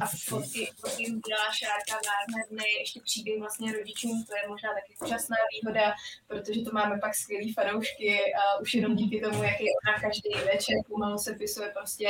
a 0.00 0.06
fotky, 0.06 0.68
fotky 0.80 1.04
dělá 1.04 1.48
šárka 1.52 2.00
nádherný, 2.08 2.64
ještě 2.78 3.00
příběh 3.00 3.38
vlastně 3.38 3.72
rodičům, 3.72 4.24
to 4.28 4.34
je 4.36 4.48
možná 4.48 4.68
taky 4.74 4.94
úžasná 5.04 5.36
výhoda, 5.52 5.94
protože 6.26 6.60
to 6.60 6.70
máme 6.72 6.98
pak 6.98 7.14
skvělý 7.14 7.52
fanoušky 7.52 8.20
a 8.34 8.60
už 8.60 8.74
jenom 8.74 8.96
díky 8.96 9.20
tomu, 9.20 9.42
jak 9.42 9.60
je 9.60 9.70
ona 9.80 10.00
každý 10.00 10.30
večer 10.52 10.76
pomalu 10.88 11.18
se 11.18 11.34
pisuje 11.34 11.72
prostě, 11.78 12.08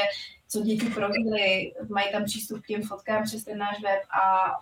co 0.48 0.62
děti 0.62 0.86
prožili, 0.86 1.72
mají 1.88 2.12
tam 2.12 2.24
přístup 2.24 2.62
k 2.62 2.66
těm 2.66 2.82
fotkám 2.82 3.24
přes 3.24 3.44
ten 3.44 3.58
náš 3.58 3.82
web 3.82 4.02
a 4.22 4.52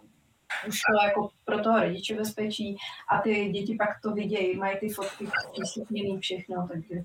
už 0.69 0.81
to 0.81 1.07
jako 1.07 1.29
pro 1.45 1.59
toho 1.59 1.81
rodiče 1.81 2.15
bezpečí 2.15 2.77
a 3.13 3.21
ty 3.21 3.49
děti 3.49 3.77
pak 3.79 3.89
to 4.03 4.11
vidějí, 4.13 4.57
mají 4.57 4.77
ty 4.81 4.89
fotky 4.89 5.27
přístupněný 5.53 6.19
všechno, 6.21 6.69
takže. 6.73 7.05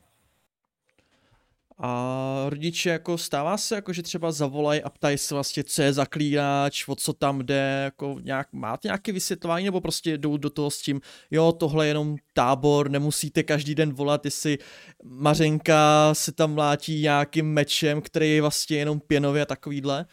A 1.84 2.46
rodiče 2.50 2.90
jako 2.90 3.18
stává 3.18 3.58
se, 3.58 3.76
jako 3.76 3.94
že 3.94 4.04
třeba 4.04 4.32
zavolají 4.32 4.84
a 4.84 4.90
ptají 4.90 5.18
se 5.18 5.34
vlastně, 5.34 5.64
co 5.64 5.82
je 5.82 5.94
zaklínač, 5.94 6.88
o 6.88 6.96
co 6.96 7.14
tam 7.14 7.40
jde, 7.40 7.82
jako 7.84 8.18
nějak, 8.22 8.48
máte 8.54 8.88
nějaké 8.88 9.12
vysvětlování, 9.12 9.66
nebo 9.66 9.82
prostě 9.82 10.18
jdou 10.18 10.38
do 10.38 10.50
toho 10.50 10.72
s 10.72 10.82
tím, 10.82 11.02
jo, 11.32 11.52
tohle 11.52 11.86
je 11.86 11.90
jenom 11.90 12.16
tábor, 12.34 12.90
nemusíte 12.90 13.44
každý 13.44 13.76
den 13.76 13.94
volat, 13.94 14.26
jestli 14.26 14.58
Mařenka 15.04 16.10
se 16.14 16.32
tam 16.32 16.54
mlátí 16.54 17.02
nějakým 17.02 17.54
mečem, 17.54 18.02
který 18.02 18.36
je 18.36 18.42
vlastně 18.42 18.78
jenom 18.78 19.00
pěnově 19.00 19.42
a 19.42 19.46
takovýhle. 19.46 20.06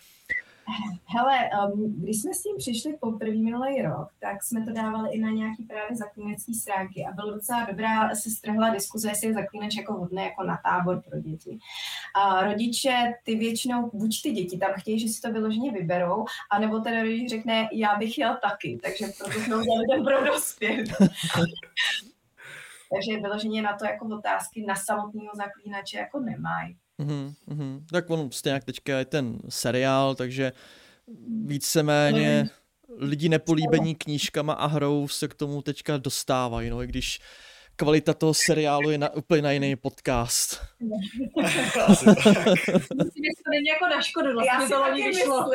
Hele, 1.04 1.50
um, 1.74 2.02
když 2.02 2.20
jsme 2.20 2.34
s 2.34 2.42
tím 2.42 2.56
přišli 2.58 2.96
po 3.00 3.12
první 3.12 3.42
minulý 3.42 3.82
rok, 3.82 4.08
tak 4.20 4.42
jsme 4.42 4.64
to 4.64 4.72
dávali 4.72 5.10
i 5.12 5.20
na 5.20 5.30
nějaký 5.30 5.62
právě 5.62 5.96
zaklínací 5.96 6.54
stránky 6.54 7.06
a 7.06 7.14
bylo 7.14 7.34
docela 7.34 7.64
dobrá, 7.64 8.14
se 8.14 8.30
strhla 8.30 8.70
diskuze, 8.70 9.08
jestli 9.08 9.28
je 9.28 9.34
zaklínač 9.34 9.76
jako 9.76 9.94
hodné 9.94 10.24
jako 10.24 10.44
na 10.44 10.60
tábor 10.64 11.02
pro 11.02 11.20
děti. 11.20 11.58
A 12.14 12.44
rodiče, 12.44 13.14
ty 13.24 13.36
většinou, 13.36 13.90
buď 13.94 14.22
ty 14.22 14.30
děti 14.30 14.58
tam 14.58 14.70
chtějí, 14.76 15.00
že 15.00 15.08
si 15.08 15.20
to 15.20 15.32
vyloženě 15.32 15.72
vyberou, 15.72 16.24
anebo 16.50 16.80
ten 16.80 17.00
rodič 17.00 17.30
řekne, 17.30 17.68
já 17.72 17.96
bych 17.96 18.18
jel 18.18 18.38
taky, 18.42 18.78
takže 18.82 19.06
proto 19.18 19.40
jsme 19.40 19.56
udělali 19.56 19.84
ten 19.90 20.04
pro 20.04 20.24
dospěl. 20.24 20.76
takže 22.94 23.20
vyloženě 23.20 23.62
na 23.62 23.76
to 23.76 23.84
jako 23.84 24.06
otázky 24.06 24.64
na 24.66 24.74
samotného 24.74 25.30
zaklínače 25.34 25.98
jako 25.98 26.20
nemají. 26.20 26.76
Mm-hmm, 27.00 27.34
mm-hmm. 27.48 27.80
Tak 27.92 28.10
on 28.10 28.30
stejně 28.30 28.54
jak 28.54 28.64
teďka 28.64 28.98
je 28.98 29.04
ten 29.04 29.38
seriál, 29.48 30.14
takže 30.14 30.52
víceméně 31.44 32.50
lidi 32.96 33.28
nepolíbení 33.28 33.94
knížkama 33.94 34.52
a 34.52 34.66
hrou 34.66 35.08
se 35.08 35.28
k 35.28 35.34
tomu 35.34 35.62
teďka 35.62 35.96
dostávají, 35.96 36.70
no 36.70 36.82
i 36.82 36.86
když 36.86 37.20
kvalita 37.76 38.14
toho 38.14 38.34
seriálu 38.34 38.90
je 38.90 38.98
na, 38.98 39.14
úplně 39.14 39.42
na 39.42 39.52
jiný 39.52 39.76
podcast. 39.76 40.60
Myslím, 42.96 43.24
že 43.24 43.32
to 43.44 43.50
není 43.50 43.68
jako 43.68 43.86
na 43.90 44.02
škodu, 44.02 44.32
vlastně 44.32 44.68
to 44.68 44.80
loni 44.80 45.02
vyšlo. 45.02 45.52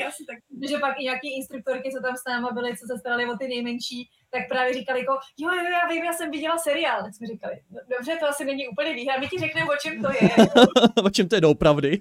Já 0.00 0.10
si 0.10 0.24
tak... 0.24 0.38
Že 0.70 0.78
pak 0.78 0.94
i 1.00 1.04
nějaký 1.04 1.36
instruktorky, 1.36 1.90
co 1.92 2.02
tam 2.02 2.16
s 2.16 2.24
náma 2.28 2.52
byly, 2.52 2.70
co 2.76 2.86
se 2.86 2.98
starali 3.00 3.26
o 3.26 3.36
ty 3.36 3.48
nejmenší, 3.48 4.10
tak 4.34 4.48
právě 4.48 4.74
říkali 4.74 5.00
jako, 5.00 5.12
jo, 5.38 5.48
jo, 5.50 5.70
já 5.70 5.88
vím, 5.88 6.04
já 6.04 6.12
jsem 6.12 6.30
viděla 6.30 6.58
seriál. 6.58 7.02
Tak 7.02 7.14
jsme 7.14 7.26
říkali, 7.26 7.54
no, 7.70 7.80
dobře, 7.96 8.16
to 8.20 8.28
asi 8.28 8.44
není 8.44 8.68
úplně 8.68 8.94
výhra, 8.94 9.18
my 9.20 9.28
ti 9.28 9.38
řekneme, 9.38 9.70
o 9.70 9.76
čem 9.82 10.02
to 10.02 10.08
je. 10.10 10.30
o 11.04 11.10
čem 11.10 11.28
to 11.28 11.34
je 11.34 11.40
doopravdy. 11.40 12.00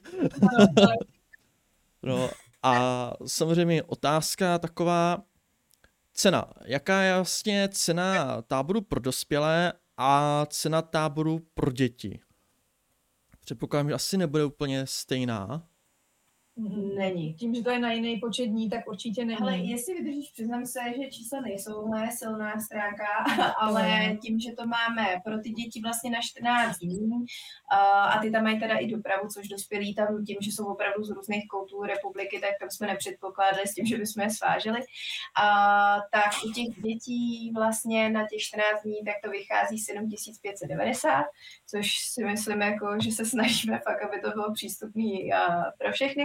no 2.03 2.29
a 2.63 3.13
samozřejmě 3.27 3.83
otázka 3.83 4.59
taková, 4.59 5.23
cena. 6.13 6.45
Jaká 6.65 7.01
je 7.01 7.15
vlastně 7.15 7.69
cena 7.71 8.41
táboru 8.41 8.81
pro 8.81 8.99
dospělé 8.99 9.73
a 9.97 10.45
cena 10.45 10.81
táboru 10.81 11.39
pro 11.53 11.71
děti? 11.71 12.19
Předpokládám, 13.39 13.87
že 13.87 13.93
asi 13.93 14.17
nebude 14.17 14.45
úplně 14.45 14.87
stejná. 14.87 15.67
Není. 16.97 17.33
Tím, 17.33 17.55
že 17.55 17.63
to 17.63 17.69
je 17.69 17.79
na 17.79 17.91
jiný 17.91 18.19
počet 18.19 18.45
dní, 18.45 18.69
tak 18.69 18.87
určitě 18.87 19.25
není. 19.25 19.39
Ale 19.41 19.57
jestli 19.57 19.93
vydržíš, 19.93 20.31
přiznám 20.31 20.65
se, 20.65 20.79
že 20.97 21.09
čísla 21.09 21.41
nejsou 21.41 21.87
moje 21.87 22.11
silná 22.11 22.59
stránka, 22.59 23.05
ale 23.59 24.17
tím, 24.21 24.39
že 24.39 24.51
to 24.51 24.65
máme 24.67 25.21
pro 25.23 25.39
ty 25.39 25.49
děti 25.49 25.81
vlastně 25.81 26.11
na 26.11 26.19
14 26.21 26.77
dní 26.77 27.25
a 28.09 28.19
ty 28.21 28.31
tam 28.31 28.43
mají 28.43 28.59
teda 28.59 28.77
i 28.77 28.87
dopravu, 28.87 29.27
což 29.27 29.47
dospělí 29.47 29.95
tam 29.95 30.25
tím, 30.25 30.37
že 30.41 30.51
jsou 30.51 30.65
opravdu 30.65 31.03
z 31.03 31.09
různých 31.09 31.47
koutů 31.47 31.83
republiky, 31.83 32.39
tak 32.39 32.49
tam 32.59 32.69
jsme 32.69 32.87
nepředpokládali 32.87 33.67
s 33.67 33.73
tím, 33.73 33.85
že 33.85 33.97
bychom 33.97 34.23
je 34.23 34.29
sváželi. 34.29 34.79
A, 35.43 35.97
tak 36.11 36.31
u 36.45 36.51
těch 36.51 36.81
dětí 36.83 37.51
vlastně 37.55 38.09
na 38.09 38.27
těch 38.27 38.41
14 38.41 38.83
dní, 38.83 39.05
tak 39.05 39.15
to 39.23 39.29
vychází 39.29 39.77
7590, 39.79 41.25
což 41.67 41.97
si 41.97 42.23
myslím, 42.25 42.61
jako, 42.61 42.97
že 43.03 43.11
se 43.11 43.25
snažíme 43.25 43.79
fakt, 43.79 44.03
aby 44.03 44.21
to 44.21 44.29
bylo 44.29 44.53
přístupné 44.53 45.03
pro 45.77 45.91
všechny. 45.91 46.23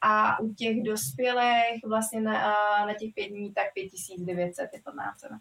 A 0.00 0.40
u 0.40 0.54
těch 0.54 0.82
dospělých 0.82 1.80
vlastně 1.88 2.20
na, 2.20 2.32
na 2.86 2.94
těch 2.94 3.14
pět 3.14 3.28
dní 3.28 3.54
tak 3.54 3.66
5900 3.74 4.70
je 4.72 4.80
plná 4.84 5.14
cena. 5.18 5.40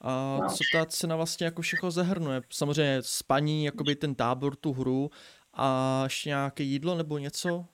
A 0.00 0.38
no. 0.42 0.48
co 0.48 0.64
ta 0.72 0.86
cena 0.86 1.16
vlastně 1.16 1.44
jako 1.44 1.62
všechno 1.62 1.90
zahrnuje? 1.90 2.42
Samozřejmě 2.50 3.02
spaní, 3.02 3.64
jakoby 3.64 3.96
ten 3.96 4.14
tábor, 4.14 4.56
tu 4.56 4.72
hru 4.72 5.10
a 5.54 6.00
ještě 6.04 6.28
nějaké 6.28 6.62
jídlo 6.62 6.94
nebo 6.94 7.18
něco? 7.18 7.66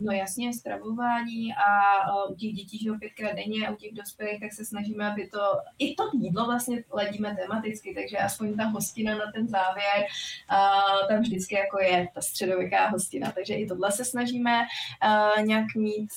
No 0.00 0.12
jasně, 0.12 0.52
stravování 0.54 1.54
a 1.54 2.24
u 2.24 2.34
těch 2.34 2.52
dětí, 2.52 2.78
že 2.78 2.90
pětkrát 2.92 3.32
denně 3.34 3.68
a 3.68 3.70
u 3.70 3.76
těch 3.76 3.92
dospělých, 3.92 4.40
tak 4.40 4.52
se 4.52 4.64
snažíme, 4.64 5.10
aby 5.12 5.28
to, 5.28 5.38
i 5.78 5.94
to 5.94 6.02
jídlo 6.14 6.46
vlastně 6.46 6.84
ledíme 6.92 7.36
tematicky, 7.36 7.94
takže 7.94 8.18
aspoň 8.18 8.56
ta 8.56 8.64
hostina 8.64 9.18
na 9.18 9.32
ten 9.32 9.48
závěr, 9.48 10.06
uh, 10.52 11.08
tam 11.08 11.20
vždycky 11.20 11.54
jako 11.54 11.80
je 11.80 12.08
ta 12.14 12.20
středověká 12.20 12.88
hostina, 12.88 13.32
takže 13.32 13.54
i 13.54 13.66
tohle 13.66 13.92
se 13.92 14.04
snažíme 14.04 14.62
nějak 15.42 15.66
mít 15.76 16.10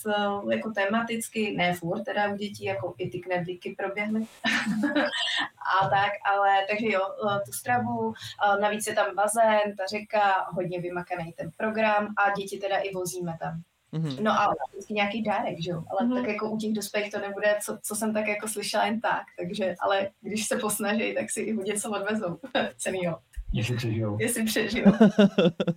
jako 0.52 0.72
tematicky, 0.72 1.54
ne 1.58 1.74
furt, 1.74 2.04
teda 2.04 2.34
u 2.34 2.36
dětí, 2.36 2.64
jako 2.64 2.96
i 2.98 3.10
ty 3.10 3.20
knedlíky 3.20 3.76
proběhly 3.78 4.22
a 5.82 5.90
tak, 5.90 6.12
ale 6.26 6.66
takže 6.70 6.88
jo, 6.88 7.02
tu 7.46 7.52
stravu, 7.52 8.14
navíc 8.62 8.88
je 8.88 8.94
tam 8.94 9.16
bazén, 9.16 9.76
ta 9.78 9.86
řeka, 9.86 10.48
hodně 10.52 10.82
vymakaný 10.82 11.34
ten 11.38 11.52
program 11.58 12.14
a 12.18 12.32
děti 12.32 12.58
teda 12.58 12.78
i 12.78 12.94
vozíme 12.94 13.38
tam. 13.40 13.64
Mm-hmm. 13.94 14.24
No 14.24 14.32
a 14.32 14.54
vždycky 14.72 14.94
nějaký 14.94 15.24
dárek, 15.24 15.56
že 15.64 15.72
jo? 15.72 15.84
Ale 15.90 16.10
mm-hmm. 16.10 16.22
tak 16.22 16.30
jako 16.30 16.50
u 16.50 16.58
těch 16.58 16.74
dospělých 16.74 17.12
to 17.12 17.20
nebude, 17.20 17.58
co, 17.66 17.78
co 17.84 17.96
jsem 17.96 18.14
tak 18.14 18.28
jako 18.28 18.48
slyšela 18.48 18.86
jen 18.86 19.02
tak, 19.02 19.24
takže, 19.40 19.76
ale 19.80 20.10
když 20.22 20.48
se 20.48 20.58
posnaží, 20.58 21.16
tak 21.16 21.32
si 21.32 21.42
i 21.42 21.58
něco 21.58 21.92
odvezou 21.92 22.40
cenýho. 22.78 23.20
Jestli 23.54 23.76
přežijou. 23.76 24.18
Jestli 24.20 24.46
přežijou. 24.46 24.92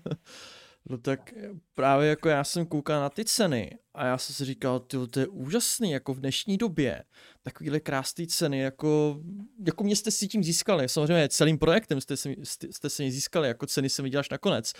no 0.88 0.98
tak 0.98 1.34
právě 1.74 2.08
jako 2.08 2.28
já 2.28 2.44
jsem 2.44 2.66
koukal 2.66 3.00
na 3.00 3.10
ty 3.10 3.24
ceny 3.24 3.78
a 3.94 4.06
já 4.06 4.18
jsem 4.18 4.34
si 4.34 4.44
říkal, 4.44 4.80
ty 4.80 4.96
to 5.10 5.20
je 5.20 5.26
úžasný, 5.26 5.90
jako 5.90 6.14
v 6.14 6.20
dnešní 6.20 6.56
době, 6.56 7.04
takovýhle 7.42 7.80
krásné 7.80 8.26
ceny, 8.26 8.58
jako, 8.58 9.20
jako 9.66 9.84
mě 9.84 9.96
jste 9.96 10.10
si 10.10 10.28
tím 10.28 10.44
získali, 10.44 10.88
samozřejmě 10.88 11.28
celým 11.28 11.58
projektem 11.58 12.00
jste 12.00 12.16
si, 12.16 12.36
jste, 12.42 12.72
jste 12.72 12.90
si 12.90 13.10
získali, 13.10 13.48
jako 13.48 13.66
ceny 13.66 13.88
jsem 13.88 14.02
viděl 14.02 14.20
až 14.20 14.30
nakonec, 14.30 14.72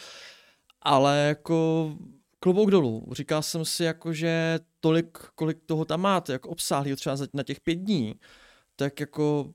ale 0.83 1.19
jako 1.19 1.91
klobouk 2.43 2.71
dolů. 2.71 3.09
Říkal 3.13 3.43
jsem 3.43 3.65
si 3.65 3.85
jako, 3.85 4.13
že 4.13 4.59
tolik, 4.81 5.19
kolik 5.35 5.59
toho 5.67 5.85
tam 5.85 6.01
máte, 6.01 6.33
jako 6.33 6.49
obsáhlý 6.49 6.97
třeba 6.97 7.17
na 7.35 7.43
těch 7.43 7.61
pět 7.61 7.75
dní, 7.75 8.15
tak 8.77 9.01
jako 9.01 9.53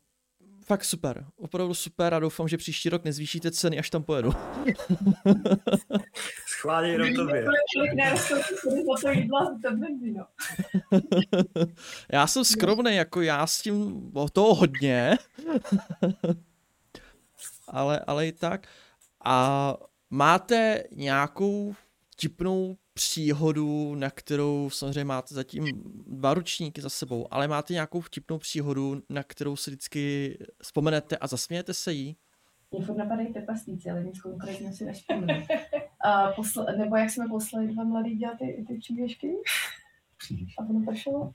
fakt 0.66 0.86
super, 0.86 1.26
opravdu 1.36 1.74
super 1.74 2.14
a 2.14 2.20
doufám, 2.20 2.48
že 2.48 2.58
příští 2.58 2.90
rok 2.90 3.04
nezvýšíte 3.04 3.52
ceny, 3.52 3.80
až 3.80 3.90
tam 3.90 4.04
pojedu. 4.04 4.32
Schválně 6.48 6.92
jenom 6.92 7.14
tobě. 7.14 7.46
já 12.12 12.28
jsem 12.28 12.46
skromný, 12.46 12.96
jako 12.96 13.22
já 13.22 13.48
s 13.48 13.62
tím 13.62 14.12
o 14.14 14.30
toho 14.30 14.56
hodně, 14.56 15.18
ale, 17.68 18.00
ale 18.00 18.28
i 18.28 18.32
tak. 18.32 18.68
A 19.26 19.76
máte 20.10 20.84
nějakou 20.92 21.76
vtipnou 22.18 22.78
příhodu, 22.94 23.96
na 23.96 24.10
kterou 24.10 24.70
samozřejmě 24.70 25.06
máte 25.06 25.36
zatím 25.36 25.66
dva 26.08 26.34
ručníky 26.34 26.82
za 26.82 26.90
sebou, 26.90 27.28
ale 27.32 27.48
máte 27.48 27.74
nějakou 27.74 28.02
vtipnou 28.02 28.38
příhodu, 28.38 29.02
na 29.10 29.24
kterou 29.24 29.56
si 29.56 29.72
vždycky 29.72 30.38
vzpomenete 30.64 31.18
a 31.18 31.28
zasmějete 31.28 31.74
se 31.74 31.94
jí? 31.94 32.18
Mě 32.72 32.86
furt 32.86 32.98
napadají 32.98 33.34
trpaslíci, 33.34 33.90
ale 33.90 34.04
nic 34.04 34.22
konkrétně 34.22 34.74
si 34.74 34.86
nespomenu. 34.86 35.34
Uh, 36.06 36.36
posle, 36.36 36.78
nebo 36.78 36.96
jak 36.96 37.10
jsme 37.10 37.28
poslali 37.28 37.68
dva 37.68 37.84
mladý 37.84 38.16
dělat 38.16 38.38
ty, 38.38 38.66
ty 38.68 38.78
příběžky? 38.78 39.34
A 40.60 40.66
to 40.66 40.74
nepršelo? 40.74 41.34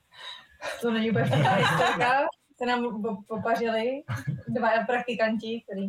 To 0.81 0.91
není 0.91 1.11
úplně 1.11 1.25
vtipná 1.25 1.55
historka. 1.55 2.27
Se 2.59 2.67
nám 2.67 3.03
popařili 3.29 4.03
dva 4.49 4.69
praktikanti, 4.87 5.63
který... 5.65 5.89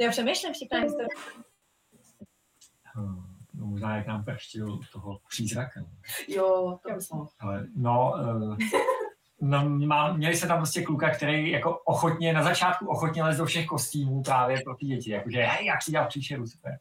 Já 0.00 0.10
přemýšlím 0.10 0.54
vtipná 0.54 0.80
historka. 0.80 1.20
Hmm 2.94 3.29
no 3.60 3.66
možná 3.66 3.96
jak 3.96 4.06
nám 4.06 4.24
prštil 4.24 4.80
toho 4.92 5.18
přízraka. 5.28 5.80
Jo, 6.28 6.78
to 6.82 6.94
myslím. 6.94 7.26
Ale 7.40 7.66
no, 7.76 8.14
uh, 8.36 8.56
no 9.40 9.68
má, 9.68 10.12
měli 10.12 10.36
se 10.36 10.46
tam 10.46 10.58
prostě 10.58 10.82
kluka, 10.82 11.10
který 11.10 11.50
jako 11.50 11.78
ochotně, 11.78 12.32
na 12.32 12.42
začátku 12.42 12.86
ochotně 12.86 13.22
lez 13.22 13.36
do 13.36 13.46
všech 13.46 13.66
kostýmů 13.66 14.22
právě 14.22 14.60
pro 14.64 14.74
ty 14.74 14.86
děti, 14.86 15.10
jakože 15.10 15.42
hej, 15.42 15.66
jak 15.66 15.82
si 15.82 15.90
dělal 15.90 16.06
příšeru, 16.06 16.46
super. 16.46 16.78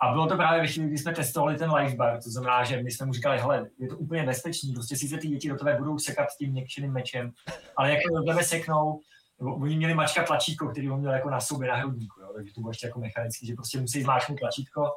A 0.00 0.12
bylo 0.12 0.26
to 0.26 0.36
právě 0.36 0.60
ve 0.60 0.66
chvíli, 0.66 0.88
kdy 0.88 0.98
jsme 0.98 1.12
testovali 1.12 1.56
ten 1.56 1.74
life 1.74 1.96
bar, 1.96 2.22
to 2.22 2.30
znamená, 2.30 2.64
že 2.64 2.82
my 2.82 2.90
jsme 2.90 3.06
mu 3.06 3.12
říkali, 3.12 3.38
hele, 3.38 3.70
je 3.78 3.88
to 3.88 3.96
úplně 3.96 4.22
bezpečný, 4.22 4.72
prostě 4.72 4.96
sice 4.96 5.16
ty 5.16 5.28
děti 5.28 5.48
do 5.48 5.56
tebe 5.56 5.76
budou 5.78 5.98
sekat 5.98 6.28
tím 6.38 6.50
měkčeným 6.50 6.92
mečem, 6.92 7.32
ale 7.76 7.90
jak 7.90 7.98
do 8.14 8.22
tebe 8.22 8.44
seknou, 8.44 9.00
nebo 9.40 9.54
oni 9.54 9.76
měli 9.76 9.94
mačka 9.94 10.22
tlačítko, 10.22 10.68
který 10.68 10.90
on 10.90 11.00
měl 11.00 11.12
jako 11.12 11.30
na 11.30 11.40
sobě 11.40 11.68
na 11.68 11.74
hrudníku, 11.74 12.20
jo, 12.20 12.32
takže 12.36 12.54
to 12.54 12.60
bylo 12.60 12.70
ještě 12.70 12.86
jako 12.86 13.00
mechanický, 13.00 13.46
že 13.46 13.54
prostě 13.54 13.80
musí 13.80 14.02
zmáčknout 14.02 14.38
tlačítko 14.38 14.90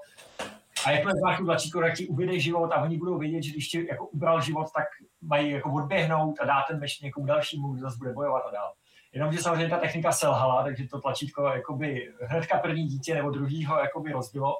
a 0.86 0.92
jakmile 0.92 1.14
zmáčknu 1.20 1.46
tlačítko, 1.46 1.82
tak 1.82 1.94
ti 1.94 2.08
ubyde 2.08 2.40
život 2.40 2.72
a 2.72 2.82
oni 2.82 2.98
budou 2.98 3.18
vědět, 3.18 3.44
že 3.44 3.52
když 3.52 3.68
ti 3.68 3.88
jako 3.88 4.08
ubral 4.08 4.42
život, 4.42 4.68
tak 4.76 4.86
mají 5.22 5.52
jako 5.52 5.74
odběhnout 5.74 6.40
a 6.42 6.46
dát 6.46 6.64
ten 6.68 6.80
meč 6.80 7.02
někomu 7.02 7.26
dalšímu, 7.26 7.74
kdo 7.74 7.82
zase 7.82 7.98
bude 7.98 8.14
bojovat 8.14 8.44
a 8.48 8.52
dál. 8.52 8.74
Jenomže 9.14 9.40
samozřejmě 9.40 9.70
ta 9.70 9.78
technika 9.78 10.12
selhala, 10.12 10.64
takže 10.64 10.88
to 10.88 11.02
tlačítko 11.02 11.44
jakoby 11.44 12.14
hnedka 12.22 12.58
první 12.58 12.88
dítě 12.88 13.14
nebo 13.16 13.30
druhýho 13.30 13.80
jakoby 13.80 14.12
rozbilo. 14.12 14.54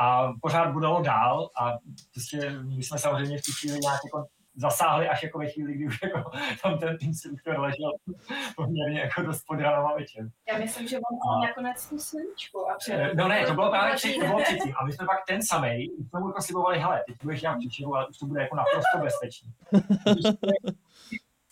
A 0.00 0.32
pořád 0.42 0.72
budalo 0.72 1.02
dál 1.02 1.50
a 1.60 1.72
prostě 2.12 2.50
my 2.50 2.82
jsme 2.82 2.98
samozřejmě 2.98 3.38
v 3.38 3.42
tu 3.42 3.52
chvíli 3.52 3.78
nějak 3.78 4.00
jako 4.04 4.26
zasáhli 4.54 5.08
až 5.08 5.22
jako 5.22 5.38
ve 5.38 5.46
chvíli, 5.46 5.74
kdy 5.74 5.86
už 5.86 6.02
jako 6.02 6.30
tam 6.62 6.78
ten 6.78 6.96
instruktor 7.00 7.60
ležel 7.60 7.92
poměrně 8.56 9.00
jako 9.00 9.22
dost 9.22 9.42
pod 9.46 9.60
ranou 9.60 9.94
večer. 9.96 10.30
Já 10.52 10.58
myslím, 10.58 10.88
že 10.88 10.96
on 10.96 11.42
a... 11.42 11.46
nakonec 11.46 11.88
tu 11.88 11.98
svíčku 11.98 12.70
a 12.70 12.74
přijel. 12.74 13.10
No 13.14 13.28
ne, 13.28 13.46
to 13.46 13.54
bylo 13.54 13.70
právě 13.70 13.96
předtím, 13.96 14.20
to 14.20 14.26
bylo 14.26 14.42
předtím. 14.42 14.74
A 14.76 14.84
my 14.84 14.92
jsme 14.92 15.06
pak 15.06 15.18
ten 15.26 15.42
samej, 15.42 15.90
jsme 16.08 16.20
mu 16.20 16.28
jako 16.28 16.42
slibovali, 16.42 16.78
hele, 16.78 17.02
teď 17.06 17.16
budeš 17.22 17.40
dělat 17.40 17.58
příčinu, 17.58 17.94
ale 17.94 18.08
už 18.08 18.18
to 18.18 18.26
bude 18.26 18.42
jako 18.42 18.56
naprosto 18.56 18.98
bezpečný. 19.04 19.52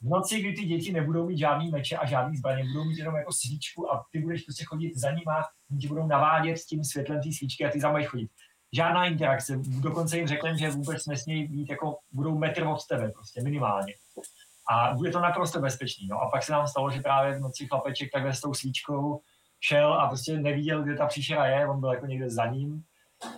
V 0.03 0.09
noci, 0.09 0.41
kdy 0.41 0.53
ty 0.53 0.65
děti 0.65 0.93
nebudou 0.93 1.27
mít 1.27 1.39
žádný 1.39 1.71
meče 1.71 1.97
a 1.97 2.07
žádný 2.07 2.37
zbraně, 2.37 2.65
budou 2.65 2.85
mít 2.85 2.99
jenom 2.99 3.17
jako 3.17 3.33
svíčku 3.33 3.93
a 3.93 4.05
ty 4.13 4.19
budeš 4.19 4.43
prostě 4.43 4.65
chodit 4.65 4.97
za 4.97 5.11
nima, 5.11 5.43
ti 5.81 5.89
budou 5.89 6.07
navádět 6.07 6.59
s 6.59 6.67
tím 6.67 6.85
světlem 6.85 7.23
té 7.23 7.29
svíčky 7.33 7.65
a 7.65 7.71
ty 7.71 7.81
za 7.81 8.05
chodit 8.05 8.31
žádná 8.73 9.07
interakce. 9.07 9.61
Dokonce 9.81 10.17
jim 10.17 10.27
řekl, 10.27 10.57
že 10.57 10.71
vůbec 10.71 11.07
nesmějí 11.07 11.49
být 11.49 11.71
jako, 11.71 11.99
budou 12.13 12.39
metr 12.39 12.67
od 12.67 12.87
tebe, 12.87 13.09
prostě 13.09 13.43
minimálně. 13.43 13.95
A 14.71 14.95
bude 14.95 15.11
to 15.11 15.21
naprosto 15.21 15.61
bezpečný. 15.61 16.07
No. 16.07 16.21
A 16.21 16.31
pak 16.31 16.43
se 16.43 16.53
nám 16.53 16.69
stalo, 16.69 16.91
že 16.91 17.01
právě 17.01 17.39
v 17.39 17.41
noci 17.41 17.67
chlapeček 17.67 18.13
takhle 18.13 18.35
s 18.35 18.41
tou 18.41 18.55
svíčkou 18.55 19.21
šel 19.61 19.95
a 19.95 20.09
prostě 20.09 20.37
neviděl, 20.37 20.83
kde 20.83 20.97
ta 20.97 21.07
příšera 21.07 21.47
je, 21.47 21.69
on 21.69 21.81
byl 21.81 21.93
jako 21.93 22.07
někde 22.07 22.31
za 22.31 22.47
ním, 22.47 22.85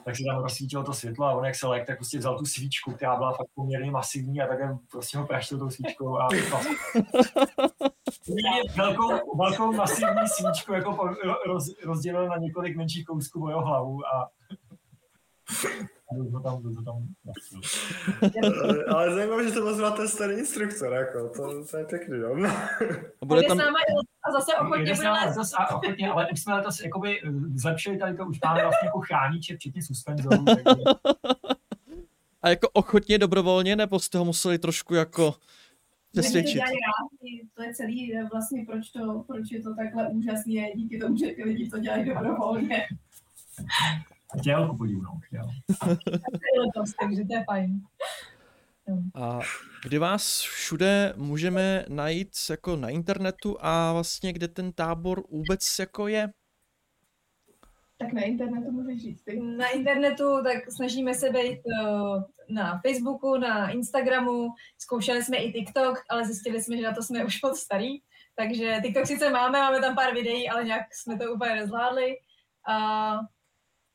tak 0.04 0.16
si 0.16 0.24
tam 0.24 0.42
rozsvítilo 0.42 0.84
to 0.84 0.92
světlo 0.92 1.26
a 1.26 1.32
on 1.32 1.44
jak 1.44 1.54
se 1.54 1.66
lek, 1.66 1.86
tak 1.86 1.96
prostě 1.96 2.18
vzal 2.18 2.38
tu 2.38 2.44
svíčku, 2.44 2.92
která 2.92 3.16
byla 3.16 3.32
fakt 3.32 3.48
poměrně 3.54 3.90
masivní 3.90 4.40
a 4.40 4.46
takhle 4.46 4.78
prostě 4.90 5.18
ho 5.18 5.26
praštil 5.26 5.58
tou 5.58 5.70
svíčkou 5.70 6.18
a 6.18 6.28
velkou, 8.76 9.36
velkou 9.38 9.72
masivní 9.72 10.28
svíčku 10.28 10.72
jako 10.72 11.14
roz, 11.46 11.66
rozdělil 11.84 12.28
na 12.28 12.36
několik 12.36 12.76
menších 12.76 13.04
kousků 13.04 13.44
o 13.44 13.48
jeho 13.48 13.64
hlavu 13.64 14.06
a 14.06 14.28
tam, 16.42 16.62
tam 16.84 17.08
Ale 18.88 19.14
zajímavé, 19.14 19.44
že 19.48 19.54
to 19.54 19.60
byl 19.60 19.90
ten 19.90 20.08
starý 20.08 20.34
instruktor, 20.34 20.92
jako, 20.92 21.28
to, 21.28 21.64
to 21.70 21.76
je 21.76 21.84
pěkný, 21.84 22.18
jo. 22.18 22.36
A 23.22 23.24
bude 23.26 23.42
tam... 23.42 23.60
A 23.60 24.32
zase 24.32 24.52
ochotně 24.54 24.94
bude 24.94 25.10
let. 25.10 25.34
Zase 25.34 25.56
a 25.56 25.76
ochotně, 25.76 26.10
ale 26.10 26.28
už 26.32 26.40
jsme 26.40 26.54
letos 26.54 26.80
jakoby 26.80 27.20
eh, 27.22 27.30
zlepšili 27.54 27.98
tady 27.98 28.16
to, 28.16 28.26
už 28.26 28.40
máme 28.44 28.62
vlastně 28.62 28.86
jako 28.86 29.00
chrániče, 29.00 29.56
včetně 29.56 29.82
suspenzorů. 29.82 30.44
A 32.42 32.48
jako 32.48 32.68
ochotně, 32.72 33.18
dobrovolně, 33.18 33.76
nebo 33.76 34.00
jste 34.00 34.18
ho 34.18 34.24
museli 34.24 34.58
trošku 34.58 34.94
jako 34.94 35.34
přesvědčit? 36.12 36.62
To 37.54 37.62
je 37.62 37.74
celý 37.74 38.16
eh, 38.16 38.24
vlastně, 38.32 38.64
proč, 38.66 38.90
to, 38.90 39.24
proč 39.26 39.50
je 39.50 39.62
to 39.62 39.74
takhle 39.74 40.08
úžasné, 40.08 40.72
díky 40.74 40.98
tomu, 40.98 41.16
že 41.16 41.26
ty 41.26 41.44
lidi 41.44 41.70
to 41.70 41.78
dělají 41.78 42.04
dobrovolně. 42.04 42.86
Chtěl 44.40 44.68
ku 44.68 44.76
podivu, 44.76 45.02
no, 45.02 45.20
chtěl. 45.22 45.48
takže 47.00 47.24
to 47.24 47.34
je 47.34 47.44
fajn. 47.44 47.82
A 49.14 49.38
kdy 49.84 49.98
vás 49.98 50.40
všude 50.40 51.12
můžeme 51.16 51.84
najít 51.88 52.30
jako 52.50 52.76
na 52.76 52.88
internetu 52.88 53.56
a 53.60 53.92
vlastně 53.92 54.32
kde 54.32 54.48
ten 54.48 54.72
tábor 54.72 55.22
vůbec 55.30 55.78
jako 55.78 56.08
je? 56.08 56.32
Tak 57.98 58.12
na 58.12 58.22
internetu 58.22 58.70
můžeš 58.70 59.02
říct 59.02 59.22
ty. 59.22 59.40
Na 59.40 59.68
internetu 59.68 60.42
tak 60.44 60.72
snažíme 60.72 61.14
se 61.14 61.30
být 61.30 61.60
uh, 61.82 62.22
na 62.48 62.80
Facebooku, 62.86 63.38
na 63.38 63.70
Instagramu, 63.70 64.48
zkoušeli 64.78 65.22
jsme 65.22 65.36
i 65.36 65.52
TikTok, 65.52 65.98
ale 66.10 66.26
zjistili 66.26 66.62
jsme, 66.62 66.76
že 66.76 66.82
na 66.82 66.94
to 66.94 67.02
jsme 67.02 67.24
už 67.24 67.42
moc 67.42 67.60
starý. 67.60 67.98
Takže 68.34 68.80
TikTok 68.82 69.06
sice 69.06 69.30
máme, 69.30 69.58
máme 69.58 69.80
tam 69.80 69.94
pár 69.94 70.14
videí, 70.14 70.48
ale 70.48 70.64
nějak 70.64 70.94
jsme 70.94 71.18
to 71.18 71.32
úplně 71.32 71.54
nezvládli. 71.54 72.16
Uh, 72.68 73.26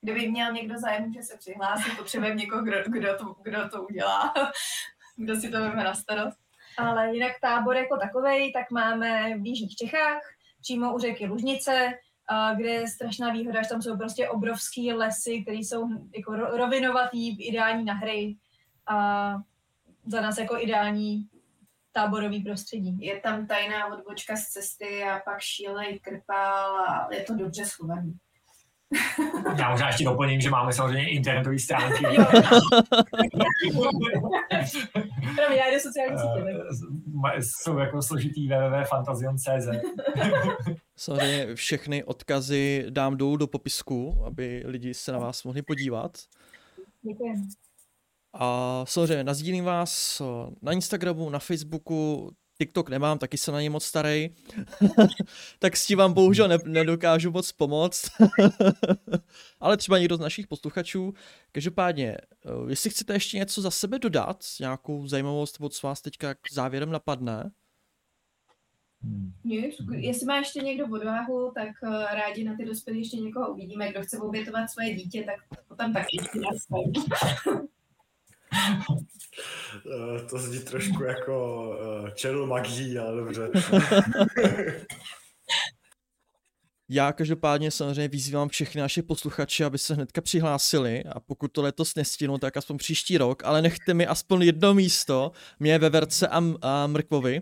Kdyby 0.02 0.30
měl 0.30 0.54
někdo 0.54 0.80
zájem, 0.80 1.08
může 1.08 1.24
se 1.24 1.38
přihlásit, 1.38 1.98
potřebujeme 1.98 2.36
někoho, 2.36 2.64
kdo, 2.64 2.78
kdo, 2.88 3.18
to, 3.18 3.36
kdo 3.44 3.70
to 3.70 3.84
udělá, 3.84 4.34
kdo 5.16 5.36
si 5.36 5.50
to 5.52 5.62
vezme 5.62 5.84
na 5.84 5.94
starost. 5.94 6.38
Ale 6.78 7.14
jinak 7.14 7.32
tábor 7.42 7.76
jako 7.76 7.98
takový, 7.98 8.54
tak 8.54 8.72
máme 8.72 9.38
v 9.38 9.46
Jižních 9.46 9.76
Čechách, 9.76 10.22
přímo 10.62 10.96
u 10.96 11.00
řeky 11.00 11.26
Lužnice, 11.26 11.94
kde 12.56 12.70
je 12.70 12.88
strašná 12.88 13.32
výhoda, 13.32 13.62
že 13.64 13.70
tam 13.70 13.82
jsou 13.82 13.98
prostě 13.98 14.30
obrovský 14.30 14.94
lesy, 14.94 15.42
které 15.42 15.58
jsou 15.58 15.88
jako 16.18 16.36
rovinovatý, 16.36 17.48
ideální 17.48 17.86
na 17.86 17.94
hry 17.94 18.38
a 18.88 19.36
za 20.06 20.22
nás 20.22 20.38
jako 20.38 20.58
ideální 20.60 21.30
táborový 21.92 22.44
prostředí. 22.44 22.98
Je 23.00 23.20
tam 23.20 23.48
tajná 23.48 23.86
odbočka 23.88 24.36
z 24.36 24.48
cesty 24.48 25.04
a 25.04 25.20
pak 25.20 25.40
šílej 25.42 26.00
krpál 26.00 26.76
a 26.76 27.08
je 27.14 27.24
to 27.24 27.36
dobře 27.36 27.66
schovaný. 27.66 28.14
Já 29.58 29.72
možná 29.72 29.88
ještě 29.88 30.04
doplním, 30.04 30.42
že 30.42 30.50
máme 30.50 30.74
samozřejmě 30.74 31.10
internetové 31.10 31.60
stránky. 31.60 32.06
Právě 35.36 35.58
já 35.58 35.72
jdu 35.72 35.80
sociální 35.80 36.18
sítě. 36.18 36.60
Eh, 37.36 37.42
jsou 37.42 37.78
jako 37.78 38.02
složitý 38.02 38.48
www.fantazion.cz 38.48 39.68
Samozřejmě 40.96 41.56
všechny 41.56 42.04
odkazy 42.04 42.86
dám 42.90 43.18
dolů 43.18 43.38
do 43.38 43.48
popisku, 43.48 44.24
aby 44.26 44.64
lidi 44.66 44.94
se 44.94 45.12
na 45.12 45.20
vás 45.20 45.44
mohli 45.44 45.62
podívat. 45.62 46.18
Děkuji. 47.02 47.34
A 48.34 48.84
samozřejmě 48.88 49.24
nazdílím 49.24 49.66
vás 49.66 50.22
na 50.62 50.72
Instagramu, 50.72 51.30
na 51.30 51.40
Facebooku, 51.40 52.32
TikTok 52.58 52.90
nemám, 52.90 53.18
taky 53.20 53.38
jsem 53.38 53.54
na 53.54 53.60
něj 53.60 53.70
moc 53.70 53.84
starý, 53.86 54.30
tak 55.60 55.78
s 55.78 55.86
tím 55.86 55.98
vám 55.98 56.14
bohužel 56.14 56.48
ne- 56.48 56.58
nedokážu 56.66 57.32
moc 57.32 57.52
pomoct. 57.52 58.12
Ale 59.60 59.78
třeba 59.78 59.98
někdo 59.98 60.18
z 60.18 60.20
našich 60.20 60.48
posluchačů. 60.48 61.14
Každopádně, 61.52 62.18
eh, 62.18 62.50
jestli 62.70 62.90
chcete 62.90 63.14
ještě 63.14 63.38
něco 63.38 63.62
za 63.62 63.72
sebe 63.72 64.00
dodat, 64.00 64.44
nějakou 64.60 65.08
zajímavost, 65.08 65.58
co 65.70 65.88
vás 65.88 66.02
teďka 66.02 66.36
závěrem 66.52 66.92
napadne, 66.92 67.52
nic. 69.44 69.76
Jestli 69.96 70.26
má 70.26 70.38
ještě 70.38 70.60
někdo 70.60 70.86
odvahu, 70.86 71.52
tak 71.56 71.70
eh, 71.84 72.16
rádi 72.16 72.44
na 72.44 72.56
ty 72.58 72.66
dospělí 72.66 73.00
ještě 73.00 73.18
někoho 73.18 73.54
uvidíme. 73.54 73.92
Kdo 73.92 74.02
chce 74.02 74.18
obětovat 74.18 74.70
svoje 74.70 74.94
dítě, 74.94 75.24
tak 75.24 75.60
to 75.68 75.76
tam 75.76 75.94
taky 75.94 76.18
ještě 76.18 76.40
to 80.30 80.38
zní 80.38 80.60
trošku 80.60 81.04
jako 81.04 81.68
uh, 81.70 82.10
channel 82.22 82.46
magii, 82.48 82.98
ale 82.98 83.16
dobře. 83.16 83.50
Já 86.90 87.14
každopádně 87.14 87.72
samozřejmě 87.72 88.08
vyzývám 88.08 88.50
všechny 88.50 88.82
naše 88.82 89.04
posluchače, 89.04 89.66
aby 89.66 89.78
se 89.78 89.94
hnedka 89.94 90.22
přihlásili 90.22 91.04
a 91.04 91.20
pokud 91.20 91.52
to 91.52 91.62
letos 91.62 91.96
nestihnu, 91.96 92.38
tak 92.38 92.58
aspoň 92.58 92.78
příští 92.78 93.18
rok, 93.18 93.44
ale 93.44 93.62
nechte 93.62 93.94
mi 93.94 94.08
aspoň 94.08 94.42
jedno 94.42 94.74
místo, 94.74 95.32
mě 95.60 95.80
ve 95.80 95.90
Verce 95.90 96.28
a, 96.28 96.42
a 96.62 96.88
Mrkvovi. 96.88 97.42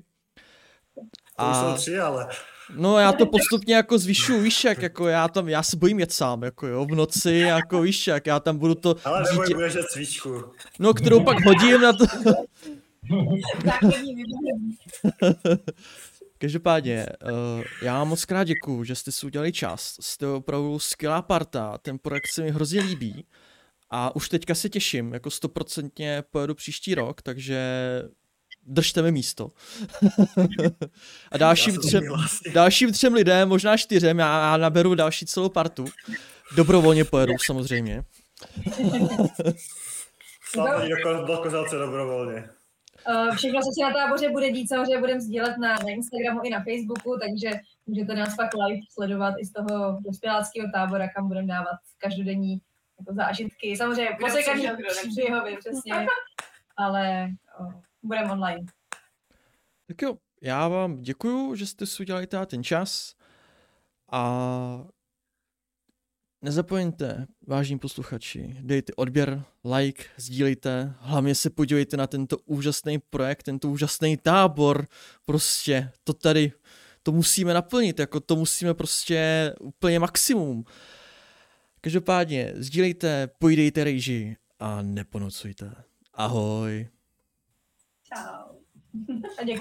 A... 1.38 1.64
To 1.64 1.70
jsou 1.70 1.78
tři, 1.78 2.00
ale... 2.00 2.28
No 2.76 3.00
já 3.00 3.14
to 3.14 3.26
postupně 3.26 3.76
jako 3.76 3.98
zvyšuju, 3.98 4.42
víš 4.42 4.64
jak, 4.64 4.82
jako 4.82 5.08
já 5.08 5.28
tam, 5.28 5.50
já 5.50 5.64
se 5.64 5.78
bojím 5.78 6.00
jet 6.00 6.14
sám, 6.14 6.44
jako 6.44 6.68
jo, 6.68 6.86
v 6.86 6.96
noci, 6.96 7.34
jako 7.34 7.82
víš 7.82 8.08
jak, 8.08 8.28
já 8.28 8.40
tam 8.40 8.58
budu 8.58 8.76
to... 8.76 8.96
Ale 9.04 9.24
neboj, 9.24 9.46
dítě... 9.46 9.56
budeš 9.56 9.74
cvičku. 9.94 10.44
No, 10.80 10.94
kterou 10.94 11.24
pak 11.24 11.46
hodím 11.46 11.82
na 11.82 11.94
to... 11.94 12.06
Každopádně, 16.38 17.06
uh, 17.24 17.64
já 17.82 17.94
vám 17.94 18.08
moc 18.08 18.26
krát 18.26 18.44
děkuju, 18.44 18.84
že 18.84 18.96
jste 18.96 19.12
si 19.12 19.26
udělali 19.26 19.52
čas, 19.52 19.96
jste 20.02 20.28
opravdu 20.28 20.80
skvělá 20.80 21.22
parta, 21.22 21.78
ten 21.78 22.00
projekt 22.00 22.28
se 22.34 22.44
mi 22.44 22.52
hrozně 22.52 22.82
líbí 22.82 23.26
a 23.90 24.16
už 24.16 24.30
teďka 24.30 24.56
se 24.56 24.70
těším, 24.70 25.14
jako 25.14 25.32
stoprocentně 25.32 26.24
pojedu 26.32 26.56
příští 26.56 26.96
rok, 26.96 27.22
takže 27.22 27.60
držte 28.66 29.02
mi 29.02 29.12
místo. 29.12 29.52
a 31.32 31.38
dalším 31.38 31.78
třem, 31.78 32.04
dalším 32.54 32.92
třem 32.92 33.14
lidem, 33.14 33.50
možná 33.50 33.78
čtyřem, 33.78 34.20
já, 34.20 34.52
já 34.52 34.58
naberu 34.58 34.96
další 34.96 35.26
celou 35.26 35.50
partu. 35.50 35.86
Dobrovolně 36.56 37.06
pojedu 37.06 37.34
samozřejmě. 37.46 38.04
Slavný 40.54 40.90
do, 41.04 41.26
do 41.26 41.38
kozelce 41.38 41.76
dobrovolně. 41.76 42.50
Uh, 43.10 43.36
všechno, 43.36 43.62
co 43.62 43.70
se 43.80 43.84
na 43.84 43.94
táboře 43.94 44.30
bude 44.30 44.52
dít, 44.52 44.68
samozřejmě 44.68 45.00
budeme 45.00 45.22
sdílet 45.22 45.58
na, 45.58 45.74
na 45.74 45.90
Instagramu 45.90 46.42
i 46.44 46.50
na 46.50 46.64
Facebooku, 46.64 47.18
takže 47.22 47.60
můžete 47.86 48.16
nás 48.16 48.36
pak 48.36 48.50
live 48.54 48.82
sledovat 48.94 49.34
i 49.40 49.46
z 49.46 49.52
toho 49.52 49.98
dospěláckého 50.02 50.68
tábora, 50.74 51.10
kam 51.10 51.28
budeme 51.28 51.48
dávat 51.48 51.78
každodenní 51.98 52.62
jako 53.00 53.14
zážitky. 53.14 53.78
Samozřejmě 53.78 54.18
posekaný 54.20 54.68
příběhově, 55.10 55.58
přesně, 55.58 55.94
ale 56.78 57.30
uh, 57.60 57.74
budeme 58.06 58.32
online. 58.32 58.66
Tak 59.88 60.02
jo, 60.02 60.18
já 60.42 60.68
vám 60.68 61.02
děkuju, 61.02 61.56
že 61.56 61.68
jste 61.68 61.86
si 61.86 62.04
udělali 62.04 62.28
ten 62.48 62.64
čas 62.64 63.16
a 64.12 64.88
nezapomeňte, 66.42 67.28
vážní 67.48 67.80
posluchači, 67.80 68.56
dejte 68.62 68.94
odběr, 68.96 69.44
like, 69.78 70.04
sdílejte, 70.18 70.94
hlavně 71.00 71.36
se 71.36 71.50
podívejte 71.50 71.98
na 71.98 72.08
tento 72.08 72.38
úžasný 72.46 73.00
projekt, 73.00 73.44
tento 73.44 73.70
úžasný 73.70 74.18
tábor, 74.18 74.88
prostě 75.26 75.92
to 76.04 76.14
tady, 76.14 76.52
to 77.04 77.12
musíme 77.12 77.54
naplnit, 77.54 78.00
jako 78.00 78.20
to 78.20 78.36
musíme 78.36 78.74
prostě 78.74 79.54
úplně 79.60 80.00
maximum. 80.00 80.66
Každopádně 81.82 82.54
sdílejte, 82.56 83.28
pojdejte 83.40 83.84
rejži 83.84 84.38
a 84.60 84.82
neponocujte. 84.82 85.76
Ahoj. 86.14 86.95
A 89.38 89.44
diez 89.44 89.60